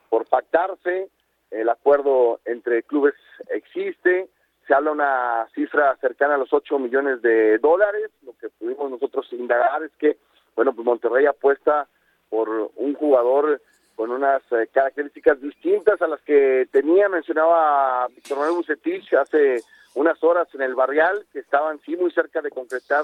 por 0.10 0.26
pactarse, 0.26 1.10
el 1.52 1.70
acuerdo 1.70 2.40
entre 2.46 2.84
clubes 2.84 3.16
existe, 3.50 4.30
se 4.68 4.74
habla 4.74 4.92
una 4.92 5.48
cifra 5.56 5.96
cercana 5.98 6.36
a 6.36 6.38
los 6.38 6.52
8 6.52 6.78
millones 6.80 7.22
de 7.22 7.58
dólares, 7.60 8.12
lo 8.24 8.34
que 8.38 8.50
pudimos 8.50 8.92
nosotros 8.92 9.26
indagar 9.32 9.84
es 9.84 9.92
que, 9.98 10.18
bueno, 10.56 10.74
pues 10.74 10.86
Monterrey 10.86 11.26
apuesta 11.26 11.88
por 12.30 12.72
un 12.76 12.94
jugador 12.96 13.62
con 13.96 14.12
unas 14.12 14.44
eh, 14.52 14.68
características 14.72 15.42
distintas 15.42 16.02
a 16.02 16.08
las 16.08 16.22
que 16.22 16.68
tenía, 16.72 17.08
mencionaba 17.10 18.08
Víctor 18.10 18.38
Manuel 18.38 18.58
Bucetich 18.58 19.14
hace 19.14 19.62
unas 19.96 20.22
horas 20.24 20.48
en 20.54 20.62
el 20.62 20.76
Barrial, 20.76 21.26
que 21.32 21.40
estaban 21.40 21.80
sí 21.80 21.96
muy 21.96 22.12
cerca 22.12 22.42
de 22.42 22.52
concretar 22.52 23.04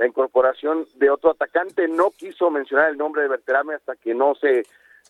la 0.00 0.06
incorporación 0.06 0.86
de 0.94 1.10
otro 1.10 1.32
atacante. 1.32 1.86
No 1.86 2.10
quiso 2.10 2.50
mencionar 2.50 2.88
el 2.88 2.96
nombre 2.96 3.20
de 3.20 3.28
Berterame 3.28 3.74
hasta 3.74 3.96
que 3.96 4.14
no 4.14 4.34
se 4.34 4.62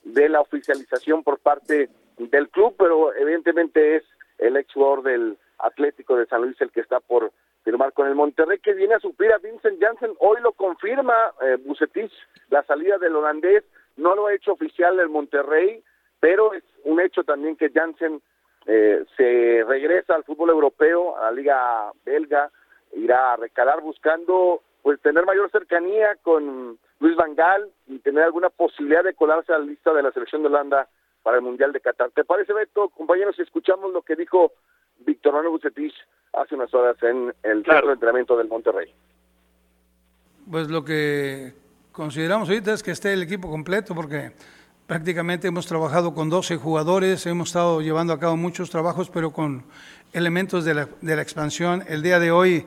dé 0.03 0.29
la 0.29 0.41
oficialización 0.41 1.23
por 1.23 1.39
parte 1.39 1.89
del 2.19 2.49
club, 2.49 2.75
pero 2.77 3.15
evidentemente 3.15 3.97
es 3.97 4.05
el 4.39 4.57
ex 4.57 4.73
jugador 4.73 5.05
del 5.05 5.39
Atlético 5.59 6.17
de 6.17 6.27
San 6.27 6.43
Luis 6.43 6.61
el 6.61 6.73
que 6.73 6.81
está 6.81 6.99
por 6.99 7.31
firmar 7.63 7.93
con 7.93 8.09
el 8.09 8.17
Monterrey, 8.17 8.59
que 8.59 8.75
viene 8.75 8.95
a 8.95 8.99
suplir 8.99 9.33
a 9.33 9.39
Vincent 9.39 9.81
Janssen. 9.81 10.11
Hoy 10.19 10.41
lo 10.41 10.51
confirma 10.53 11.15
eh, 11.41 11.57
Bucetich, 11.65 12.13
la 12.49 12.65
salida 12.65 12.99
del 12.99 13.15
holandés. 13.15 13.63
No 13.97 14.17
lo 14.17 14.27
ha 14.27 14.35
hecho 14.35 14.55
oficial 14.55 14.99
el 14.99 15.09
Monterrey, 15.09 15.85
pero 16.19 16.53
es 16.53 16.65
un 16.83 17.01
hecho 17.01 17.23
también 17.23 17.55
que 17.55 17.71
Janssen 17.71 18.21
eh, 18.67 19.05
se 19.17 19.63
regresa 19.69 20.17
al 20.17 20.25
fútbol 20.25 20.51
europeo, 20.51 21.17
a 21.17 21.27
la 21.27 21.31
liga 21.31 21.93
belga, 22.05 22.51
irá 22.93 23.35
a 23.35 23.37
recalar 23.37 23.83
buscando 23.83 24.63
pues 24.83 25.01
tener 25.01 25.25
mayor 25.27 25.51
cercanía 25.51 26.17
con 26.23 26.79
Luis 27.01 27.17
Van 27.17 27.35
Gaal 27.35 27.71
y 27.87 27.99
tener 27.99 28.25
alguna 28.25 28.51
posibilidad 28.51 29.05
de 29.05 29.15
colarse 29.15 29.53
a 29.53 29.59
la 29.59 29.65
lista 29.65 29.93
de 29.93 30.03
la 30.03 30.13
selección 30.13 30.43
de 30.43 30.49
Holanda 30.49 30.89
para 31.23 31.37
el 31.37 31.43
Mundial 31.43 31.73
de 31.73 31.81
Qatar. 31.81 32.11
¿Te 32.11 32.25
parece, 32.25 32.53
Beto, 32.53 32.89
compañeros, 32.89 33.37
si 33.37 33.43
escuchamos 33.43 33.93
lo 33.93 34.03
que 34.03 34.17
dijo 34.17 34.53
Víctor 35.01 35.35
Manuel 35.35 35.53
Bucetich 35.53 35.95
hace 36.33 36.55
unas 36.55 36.73
horas 36.73 36.97
en 37.03 37.35
el 37.43 37.65
centro 37.65 37.89
de 37.89 37.93
entrenamiento 37.95 38.37
del 38.37 38.49
Monterrey? 38.49 38.93
Pues 40.51 40.71
lo 40.71 40.85
que 40.85 41.53
consideramos 41.93 42.49
ahorita 42.49 42.73
es 42.73 42.83
que 42.83 42.91
esté 42.93 43.13
el 43.13 43.23
equipo 43.23 43.51
completo 43.51 43.95
porque 43.95 44.33
prácticamente 44.87 45.49
hemos 45.49 45.67
trabajado 45.67 46.15
con 46.15 46.31
12 46.31 46.57
jugadores, 46.57 47.25
hemos 47.27 47.49
estado 47.51 47.81
llevando 47.81 48.13
a 48.13 48.19
cabo 48.19 48.37
muchos 48.37 48.71
trabajos, 48.71 49.11
pero 49.11 49.31
con 49.31 49.65
elementos 50.13 50.65
de 50.65 50.75
la, 50.75 50.89
de 51.01 51.17
la 51.17 51.23
expansión. 51.23 51.85
El 51.87 52.03
día 52.03 52.19
de 52.19 52.33
hoy 52.33 52.67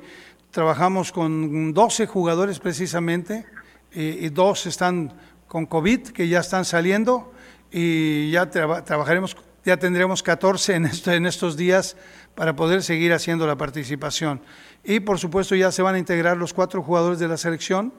Trabajamos 0.54 1.12
con 1.12 1.74
12 1.74 2.06
jugadores 2.06 2.60
precisamente 2.60 3.44
y, 3.92 4.30
dos 4.30 4.68
están 4.68 5.12
con 5.48 5.66
COVID 5.66 6.10
que 6.10 6.28
ya 6.28 6.42
están 6.42 6.64
saliendo 6.64 7.34
y 7.72 8.30
ya 8.30 8.52
trabajaremos, 8.52 9.36
ya 9.66 9.78
tendremos 9.78 10.22
14 10.22 10.76
en, 10.76 11.26
estos 11.26 11.58
días 11.58 11.98
para 12.36 12.56
poder 12.56 12.84
seguir 12.84 13.14
haciendo 13.14 13.48
la 13.48 13.56
participación. 13.56 14.42
Y 14.84 15.00
por 15.00 15.18
supuesto 15.18 15.56
ya 15.56 15.72
se 15.72 15.82
van 15.82 15.96
a 15.96 15.98
integrar 15.98 16.38
los 16.38 16.54
cuatro 16.54 16.84
jugadores 16.84 17.18
de 17.18 17.28
la 17.28 17.38
selección 17.38 17.92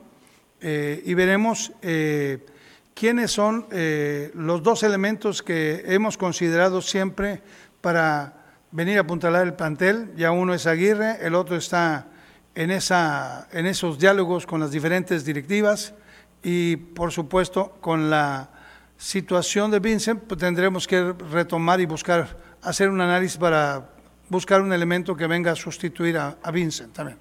eh, 0.61 1.03
y 1.05 1.15
veremos, 1.15 1.73
eh, 1.83 2.47
quiénes 2.95 3.33
son 3.33 3.67
eh, 3.73 4.31
los 4.33 4.63
dos 4.63 4.85
elementos 4.85 5.43
que 5.43 5.83
hemos 5.87 6.17
considerado 6.17 6.83
siempre 6.83 7.43
para 7.81 8.45
venir 8.71 8.99
a 8.99 9.01
apuntalar 9.01 9.45
el 9.45 9.55
plantel. 9.55 10.13
Ya 10.15 10.31
uno 10.31 10.55
es 10.55 10.69
Aguirre, 10.69 11.19
el 11.21 11.35
otro 11.35 11.57
está 11.57 12.11
en, 12.55 12.71
esa, 12.71 13.49
en 13.53 13.67
esos 13.67 13.99
diálogos 13.99 14.47
con 14.47 14.61
las 14.61 14.71
diferentes 14.71 15.25
directivas 15.25 15.95
y, 16.43 16.77
por 16.77 17.11
supuesto, 17.11 17.77
con 17.81 18.11
la 18.11 18.51
situación 18.97 19.71
de 19.71 19.81
Vincent, 19.81 20.23
pues 20.27 20.41
tendremos 20.41 20.87
que 20.87 21.13
retomar 21.33 21.81
y 21.81 21.87
buscar, 21.87 22.27
hacer 22.63 22.89
un 22.89 23.01
análisis 23.01 23.39
para 23.39 23.91
buscar 24.29 24.61
un 24.61 24.73
elemento 24.73 25.17
que 25.17 25.27
venga 25.27 25.53
a 25.53 25.57
sustituir 25.57 26.17
a, 26.17 26.37
Vincent 26.53 26.95
también. 26.95 27.19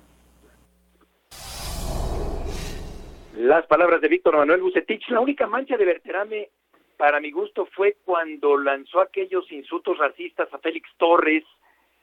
Las 3.36 3.66
palabras 3.68 4.00
de 4.02 4.08
Víctor 4.08 4.38
Manuel 4.38 4.62
Bucetich. 4.62 5.10
La 5.10 5.20
única 5.20 5.48
mancha 5.48 5.76
de 5.76 5.86
Berterame, 5.86 6.50
para 6.98 7.20
mi 7.20 7.32
gusto, 7.32 7.66
fue 7.66 7.98
cuando 8.06 8.58
lanzó 8.58 9.02
aquellos 9.02 9.52
insultos 9.52 9.98
racistas 9.98 10.48
a 10.54 10.60
Félix 10.60 10.90
Torres 10.98 11.44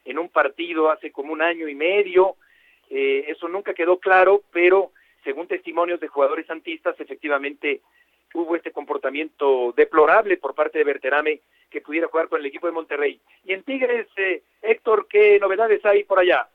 en 0.04 0.18
un 0.18 0.28
partido 0.28 0.90
hace 0.90 1.12
como 1.12 1.32
un 1.32 1.40
año 1.40 1.68
y 1.68 1.74
medio. 1.74 2.36
Eh, 2.90 3.24
eso 3.28 3.48
nunca 3.48 3.72
quedó 3.72 3.98
claro, 3.98 4.42
pero 4.52 4.90
según 5.22 5.46
testimonios 5.46 6.00
de 6.00 6.08
jugadores 6.08 6.46
santistas, 6.46 6.98
efectivamente 6.98 7.80
hubo 8.34 8.56
este 8.56 8.72
comportamiento 8.72 9.72
deplorable 9.76 10.36
por 10.36 10.54
parte 10.54 10.78
de 10.78 10.84
Berterame 10.84 11.40
que 11.70 11.80
pudiera 11.80 12.08
jugar 12.08 12.28
con 12.28 12.40
el 12.40 12.46
equipo 12.46 12.66
de 12.66 12.72
Monterrey. 12.72 13.20
Y 13.44 13.52
en 13.52 13.62
Tigres, 13.62 14.08
eh, 14.16 14.42
Héctor, 14.62 15.06
¿qué 15.08 15.38
novedades 15.38 15.84
hay 15.84 16.04
por 16.04 16.18
allá? 16.18 16.48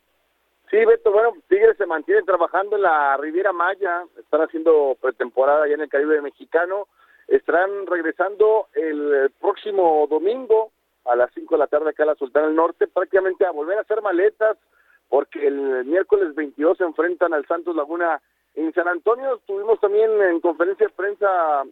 Sí, 0.70 0.84
Beto, 0.84 1.12
bueno, 1.12 1.34
Tigres 1.48 1.78
se 1.78 1.86
mantiene 1.86 2.24
trabajando 2.24 2.76
en 2.76 2.82
la 2.82 3.16
Riviera 3.18 3.54
Maya, 3.54 4.04
están 4.18 4.42
haciendo 4.42 4.98
pretemporada 5.00 5.68
ya 5.68 5.76
en 5.76 5.82
el 5.82 5.90
Caribe 5.90 6.22
mexicano, 6.22 6.88
estarán 7.28 7.88
regresando 7.88 8.68
el 8.74 9.32
próximo 9.40 10.08
domingo 10.10 10.72
a 11.06 11.16
las 11.16 11.32
5 11.34 11.56
de 11.56 11.60
la 11.60 11.68
tarde 11.68 11.92
acá 11.92 12.04
a 12.04 12.08
la 12.08 12.16
Sultana 12.16 12.48
del 12.48 12.56
Norte, 12.56 12.88
prácticamente 12.88 13.46
a 13.46 13.52
volver 13.52 13.78
a 13.78 13.82
hacer 13.82 14.02
maletas, 14.02 14.58
porque 15.10 15.46
el 15.46 15.86
miércoles 15.86 16.36
22 16.36 16.78
se 16.78 16.84
enfrentan 16.84 17.34
al 17.34 17.46
Santos 17.46 17.76
Laguna 17.76 18.22
en 18.56 18.74
San 18.74 18.88
Antonio. 18.88 19.36
Estuvimos 19.36 19.80
también 19.80 20.10
en 20.22 20.40
conferencia 20.40 20.88
de 20.88 20.94
prensa 20.94 21.64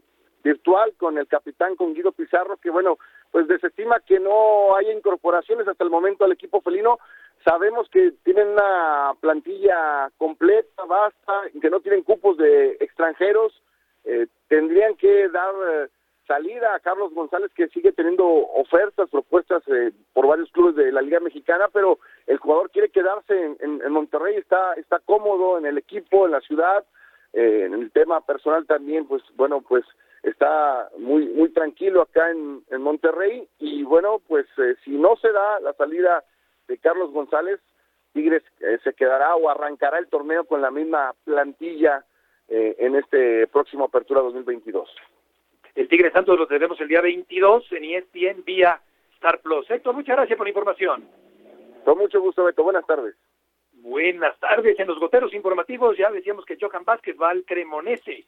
virtual 0.44 0.94
con 0.98 1.18
el 1.18 1.28
capitán, 1.28 1.76
con 1.76 1.94
Guido 1.94 2.12
Pizarro, 2.12 2.58
que 2.58 2.70
bueno, 2.70 2.98
pues 3.32 3.48
desestima 3.48 4.00
que 4.02 4.20
no 4.20 4.76
haya 4.76 4.92
incorporaciones 4.92 5.68
hasta 5.68 5.84
el 5.84 5.90
momento 5.90 6.26
al 6.26 6.34
equipo 6.34 6.62
felino, 6.62 7.00
Sabemos 7.46 7.90
que 7.90 8.14
tienen 8.24 8.50
una 8.50 9.14
plantilla 9.20 10.10
completa, 10.18 10.86
basta, 10.86 11.34
que 11.62 11.70
no 11.70 11.82
tienen 11.82 12.04
cupos 12.04 12.38
de 12.38 12.78
extranjeros. 12.80 13.62
Eh, 14.06 14.28
tendrían 14.48 14.96
que 14.96 15.28
dar 15.28 15.54
eh, 15.70 15.90
salida 16.28 16.74
a 16.74 16.80
Carlos 16.80 17.14
González, 17.14 17.52
que 17.54 17.68
sigue 17.70 17.92
teniendo 17.92 18.26
ofertas, 18.26 19.10
propuestas 19.10 19.64
eh, 19.68 19.92
por 20.14 20.28
varios 20.28 20.52
clubes 20.52 20.76
de 20.76 20.92
la 20.92 21.02
Liga 21.02 21.20
Mexicana, 21.20 21.68
pero 21.72 22.00
el 22.28 22.38
jugador 22.38 22.72
quiere 22.72 22.90
quedarse 22.90 23.56
en, 23.60 23.92
Monterrey, 23.92 24.36
está, 24.38 24.74
está 24.74 25.00
cómodo 25.00 25.58
en 25.58 25.66
el 25.66 25.78
equipo, 25.78 26.26
en 26.26 26.32
la 26.32 26.42
ciudad. 26.42 26.86
en 27.34 27.74
el 27.74 27.92
tema 27.92 28.22
personal 28.22 28.66
también, 28.68 29.08
pues 29.08 29.24
bueno, 29.36 29.62
pues 29.62 29.84
está 30.22 30.90
muy 30.98 31.26
muy 31.28 31.50
tranquilo 31.50 32.02
acá 32.02 32.30
en, 32.32 32.64
Monterrey 32.80 33.48
y 33.60 33.84
bueno, 33.84 34.22
pues 34.28 34.46
si 34.84 34.92
no 34.92 35.16
se 35.18 35.32
da 35.32 35.60
la 35.60 35.74
salida 35.74 36.24
de 36.68 36.78
Carlos 36.78 37.12
González, 37.12 37.60
Tigres 38.14 38.44
eh, 38.60 38.78
se 38.84 38.94
quedará 38.94 39.36
o 39.36 39.50
arrancará 39.50 39.98
el 39.98 40.08
torneo 40.08 40.46
con 40.46 40.62
la 40.62 40.72
misma 40.72 41.14
plantilla 41.26 42.06
eh, 42.48 42.76
en 42.80 42.96
este 42.96 43.48
próximo 43.48 43.86
Apertura 43.86 44.22
2022. 44.22 44.90
El 45.76 45.88
Tigre 45.88 46.12
Santos 46.12 46.38
lo 46.38 46.46
tenemos 46.46 46.80
el 46.82 46.88
día 46.88 47.02
22 47.02 47.72
en 47.72 47.84
ESPN 47.84 48.44
vía 48.46 48.80
Star 49.16 49.42
Plus. 49.42 49.70
Héctor, 49.72 49.96
muchas 49.96 50.16
gracias 50.16 50.38
por 50.38 50.46
la 50.46 50.52
información. 50.52 51.04
Con 51.84 51.98
mucho 51.98 52.22
gusto, 52.22 52.44
Beto. 52.44 52.64
Buenas 52.64 52.86
tardes. 52.86 53.16
Buenas 53.74 54.40
tardes. 54.40 54.80
En 54.80 54.88
los 54.88 55.00
goteros 55.00 55.34
informativos 55.34 55.98
ya 55.98 56.12
decíamos 56.12 56.46
que 56.46 56.58
Johan 56.62 56.86
Vázquez 56.86 57.16
va 57.20 57.32
al 57.32 57.44
Cremonese, 57.44 58.26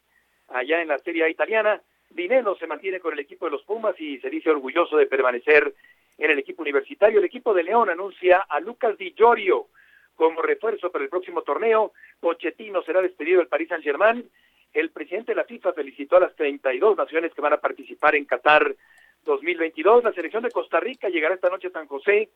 allá 0.47 0.81
en 0.81 0.87
la 0.87 0.97
Serie 0.97 1.29
italiana. 1.29 1.79
Dinero 2.09 2.55
se 2.55 2.65
mantiene 2.65 2.99
con 2.99 3.13
el 3.13 3.19
equipo 3.19 3.45
de 3.45 3.51
los 3.51 3.63
Pumas 3.63 3.99
y 3.99 4.19
se 4.19 4.29
dice 4.29 4.49
orgulloso 4.49 4.97
de 4.97 5.05
permanecer 5.05 5.71
en 6.17 6.31
el 6.31 6.39
equipo 6.39 6.63
universitario. 6.63 7.19
El 7.19 7.25
equipo 7.25 7.53
de 7.53 7.63
León 7.63 7.89
anuncia 7.89 8.39
a 8.39 8.59
Lucas 8.59 8.97
Di 8.97 9.13
Giorgio 9.15 9.67
como 10.15 10.41
refuerzo 10.41 10.91
para 10.91 11.03
el 11.03 11.09
próximo 11.09 11.43
torneo. 11.43 11.93
Pochettino 12.19 12.81
será 12.81 13.01
despedido 13.01 13.39
del 13.39 13.47
Paris 13.47 13.69
Saint-Germain. 13.69 14.27
El 14.75 14.91
presidente 14.91 15.31
de 15.31 15.37
la 15.37 15.45
FIFA 15.45 15.73
felicitó 15.73 16.17
a 16.17 16.19
las 16.19 16.35
32 16.35 16.97
naciones 16.97 17.33
que 17.33 17.41
van 17.41 17.53
a 17.53 17.61
participar 17.61 18.13
en 18.15 18.25
Qatar 18.25 18.75
2022. 19.23 20.03
La 20.03 20.13
selección 20.13 20.43
de 20.43 20.51
Costa 20.51 20.79
Rica 20.79 21.09
llegará 21.09 21.33
esta 21.33 21.49
noche 21.49 21.69
a 21.69 21.71
San 21.71 21.87
José. 21.87 22.29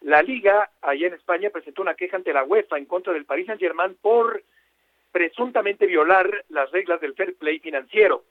La 0.00 0.22
Liga, 0.22 0.70
allá 0.82 1.06
en 1.06 1.14
España, 1.14 1.50
presentó 1.50 1.82
una 1.82 1.94
queja 1.94 2.16
ante 2.16 2.32
la 2.32 2.44
UEFA 2.44 2.78
en 2.78 2.86
contra 2.86 3.12
del 3.12 3.26
Paris 3.26 3.46
Saint-Germain 3.46 3.94
por 4.00 4.42
presuntamente 5.12 5.86
violar 5.86 6.44
las 6.48 6.70
reglas 6.72 7.00
del 7.00 7.14
fair 7.14 7.36
play 7.36 7.58
financiero. 7.58 8.24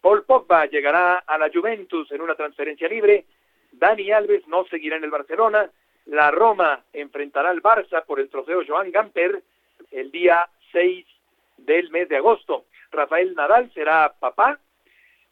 Paul 0.00 0.24
Pogba 0.24 0.66
llegará 0.66 1.16
a 1.16 1.38
la 1.38 1.50
Juventus 1.50 2.12
en 2.12 2.20
una 2.20 2.34
transferencia 2.34 2.88
libre 2.88 3.24
Dani 3.72 4.12
Alves 4.12 4.46
no 4.46 4.64
seguirá 4.66 4.96
en 4.96 5.04
el 5.04 5.10
Barcelona. 5.10 5.70
La 6.06 6.30
Roma 6.30 6.84
enfrentará 6.92 7.50
al 7.50 7.62
Barça 7.62 8.04
por 8.04 8.20
el 8.20 8.28
trofeo 8.28 8.62
Joan 8.66 8.90
Gamper 8.90 9.42
el 9.90 10.10
día 10.10 10.46
6 10.72 11.06
del 11.58 11.90
mes 11.90 12.08
de 12.08 12.16
agosto. 12.16 12.66
Rafael 12.92 13.34
Nadal 13.34 13.72
será 13.72 14.14
papá. 14.20 14.60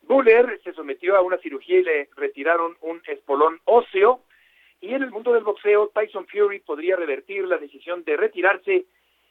Buller 0.03 0.61
se 0.65 0.73
sometió 0.73 1.17
a 1.17 1.21
una 1.21 1.39
cirugía 1.39 1.79
y 1.79 1.85
le 1.85 2.09
retiraron 2.17 2.77
un 2.81 3.01
espolón 3.07 3.61
óseo. 3.65 4.23
Y 4.81 4.95
en 4.95 5.03
el 5.03 5.11
mundo 5.11 5.33
del 5.33 5.45
boxeo, 5.45 5.89
Tyson 5.95 6.27
Fury 6.27 6.61
podría 6.61 6.97
revertir 6.97 7.45
la 7.47 7.59
decisión 7.59 8.03
de 8.05 8.17
retirarse 8.17 8.87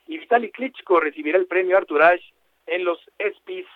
y 0.07 0.17
Vitaly 0.17 0.51
Klitschko 0.51 0.99
recibirá 0.99 1.37
el 1.37 1.47
premio 1.47 1.77
Arthur 1.77 2.03
Ashe 2.03 2.33
en 2.67 2.83
los 2.83 2.99
ESPYs 3.17 3.67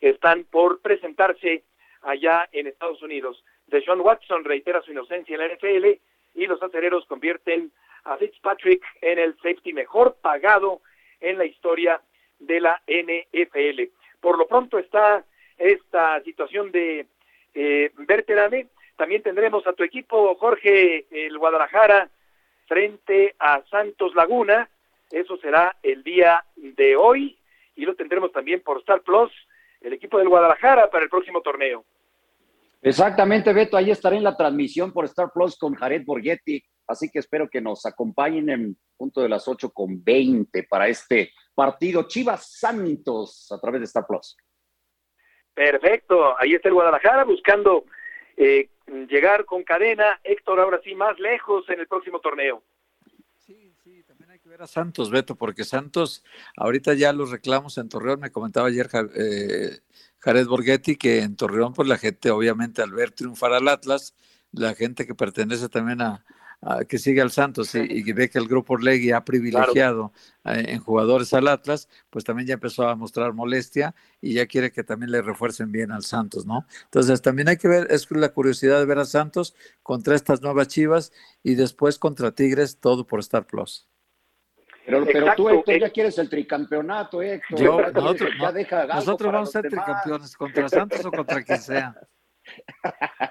que 0.00 0.10
están 0.10 0.44
por 0.44 0.80
presentarse 0.80 1.64
allá 2.02 2.48
en 2.52 2.66
Estados 2.66 3.02
Unidos. 3.02 3.42
Deshaun 3.66 4.00
Watson 4.00 4.44
reitera 4.44 4.82
su 4.82 4.92
inocencia 4.92 5.34
en 5.34 5.40
la 5.40 5.54
NFL 5.54 6.00
y 6.34 6.46
los 6.46 6.62
acereros 6.62 7.06
convierten 7.06 7.72
a 8.04 8.16
Fitzpatrick 8.16 8.84
en 9.00 9.18
el 9.18 9.34
safety 9.36 9.72
mejor 9.72 10.16
pagado 10.20 10.82
en 11.20 11.38
la 11.38 11.46
historia 11.46 12.00
de 12.38 12.60
la 12.60 12.82
NFL. 12.86 13.82
Por 14.20 14.38
lo 14.38 14.46
pronto 14.46 14.78
está 14.78 15.24
esta 15.58 16.20
situación 16.22 16.70
de 16.70 17.06
eh, 17.54 17.90
También 18.96 19.22
tendremos 19.22 19.66
a 19.66 19.72
tu 19.72 19.82
equipo, 19.82 20.34
Jorge, 20.36 21.06
el 21.10 21.38
Guadalajara, 21.38 22.10
frente 22.66 23.34
a 23.38 23.62
Santos 23.70 24.14
Laguna. 24.14 24.68
Eso 25.10 25.36
será 25.38 25.76
el 25.82 26.02
día 26.02 26.44
de 26.56 26.96
hoy 26.96 27.38
y 27.76 27.84
lo 27.84 27.94
tendremos 27.94 28.32
también 28.32 28.60
por 28.60 28.78
Star 28.78 29.02
Plus, 29.02 29.30
el 29.80 29.92
equipo 29.92 30.18
del 30.18 30.28
Guadalajara 30.28 30.90
para 30.90 31.04
el 31.04 31.10
próximo 31.10 31.42
torneo. 31.42 31.84
Exactamente, 32.82 33.52
Beto, 33.52 33.76
ahí 33.76 33.90
estaré 33.90 34.16
en 34.16 34.24
la 34.24 34.36
transmisión 34.36 34.92
por 34.92 35.04
Star 35.06 35.30
Plus 35.32 35.58
con 35.58 35.74
Jared 35.74 36.04
Borghetti, 36.04 36.62
así 36.86 37.10
que 37.10 37.18
espero 37.18 37.48
que 37.48 37.60
nos 37.60 37.86
acompañen 37.86 38.48
en 38.50 38.76
punto 38.96 39.20
de 39.20 39.28
las 39.28 39.46
8 39.48 39.70
con 39.70 40.02
20 40.02 40.64
para 40.64 40.88
este 40.88 41.32
partido 41.54 42.04
Chivas 42.04 42.58
Santos 42.58 43.50
a 43.50 43.60
través 43.60 43.80
de 43.80 43.86
Star 43.86 44.06
Plus. 44.06 44.36
Perfecto, 45.54 46.38
ahí 46.38 46.54
está 46.54 46.68
el 46.68 46.74
Guadalajara 46.74 47.24
buscando 47.24 47.86
eh, 48.36 48.68
llegar 49.08 49.44
con 49.46 49.64
cadena, 49.64 50.20
Héctor, 50.22 50.60
ahora 50.60 50.80
sí, 50.84 50.94
más 50.94 51.18
lejos 51.18 51.68
en 51.70 51.80
el 51.80 51.88
próximo 51.88 52.20
torneo. 52.20 52.62
Sí, 53.38 53.74
sí, 53.82 54.02
también 54.04 54.30
hay 54.30 54.38
que 54.38 54.48
ver 54.48 54.62
a 54.62 54.66
Santos, 54.66 55.10
Beto, 55.10 55.34
porque 55.34 55.64
Santos, 55.64 56.24
ahorita 56.56 56.94
ya 56.94 57.12
los 57.12 57.30
reclamos 57.30 57.78
en 57.78 57.88
Torreón, 57.88 58.20
me 58.20 58.30
comentaba 58.30 58.68
ayer 58.68 58.88
eh, 59.14 59.78
Jared 60.18 60.46
Borghetti, 60.46 60.96
que 60.96 61.20
en 61.20 61.36
Torreón, 61.36 61.72
pues 61.72 61.88
la 61.88 61.96
gente, 61.96 62.30
obviamente, 62.30 62.82
al 62.82 62.92
ver 62.92 63.12
triunfar 63.12 63.54
al 63.54 63.68
Atlas, 63.68 64.14
la 64.52 64.74
gente 64.74 65.06
que 65.06 65.14
pertenece 65.14 65.68
también 65.68 66.02
a, 66.02 66.24
que 66.88 66.98
sigue 66.98 67.20
al 67.20 67.30
Santos 67.30 67.74
y, 67.74 68.04
que 68.04 68.12
ve 68.12 68.28
que 68.28 68.38
el 68.38 68.48
grupo 68.48 68.74
Orlegui 68.74 69.12
ha 69.12 69.24
privilegiado 69.24 70.12
eh, 70.44 70.64
en 70.68 70.80
jugadores 70.80 71.32
al 71.34 71.48
Atlas, 71.48 71.88
pues 72.10 72.24
también 72.24 72.48
ya 72.48 72.54
empezó 72.54 72.88
a 72.88 72.96
mostrar 72.96 73.32
molestia 73.32 73.94
y 74.20 74.34
ya 74.34 74.46
quiere 74.46 74.72
que 74.72 74.82
también 74.82 75.10
le 75.12 75.22
refuercen 75.22 75.70
bien 75.70 75.92
al 75.92 76.02
Santos, 76.02 76.46
¿no? 76.46 76.66
Entonces 76.84 77.22
también 77.22 77.48
hay 77.48 77.56
que 77.56 77.68
ver, 77.68 77.86
es 77.90 78.10
la 78.10 78.30
curiosidad 78.30 78.78
de 78.78 78.86
ver 78.86 78.98
a 78.98 79.04
Santos 79.04 79.54
contra 79.82 80.14
estas 80.14 80.42
nuevas 80.42 80.68
Chivas 80.68 81.12
y 81.42 81.54
después 81.54 81.98
contra 81.98 82.32
Tigres, 82.32 82.78
todo 82.78 83.06
por 83.06 83.20
Star 83.20 83.46
Plus. 83.46 83.88
Pero, 84.84 85.04
pero 85.04 85.34
tú, 85.36 85.48
Héctor, 85.48 85.80
ya 85.80 85.90
quieres 85.90 86.16
el 86.18 86.28
tricampeonato, 86.28 87.20
Héctor. 87.20 87.60
Yo, 87.60 87.80
nosotros, 87.90 88.30
nosotros 88.94 89.32
vamos 89.32 89.48
a 89.48 89.52
ser 89.60 89.70
tricampeones 89.70 90.36
contra 90.36 90.68
Santos 90.68 91.04
o 91.04 91.10
contra 91.10 91.42
quien 91.42 91.60
sea. 91.60 91.94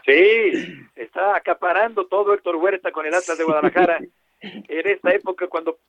Sí, 0.06 0.52
está 0.96 1.36
acaparando 1.36 2.06
todo 2.06 2.34
Héctor 2.34 2.58
Huerta 2.58 2.92
con 2.92 3.06
el 3.06 3.14
Atlas 3.14 3.38
de 3.38 3.44
Guadalajara 3.44 4.00
en 4.42 4.88
esta 4.88 5.14
época 5.14 5.48
cuando 5.48 5.80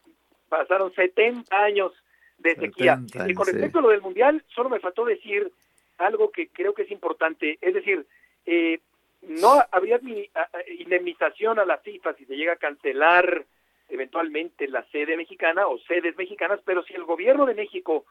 pasaron 0.48 0.92
70 0.94 1.56
años 1.56 1.92
de 2.38 2.54
sequía. 2.54 2.98
y 3.26 3.34
con 3.34 3.46
respecto 3.46 3.78
a 3.78 3.82
lo 3.82 3.88
del 3.88 4.00
Mundial, 4.00 4.42
solo 4.54 4.70
me 4.70 4.80
faltó 4.80 5.04
decir 5.04 5.50
algo 5.98 6.30
que 6.30 6.48
creo 6.48 6.74
que 6.74 6.82
es 6.82 6.90
importante, 6.90 7.58
es 7.60 7.74
decir, 7.74 8.06
eh, 8.44 8.80
no 9.22 9.62
habría 9.72 9.98
indemnización 10.78 11.58
a 11.58 11.64
la 11.64 11.78
FIFA 11.78 12.14
si 12.14 12.26
se 12.26 12.36
llega 12.36 12.52
a 12.52 12.56
cancelar 12.56 13.44
eventualmente 13.88 14.68
la 14.68 14.84
sede 14.90 15.16
mexicana 15.16 15.66
o 15.66 15.78
sedes 15.78 16.16
mexicanas, 16.16 16.60
pero 16.64 16.82
si 16.84 16.94
el 16.94 17.04
gobierno 17.04 17.46
de 17.46 17.54
México 17.54 18.04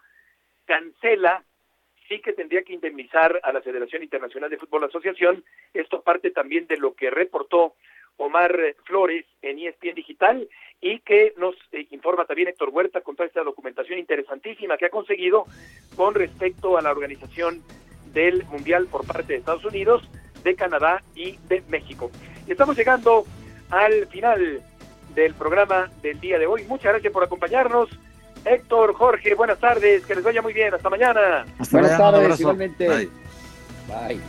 cancela, 0.66 1.44
sí 2.08 2.20
que 2.20 2.34
tendría 2.34 2.64
que 2.64 2.74
indemnizar 2.74 3.40
a 3.44 3.52
la 3.52 3.62
Federación 3.62 4.04
Internacional 4.04 4.50
de 4.50 4.58
Fútbol 4.58 4.84
Asociación. 4.84 5.44
Esto 5.74 6.02
parte 6.02 6.32
también 6.32 6.68
de 6.68 6.78
lo 6.78 6.94
que 6.94 7.10
reportó 7.10 7.76
Omar 8.18 8.58
Flores 8.86 9.26
en 9.42 9.60
ESPN 9.60 9.96
Digital 9.96 10.48
y 10.82 11.00
que 11.00 11.34
nos 11.38 11.56
eh, 11.72 11.88
informa 11.92 12.26
también 12.26 12.48
Héctor 12.48 12.70
Huerta 12.70 13.02
con 13.02 13.16
toda 13.16 13.28
esta 13.28 13.44
documentación 13.44 14.00
interesantísima 14.00 14.78
que 14.78 14.86
ha 14.86 14.90
conseguido 14.90 15.46
con 15.96 16.14
respecto 16.14 16.78
a 16.78 16.82
la 16.82 16.92
organización 16.92 17.62
del 18.14 18.46
Mundial 18.46 18.88
por 18.90 19.06
parte 19.06 19.34
de 19.34 19.40
Estados 19.40 19.66
Unidos, 19.66 20.08
de 20.44 20.56
Canadá 20.56 21.04
y 21.16 21.38
de 21.48 21.62
México. 21.70 22.12
Estamos 22.48 22.78
llegando 22.78 23.26
al 23.70 24.08
final 24.08 24.62
del 25.14 25.34
programa 25.34 25.90
del 26.02 26.20
día 26.20 26.40
de 26.40 26.46
hoy. 26.46 26.64
Muchas 26.66 26.94
gracias 26.94 27.12
por 27.12 27.24
acompañarnos. 27.24 27.90
Héctor, 28.46 28.94
Jorge, 28.94 29.34
buenas 29.34 29.60
tardes, 29.60 30.06
que 30.06 30.16
les 30.16 30.24
vaya 30.24 30.42
muy 30.42 30.54
bien, 30.54 30.74
hasta 30.74 30.90
mañana. 30.90 31.46
buenas 31.72 31.98
tardes, 31.98 32.40
igualmente. 32.40 32.88
Bye. 33.88 34.20